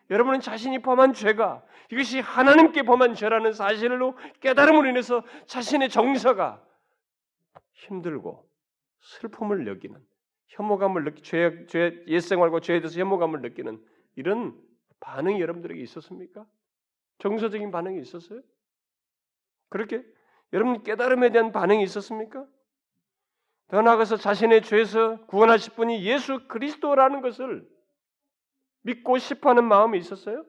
여러분은 0.09 0.39
자신이 0.39 0.79
범한 0.81 1.13
죄가 1.13 1.63
이것이 1.91 2.19
하나님께 2.19 2.83
범한 2.83 3.15
죄라는 3.15 3.53
사실로 3.53 4.17
깨달음으로 4.39 4.89
인해서 4.89 5.23
자신의 5.45 5.89
정서가 5.89 6.63
힘들고 7.73 8.47
슬픔을 9.01 9.63
느끼는 9.65 9.99
혐오감을 10.47 11.03
느끼 11.03 11.21
죄, 11.21 11.65
죄 11.67 12.03
옛생활과 12.07 12.59
죄에 12.59 12.79
대해서 12.81 12.99
혐오감을 12.99 13.41
느끼는 13.41 13.83
이런 14.15 14.59
반응이 14.99 15.39
여러분들에게 15.39 15.81
있었습니까? 15.81 16.45
정서적인 17.19 17.71
반응이 17.71 18.01
있었어요? 18.01 18.41
그렇게 19.69 20.03
여러분 20.53 20.83
깨달음에 20.83 21.29
대한 21.29 21.51
반응이 21.51 21.83
있었습니까? 21.83 22.45
더 23.69 23.81
나아가서 23.81 24.17
자신의 24.17 24.63
죄에서 24.63 25.25
구원하실 25.27 25.73
분이 25.75 26.03
예수 26.03 26.47
그리스도라는 26.47 27.21
것을 27.21 27.69
믿고 28.81 29.17
싶어하는 29.17 29.63
마음이 29.65 29.97
있었어요? 29.97 30.45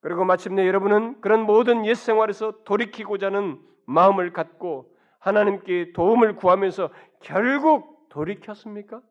그리고 0.00 0.24
마침내 0.24 0.66
여러분은 0.66 1.20
그런 1.20 1.42
모든 1.42 1.84
옛 1.84 1.94
생활에서 1.94 2.62
돌이키고자 2.64 3.26
하는 3.26 3.60
마음을 3.86 4.32
갖고 4.32 4.94
하나님께 5.18 5.92
도움을 5.92 6.36
구하면서 6.36 6.90
결국 7.20 8.08
돌이켰습니까? 8.08 9.02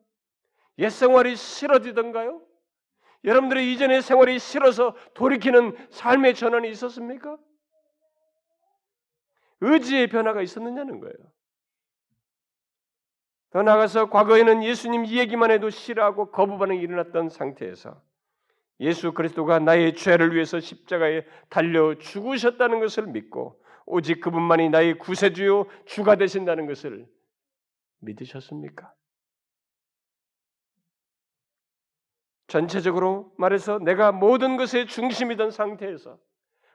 옛 0.78 0.88
생활이 0.88 1.36
싫어지던가요? 1.36 2.42
여러분들의 3.24 3.72
이전의 3.72 4.02
생활이 4.02 4.38
싫어서 4.38 4.94
돌이키는 5.14 5.76
삶의 5.90 6.34
전환이 6.34 6.70
있었습니까? 6.70 7.36
의지의 9.60 10.08
변화가 10.08 10.40
있었느냐는 10.40 11.00
거예요. 11.00 11.14
더 13.50 13.62
나아가서 13.62 14.10
과거에는 14.10 14.62
예수님 14.62 15.06
이 15.06 15.18
얘기만 15.18 15.50
해도 15.50 15.70
싫어하고 15.70 16.30
거부 16.30 16.58
반응이 16.58 16.80
일어났던 16.80 17.30
상태에서 17.30 18.00
예수 18.80 19.12
그리스도가 19.12 19.58
나의 19.58 19.94
죄를 19.96 20.34
위해서 20.34 20.60
십자가에 20.60 21.24
달려 21.48 21.96
죽으셨다는 21.98 22.78
것을 22.80 23.06
믿고 23.06 23.60
오직 23.86 24.20
그분만이 24.20 24.68
나의 24.68 24.98
구세주요 24.98 25.66
주가 25.86 26.16
되신다는 26.16 26.66
것을 26.66 27.06
믿으셨습니까? 28.00 28.92
전체적으로 32.46 33.32
말해서 33.36 33.78
내가 33.78 34.12
모든 34.12 34.56
것의 34.56 34.86
중심이던 34.86 35.50
상태에서 35.50 36.18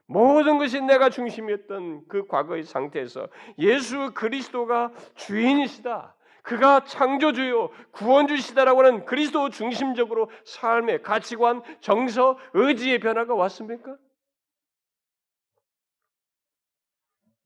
모든 0.05 0.57
것이 0.57 0.81
내가 0.81 1.09
중심이었던 1.09 2.07
그 2.07 2.27
과거의 2.27 2.63
상태에서 2.63 3.27
예수 3.57 4.13
그리스도가 4.13 4.91
주인이시다. 5.15 6.15
그가 6.43 6.83
창조주요 6.83 7.69
구원주시다라고 7.91 8.83
하는 8.85 9.05
그리스도 9.05 9.49
중심적으로 9.49 10.29
삶의 10.45 11.01
가치관, 11.01 11.61
정서, 11.79 12.37
의지의 12.53 12.99
변화가 12.99 13.33
왔습니까? 13.33 13.97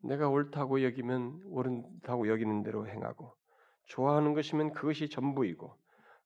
내가 0.04 0.30
옳다고 0.30 0.84
여기면 0.84 1.42
옳다고 1.46 2.28
여기는 2.28 2.64
대로 2.64 2.88
행하고 2.88 3.36
좋아하는 3.86 4.34
것이면 4.34 4.74
그것이 4.74 5.10
전부이고 5.10 5.76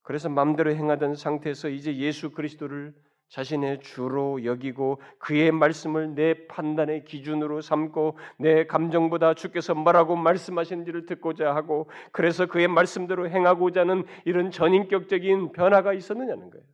그래서 0.04 0.30
마음대로 0.30 0.74
행하던 0.74 1.16
상태에서 1.16 1.70
이제 1.70 1.96
예수 1.98 2.32
그리스도를 2.32 2.94
자신의 3.32 3.80
주로 3.80 4.44
여기고 4.44 5.02
그의 5.18 5.54
말씀을 5.54 6.16
내 6.16 6.48
판단의 6.48 7.06
기준으로 7.06 7.62
삼고 7.62 8.18
내 8.38 8.68
감정보다 8.68 9.36
주께서 9.36 9.74
뭐라고 9.74 10.18
말씀하시는지를 10.18 11.06
듣고자 11.06 11.56
하고 11.56 11.90
그래서 12.12 12.46
그의 12.46 12.68
말씀대로 12.68 13.30
행하고자 13.30 13.82
하는 13.82 14.04
이런 14.26 14.52
전인격적인 14.52 15.54
변화가 15.54 15.94
있었느냐는 15.94 16.50
거예요. 16.50 16.66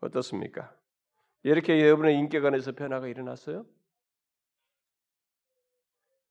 어떻습니까? 0.00 0.74
이렇게 1.42 1.78
여러분의 1.78 2.16
인격 2.16 2.46
안에서 2.46 2.72
변화가 2.72 3.08
일어났어요? 3.08 3.66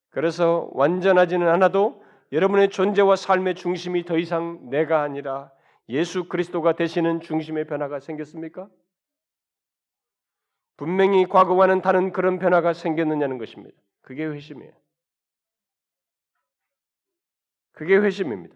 그래서 0.09 0.67
완전하지는 0.73 1.47
않아도 1.47 2.03
여러분의 2.31 2.69
존재와 2.69 3.15
삶의 3.15 3.53
중심이 3.53 4.03
더 4.03 4.17
이상 4.17 4.71
내가 4.71 5.03
아니라 5.03 5.51
예수 5.89 6.29
그리스도가 6.29 6.73
되시는 6.73 7.19
중심의 7.19 7.65
변화가 7.65 7.99
생겼습니까? 7.99 8.69
분명히 10.77 11.25
과거와는 11.25 11.81
다른 11.81 12.11
그런 12.11 12.39
변화가 12.39 12.73
생겼느냐는 12.73 13.37
것입니다. 13.37 13.75
그게 14.01 14.25
회심이에요. 14.25 14.71
그게 17.73 17.97
회심입니다. 17.97 18.55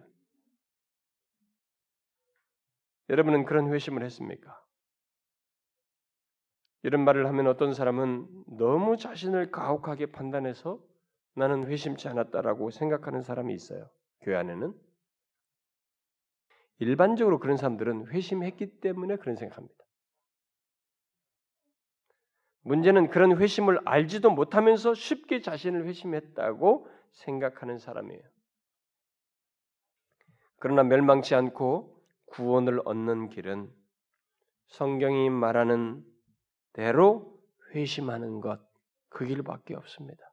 여러분은 3.10 3.46
그런 3.46 3.74
회심을 3.74 4.04
했습니까? 4.04 4.64
이런 6.84 7.04
말을 7.04 7.28
하면 7.28 7.48
어떤 7.48 7.74
사람은 7.74 8.28
너무 8.58 8.98
자신을 8.98 9.52
가혹하게 9.52 10.08
판단해서 10.08 10.82
나는 11.36 11.68
회심치 11.68 12.08
않았다라고 12.08 12.70
생각하는 12.70 13.22
사람이 13.22 13.54
있어요. 13.54 13.90
교회 14.22 14.36
안에는 14.36 14.74
일반적으로 16.84 17.40
그런 17.40 17.58
사람들은 17.58 18.08
회심했기 18.08 18.80
때문에 18.80 19.16
그런 19.18 19.36
생각합니다. 19.36 19.84
문제는 22.62 23.10
그런 23.10 23.38
회심을 23.38 23.80
알지도 23.86 24.32
못하면서 24.32 24.94
쉽게 24.94 25.42
자신을 25.42 25.86
회심했다고 25.86 26.88
생각하는 27.12 27.78
사람이에요. 27.78 28.22
그러나 30.60 30.84
멸망치 30.84 31.36
않고 31.36 32.02
구원을 32.28 32.82
얻는 32.86 33.30
길은 33.30 33.70
성경이 34.68 35.30
말하는 35.30 36.04
대로 36.72 37.38
회심하는 37.76 38.40
것, 38.40 38.60
그 39.10 39.26
길밖에 39.26 39.76
없습니다. 39.76 40.33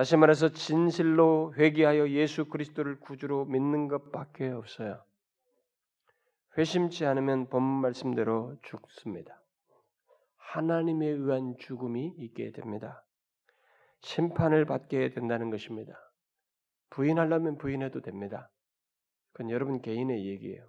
다시 0.00 0.16
말해서 0.16 0.48
진실로 0.48 1.52
회개하여 1.58 2.08
예수 2.08 2.46
그리스도를 2.46 3.00
구주로 3.00 3.44
믿는 3.44 3.86
것밖에 3.86 4.48
없어요. 4.48 5.04
회심치 6.56 7.04
않으면 7.04 7.50
본 7.50 7.62
말씀대로 7.62 8.56
죽습니다. 8.62 9.42
하나님에 10.38 11.06
의한 11.06 11.54
죽음이 11.58 12.14
있게 12.16 12.50
됩니다. 12.52 13.04
심판을 14.00 14.64
받게 14.64 15.10
된다는 15.10 15.50
것입니다. 15.50 15.92
부인하려면 16.88 17.58
부인해도 17.58 18.00
됩니다. 18.00 18.50
그건 19.32 19.50
여러분 19.50 19.82
개인의 19.82 20.24
얘기예요. 20.24 20.66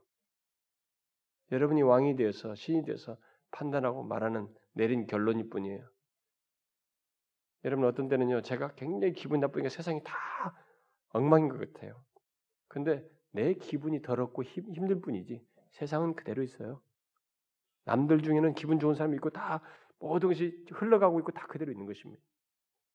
여러분이 1.53 1.83
왕이 1.83 2.17
되어서 2.17 2.53
신이 2.53 2.83
되어서 2.83 3.15
판단하고 3.51 4.03
말하는 4.03 4.53
내린 4.73 5.07
결론일 5.07 5.49
뿐이에요. 5.49 5.87
여러분 7.63 7.85
어떤 7.85 8.07
때는요, 8.07 8.41
제가 8.41 8.73
굉장히 8.75 9.13
기분 9.13 9.39
나쁘니까 9.39 9.69
세상이 9.69 10.01
다 10.03 10.15
엉망인 11.09 11.49
것 11.49 11.59
같아요. 11.59 12.01
근데 12.67 13.07
내 13.31 13.53
기분이 13.53 14.01
더럽고 14.01 14.43
힘, 14.43 14.71
힘들 14.73 15.01
뿐이지 15.01 15.45
세상은 15.71 16.15
그대로 16.15 16.43
있어요. 16.43 16.81
남들 17.85 18.21
중에는 18.21 18.53
기분 18.53 18.79
좋은 18.79 18.95
사람이 18.95 19.15
있고 19.15 19.29
다 19.29 19.61
모든 19.99 20.29
것이 20.29 20.65
흘러가고 20.71 21.19
있고 21.19 21.31
다 21.31 21.45
그대로 21.47 21.71
있는 21.71 21.85
것입니다. 21.85 22.21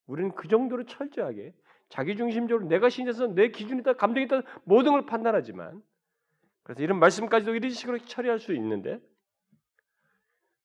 우리는 0.07 0.35
그 0.35 0.49
정도로 0.49 0.85
철저하게 0.85 1.55
자기 1.89 2.17
중심적으로 2.17 2.67
내가 2.67 2.89
신에서 2.89 3.29
내 3.29 3.49
기준이 3.51 3.83
다 3.83 3.93
감정이 3.93 4.29
다 4.29 4.43
모든 4.65 4.93
걸 4.93 5.07
판단하지만 5.07 5.83
그래서 6.63 6.83
이런 6.83 6.99
말씀까지도 6.99 7.55
이런 7.55 7.71
식으로 7.71 7.99
처리할 7.99 8.41
수 8.41 8.53
있는데 8.55 9.01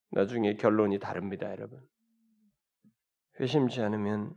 나중에 0.09 0.55
결론이 0.55 0.99
다릅니다, 0.99 1.49
여러분. 1.51 1.79
회심치 3.41 3.81
않으면 3.81 4.35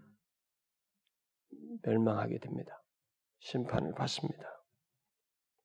멸망하게 1.83 2.39
됩니다. 2.39 2.83
심판을 3.41 3.95
받습니다. 3.95 4.45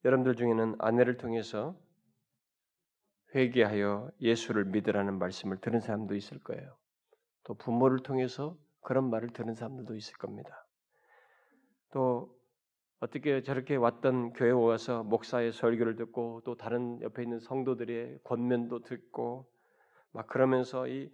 여러분들 0.04 0.36
중에는 0.36 0.76
아내를 0.80 1.18
통해서 1.18 1.80
회개하여 3.34 4.12
예수를 4.20 4.66
믿으라는 4.66 5.18
말씀을 5.20 5.62
들은 5.62 5.80
사람도 5.80 6.16
있을 6.16 6.40
거예요. 6.40 6.78
또 7.44 7.54
부모를 7.54 8.00
통해서 8.00 8.58
그런 8.82 9.10
말을 9.10 9.32
들은 9.32 9.54
사람들도 9.54 9.96
있을 9.96 10.18
겁니다. 10.18 10.68
또 11.92 12.38
어떻게 13.00 13.42
저렇게 13.42 13.78
왔던 13.78 14.34
교회 14.34 14.52
와서 14.52 15.04
목사의 15.04 15.54
설교를 15.54 15.96
듣고 15.96 16.42
또 16.44 16.56
다른 16.56 17.02
옆에 17.02 17.24
있는 17.24 17.40
성도들의 17.40 18.20
권면도 18.26 18.82
듣고 18.82 19.50
막 20.12 20.28
그러면서 20.28 20.88
이 20.88 21.10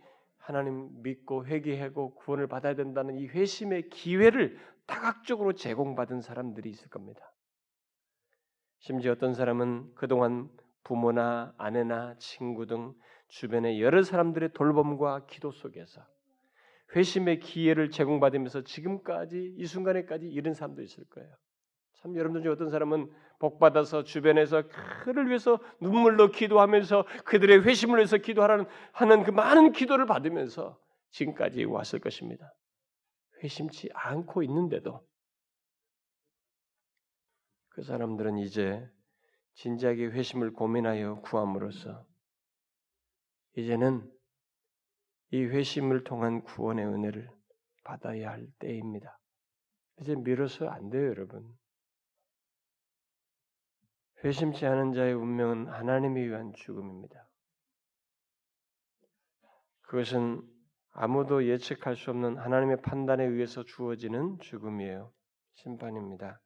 하나님 0.46 1.02
믿고 1.02 1.48
회개하고 1.48 2.14
구원을 2.14 2.46
받아야 2.46 2.76
된다는 2.76 3.16
이 3.16 3.26
회심의 3.26 3.90
기회를 3.90 4.60
다각적으로 4.86 5.54
제공받은 5.54 6.22
사람들이 6.22 6.70
있을 6.70 6.88
겁니다. 6.90 7.34
심지어 8.78 9.14
어떤 9.14 9.34
사람은 9.34 9.96
그동안 9.96 10.48
부모나 10.84 11.56
아내나 11.58 12.16
친구 12.20 12.68
등 12.68 12.94
주변의 13.30 13.82
여러 13.82 14.04
사람들의 14.04 14.54
돌봄과 14.54 15.26
기도 15.26 15.50
속에서 15.50 16.06
회심의 16.96 17.40
기회를 17.40 17.90
제공받으면서 17.90 18.62
지금까지 18.62 19.56
이 19.58 19.66
순간에까지 19.66 20.28
이런 20.28 20.54
사람도 20.54 20.84
있을 20.84 21.06
거예요. 21.06 21.36
참 21.96 22.16
여러분들 22.16 22.44
중에 22.44 22.52
어떤 22.52 22.70
사람은 22.70 23.12
복 23.40 23.60
받아서 23.60 24.04
주변에서 24.04 24.64
그를 25.04 25.28
위해서 25.28 25.60
눈물로 25.80 26.32
기도하면서 26.32 27.06
그들의 27.26 27.64
회심을 27.64 27.98
위해서 27.98 28.18
기도하라는 28.18 28.66
하는 28.92 29.24
그 29.24 29.32
많은 29.32 29.72
기도를 29.72 30.06
받으면서 30.06 30.80
지금까지 31.12 31.64
왔을 31.66 32.00
것입니다. 32.00 32.54
회심치 33.44 33.90
않고 33.94 34.44
있는데도 34.44 35.06
그 37.70 37.84
사람들은 37.84 38.38
이제 38.38 38.90
진지하게 39.56 40.08
회심을 40.08 40.54
고민하여 40.54 41.22
구함으로써 41.22 42.06
이제는 43.58 44.10
이 45.32 45.44
회심을 45.44 46.04
통한 46.04 46.42
구원의 46.44 46.86
은혜를 46.86 47.30
받아야 47.84 48.32
할 48.32 48.48
때입니다. 48.60 49.20
이제 50.02 50.16
미뤄서 50.16 50.68
안 50.68 50.90
돼요, 50.90 51.08
여러분. 51.10 51.46
회심치 54.26 54.66
않은 54.66 54.94
자의 54.94 55.14
운명은 55.14 55.68
하나님에 55.68 56.20
의한 56.20 56.52
죽음입니다. 56.56 57.28
그것은 59.82 60.42
아무도 60.94 61.46
예측할 61.46 61.96
수 61.96 62.10
없는 62.10 62.38
하나님의 62.38 62.82
판단에 62.82 63.24
의해서 63.24 63.64
주어지는 63.64 64.40
죽음이에요. 64.40 65.12
심판입니다. 65.54 66.42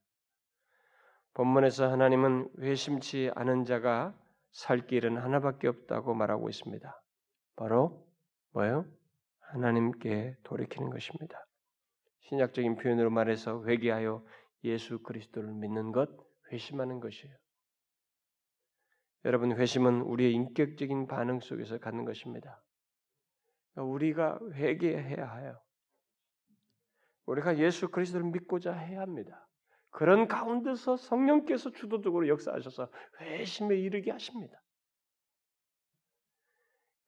본문에서 1.36 1.89
하나님은 1.89 2.49
회심치 2.59 3.32
않은 3.36 3.63
자가 3.63 4.13
살 4.51 4.86
길은 4.86 5.15
하나밖에 5.15 5.69
없다고 5.69 6.13
말하고 6.13 6.49
있습니다. 6.49 7.01
바로 7.55 8.05
뭐예요? 8.51 8.86
하나님께 9.39 10.36
돌이키는 10.43 10.89
것입니다. 10.89 11.45
신약적인 12.23 12.75
표현으로 12.75 13.09
말해서 13.09 13.63
회개하여 13.65 14.25
예수 14.65 15.01
그리스도를 15.01 15.53
믿는 15.53 15.93
것, 15.93 16.09
회심하는 16.51 16.99
것이에요. 16.99 17.38
여러분 19.26 19.51
회심은 19.51 20.01
우리의 20.01 20.34
인격적인 20.34 21.07
반응 21.07 21.39
속에서 21.39 21.78
갖는 21.78 22.05
것입니다. 22.05 22.61
우리가 23.76 24.39
회개해야 24.53 25.36
해요. 25.36 25.61
우리가 27.26 27.57
예수 27.59 27.89
그리스도를 27.89 28.26
믿고자 28.28 28.74
해야 28.74 29.01
합니다. 29.01 29.47
그런 29.91 30.28
가운데서 30.28 30.97
성령께서 30.97 31.72
주도적으로 31.72 32.28
역사하셔서 32.28 32.89
회심에 33.20 33.76
이르게 33.78 34.11
하십니다. 34.11 34.61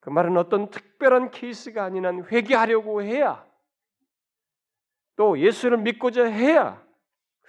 그 0.00 0.10
말은 0.10 0.36
어떤 0.36 0.68
특별한 0.70 1.30
케이스가 1.30 1.84
아닌 1.84 2.04
한 2.04 2.24
회개하려고 2.24 3.02
해야 3.02 3.48
또 5.16 5.38
예수를 5.38 5.78
믿고자 5.78 6.24
해야 6.24 6.84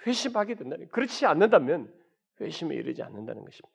회심하게 0.06 0.54
된다는 0.54 0.88
그렇지 0.88 1.26
않는다면 1.26 1.92
회심에 2.40 2.74
이르지 2.76 3.02
않는다는 3.02 3.44
것입니다. 3.44 3.73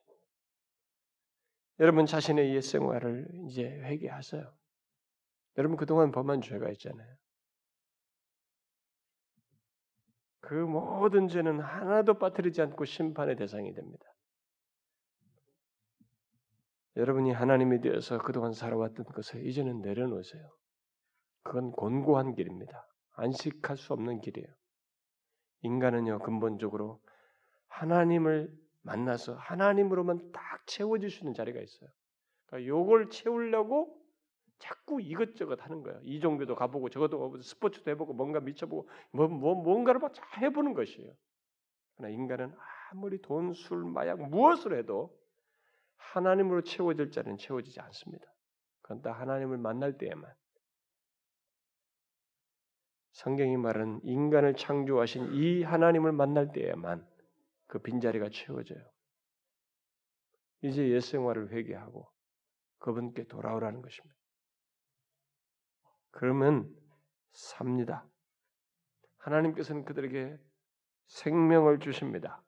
여러분 1.80 2.05
자신의 2.05 2.53
옛 2.55 2.61
생활을 2.61 3.27
이제 3.47 3.63
회개하세요. 3.63 4.53
여러분 5.57 5.77
그동안 5.77 6.11
범한 6.11 6.41
죄가 6.41 6.69
있잖아요. 6.71 7.15
그 10.41 10.53
모든 10.53 11.27
죄는 11.27 11.59
하나도 11.59 12.17
빠뜨리지 12.17 12.61
않고 12.61 12.86
심판의 12.86 13.36
대상이 13.36 13.73
됩니다. 13.73 14.05
여러분이 16.95 17.32
하나님에 17.32 17.80
대해서 17.80 18.17
그동안 18.17 18.51
살아왔던 18.51 19.05
것을 19.05 19.45
이제는 19.45 19.82
내려놓으세요. 19.82 20.49
그건 21.43 21.71
곤고한 21.71 22.36
길입니다. 22.36 22.86
안식할 23.13 23.77
수 23.77 23.93
없는 23.93 24.21
길이에요. 24.21 24.47
인간은요, 25.61 26.19
근본적으로 26.19 27.01
하나님을 27.67 28.51
만나서 28.82 29.36
하나님으로만 29.36 30.32
딱 30.32 30.65
채워질 30.67 31.09
수 31.09 31.19
있는 31.19 31.34
자리가 31.34 31.59
있어요. 31.59 31.89
그러니까 32.45 32.67
요걸 32.67 33.09
채우려고 33.09 33.99
자꾸 34.59 35.01
이것저것 35.01 35.61
하는 35.63 35.84
거예요. 35.84 35.99
이 36.03 36.19
종교도 36.19 36.55
가보고 36.55 36.89
저것도 36.89 37.41
스포츠도 37.41 37.91
해보고 37.91 38.13
뭔가 38.13 38.39
미쳐보고 38.39 38.89
뭐, 39.11 39.27
뭐 39.27 39.55
뭔가를 39.55 39.99
막 39.99 40.13
해보는 40.41 40.73
것이에요. 40.73 41.13
그러나 41.95 42.13
인간은 42.13 42.53
아무리 42.91 43.21
돈, 43.21 43.53
술, 43.53 43.84
마약 43.86 44.21
무엇을 44.21 44.77
해도 44.77 45.17
하나님으로 45.97 46.61
채워질 46.61 47.11
자는 47.11 47.38
채워지지 47.38 47.80
않습니다. 47.82 48.25
그건 48.82 49.01
다 49.01 49.11
하나님을 49.11 49.57
만날 49.57 49.97
때에만. 49.97 50.34
성경이 53.11 53.57
말하는 53.57 53.99
인간을 54.03 54.55
창조하신 54.55 55.34
이 55.34 55.63
하나님을 55.63 56.11
만날 56.11 56.51
때에만 56.51 57.05
그 57.70 57.78
빈자리가 57.80 58.30
채워져요. 58.30 58.84
이제 60.63 60.89
옛 60.89 60.99
생활을 60.99 61.51
회개하고 61.51 62.11
그분께 62.80 63.26
돌아오라는 63.26 63.82
것입니다. 63.82 64.15
그러면 66.09 66.76
삽니다. 67.32 68.05
하나님께서는 69.20 69.86
그들에게 69.86 70.38
생명을 71.07 71.80
주십니다. 71.80 72.43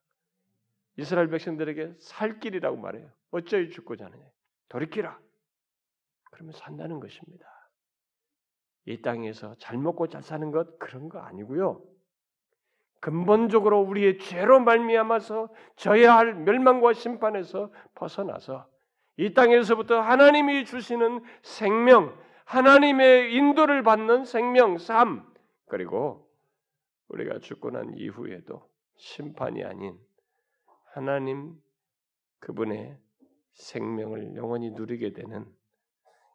이스라엘 0.97 1.29
백성들에게 1.29 1.97
살 1.99 2.39
길이라고 2.39 2.77
말해요. 2.77 3.11
어쩌이 3.29 3.69
죽고자 3.69 4.05
하느냐. 4.05 4.27
돌이키라. 4.69 5.21
그러면 6.31 6.53
산다는 6.53 6.99
것입니다. 6.99 7.45
이 8.85 9.01
땅에서 9.03 9.55
잘 9.59 9.77
먹고 9.77 10.07
잘 10.09 10.23
사는 10.23 10.49
것 10.49 10.79
그런 10.79 11.09
거 11.09 11.19
아니고요. 11.19 11.90
근본적으로 13.01 13.81
우리의 13.81 14.19
죄로 14.19 14.59
말미암아서 14.59 15.49
져야 15.75 16.15
할 16.15 16.35
멸망과 16.35 16.93
심판에서 16.93 17.71
벗어나서 17.95 18.67
이 19.17 19.33
땅에서부터 19.33 19.99
하나님이 19.99 20.65
주시는 20.65 21.23
생명, 21.41 22.15
하나님의 22.45 23.33
인도를 23.35 23.81
받는 23.83 24.25
생명, 24.25 24.77
삶, 24.77 25.25
그리고 25.65 26.29
우리가 27.09 27.39
죽고 27.39 27.71
난 27.71 27.91
이후에도 27.95 28.69
심판이 28.97 29.63
아닌 29.63 29.97
하나님 30.93 31.55
그분의 32.39 32.97
생명을 33.53 34.35
영원히 34.35 34.71
누리게 34.71 35.13
되는 35.13 35.45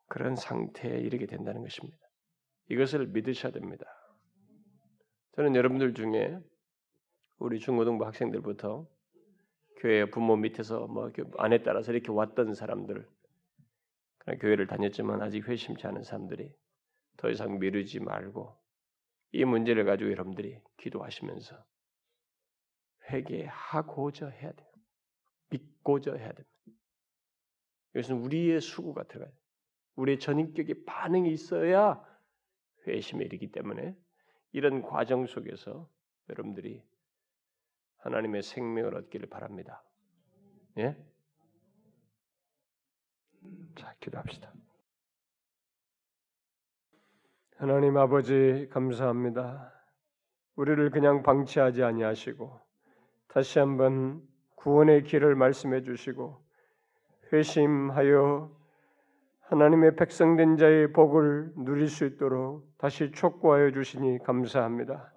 그런 0.08 0.34
상태에 0.34 0.98
이르게 0.98 1.26
된다는 1.26 1.62
것입니다. 1.62 1.98
이것을 2.68 3.06
믿으셔야 3.06 3.52
됩니다. 3.52 3.84
저는 5.36 5.54
여러분들 5.54 5.94
중에 5.94 6.38
우리 7.38 7.58
중고등부 7.58 8.04
학생들부터 8.06 8.86
교회 9.78 10.08
부모 10.08 10.36
밑에서 10.36 10.86
뭐 10.86 11.10
안에 11.36 11.62
따라서 11.62 11.92
이렇게 11.92 12.10
왔던 12.10 12.54
사람들 12.54 13.06
교회를 14.40 14.66
다녔지만 14.66 15.22
아직 15.22 15.46
회심치 15.46 15.86
않은 15.86 16.02
사람들이 16.02 16.54
더 17.16 17.30
이상 17.30 17.58
미루지 17.58 18.00
말고 18.00 18.56
이 19.32 19.44
문제를 19.44 19.84
가지고 19.84 20.10
여러분들이 20.10 20.58
기도하시면서 20.78 21.62
회개하고자 23.10 24.28
해야 24.28 24.52
돼요. 24.52 24.68
믿고자 25.50 26.14
해야 26.14 26.32
됩니다. 26.32 26.56
이것은 27.94 28.16
우리의 28.16 28.60
수고가 28.60 29.04
들어가요. 29.04 29.34
우리의 29.96 30.18
전인격의 30.18 30.84
반응이 30.84 31.30
있어야 31.30 32.02
회심에 32.86 33.24
이르기 33.24 33.52
때문에 33.52 33.96
이런 34.52 34.82
과정 34.82 35.26
속에서 35.26 35.88
여러분들이 36.28 36.82
하나님의 38.06 38.42
생명을 38.42 38.94
얻기를 38.94 39.28
바랍니다. 39.28 39.82
예? 40.78 40.96
자, 43.74 43.94
기도합시다. 43.98 44.52
하나님 47.56 47.96
아버지 47.96 48.68
감사합니다. 48.70 49.72
우리를 50.54 50.90
그냥 50.90 51.22
방치하지 51.22 51.82
아니하시고 51.82 52.60
다시 53.28 53.58
한번 53.58 54.22
구원의 54.54 55.02
길을 55.02 55.34
말씀해 55.34 55.82
주시고 55.82 56.44
회심하여 57.32 58.54
하나님의 59.40 59.96
백성된 59.96 60.56
자의 60.58 60.92
복을 60.92 61.52
누릴 61.56 61.88
수 61.88 62.04
있도록 62.04 62.72
다시 62.78 63.10
촉구하여 63.10 63.72
주시니 63.72 64.18
감사합니다. 64.22 65.12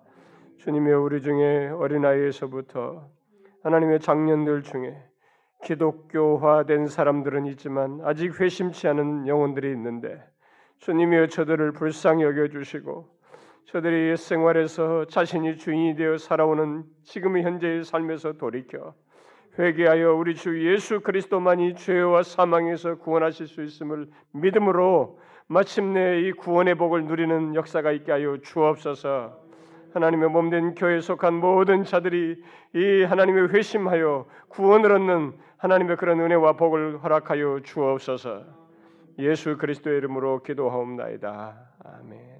주님의 0.59 0.93
우리 0.93 1.21
중에 1.21 1.69
어린아이에서부터 1.69 3.07
하나님의 3.63 4.01
장년들 4.01 4.63
중에 4.63 4.93
기독교화된 5.63 6.87
사람들은 6.87 7.45
있지만 7.47 8.01
아직 8.03 8.37
회심치 8.37 8.89
않은 8.89 9.25
영혼들이 9.25 9.71
있는데 9.71 10.21
주님이여 10.79 11.27
저들을 11.27 11.71
불쌍히 11.71 12.23
여겨 12.23 12.49
주시고 12.49 13.07
저들이 13.67 14.17
생활에서 14.17 15.05
자신이 15.05 15.55
주인이 15.55 15.95
되어 15.95 16.17
살아오는 16.17 16.83
지금 17.03 17.37
현재의 17.39 17.85
삶에서 17.85 18.33
돌이켜 18.33 18.95
회개하여 19.57 20.13
우리 20.13 20.35
주 20.35 20.69
예수 20.69 20.99
그리스도만이 20.99 21.75
죄와 21.75 22.23
사망에서 22.23 22.97
구원하실 22.97 23.47
수 23.47 23.63
있음을 23.63 24.09
믿음으로 24.33 25.19
마침내 25.47 26.19
이 26.19 26.33
구원의 26.33 26.75
복을 26.75 27.05
누리는 27.05 27.55
역사가 27.55 27.93
있게 27.93 28.11
하여 28.11 28.37
주옵소서. 28.41 29.48
하나님의 29.93 30.29
몸된 30.29 30.75
교회에 30.75 31.01
속한 31.01 31.33
모든 31.35 31.83
자들이 31.83 32.41
이 32.75 33.03
하나님의 33.03 33.49
회심하여 33.49 34.25
구원을 34.49 34.91
얻는 34.93 35.33
하나님의 35.57 35.97
그런 35.97 36.19
은혜와 36.19 36.53
복을 36.53 37.03
허락하여 37.03 37.61
주옵소서. 37.63 38.43
예수 39.19 39.57
그리스도의 39.57 39.97
이름으로 39.97 40.43
기도하옵나이다. 40.43 41.55
아멘. 41.83 42.38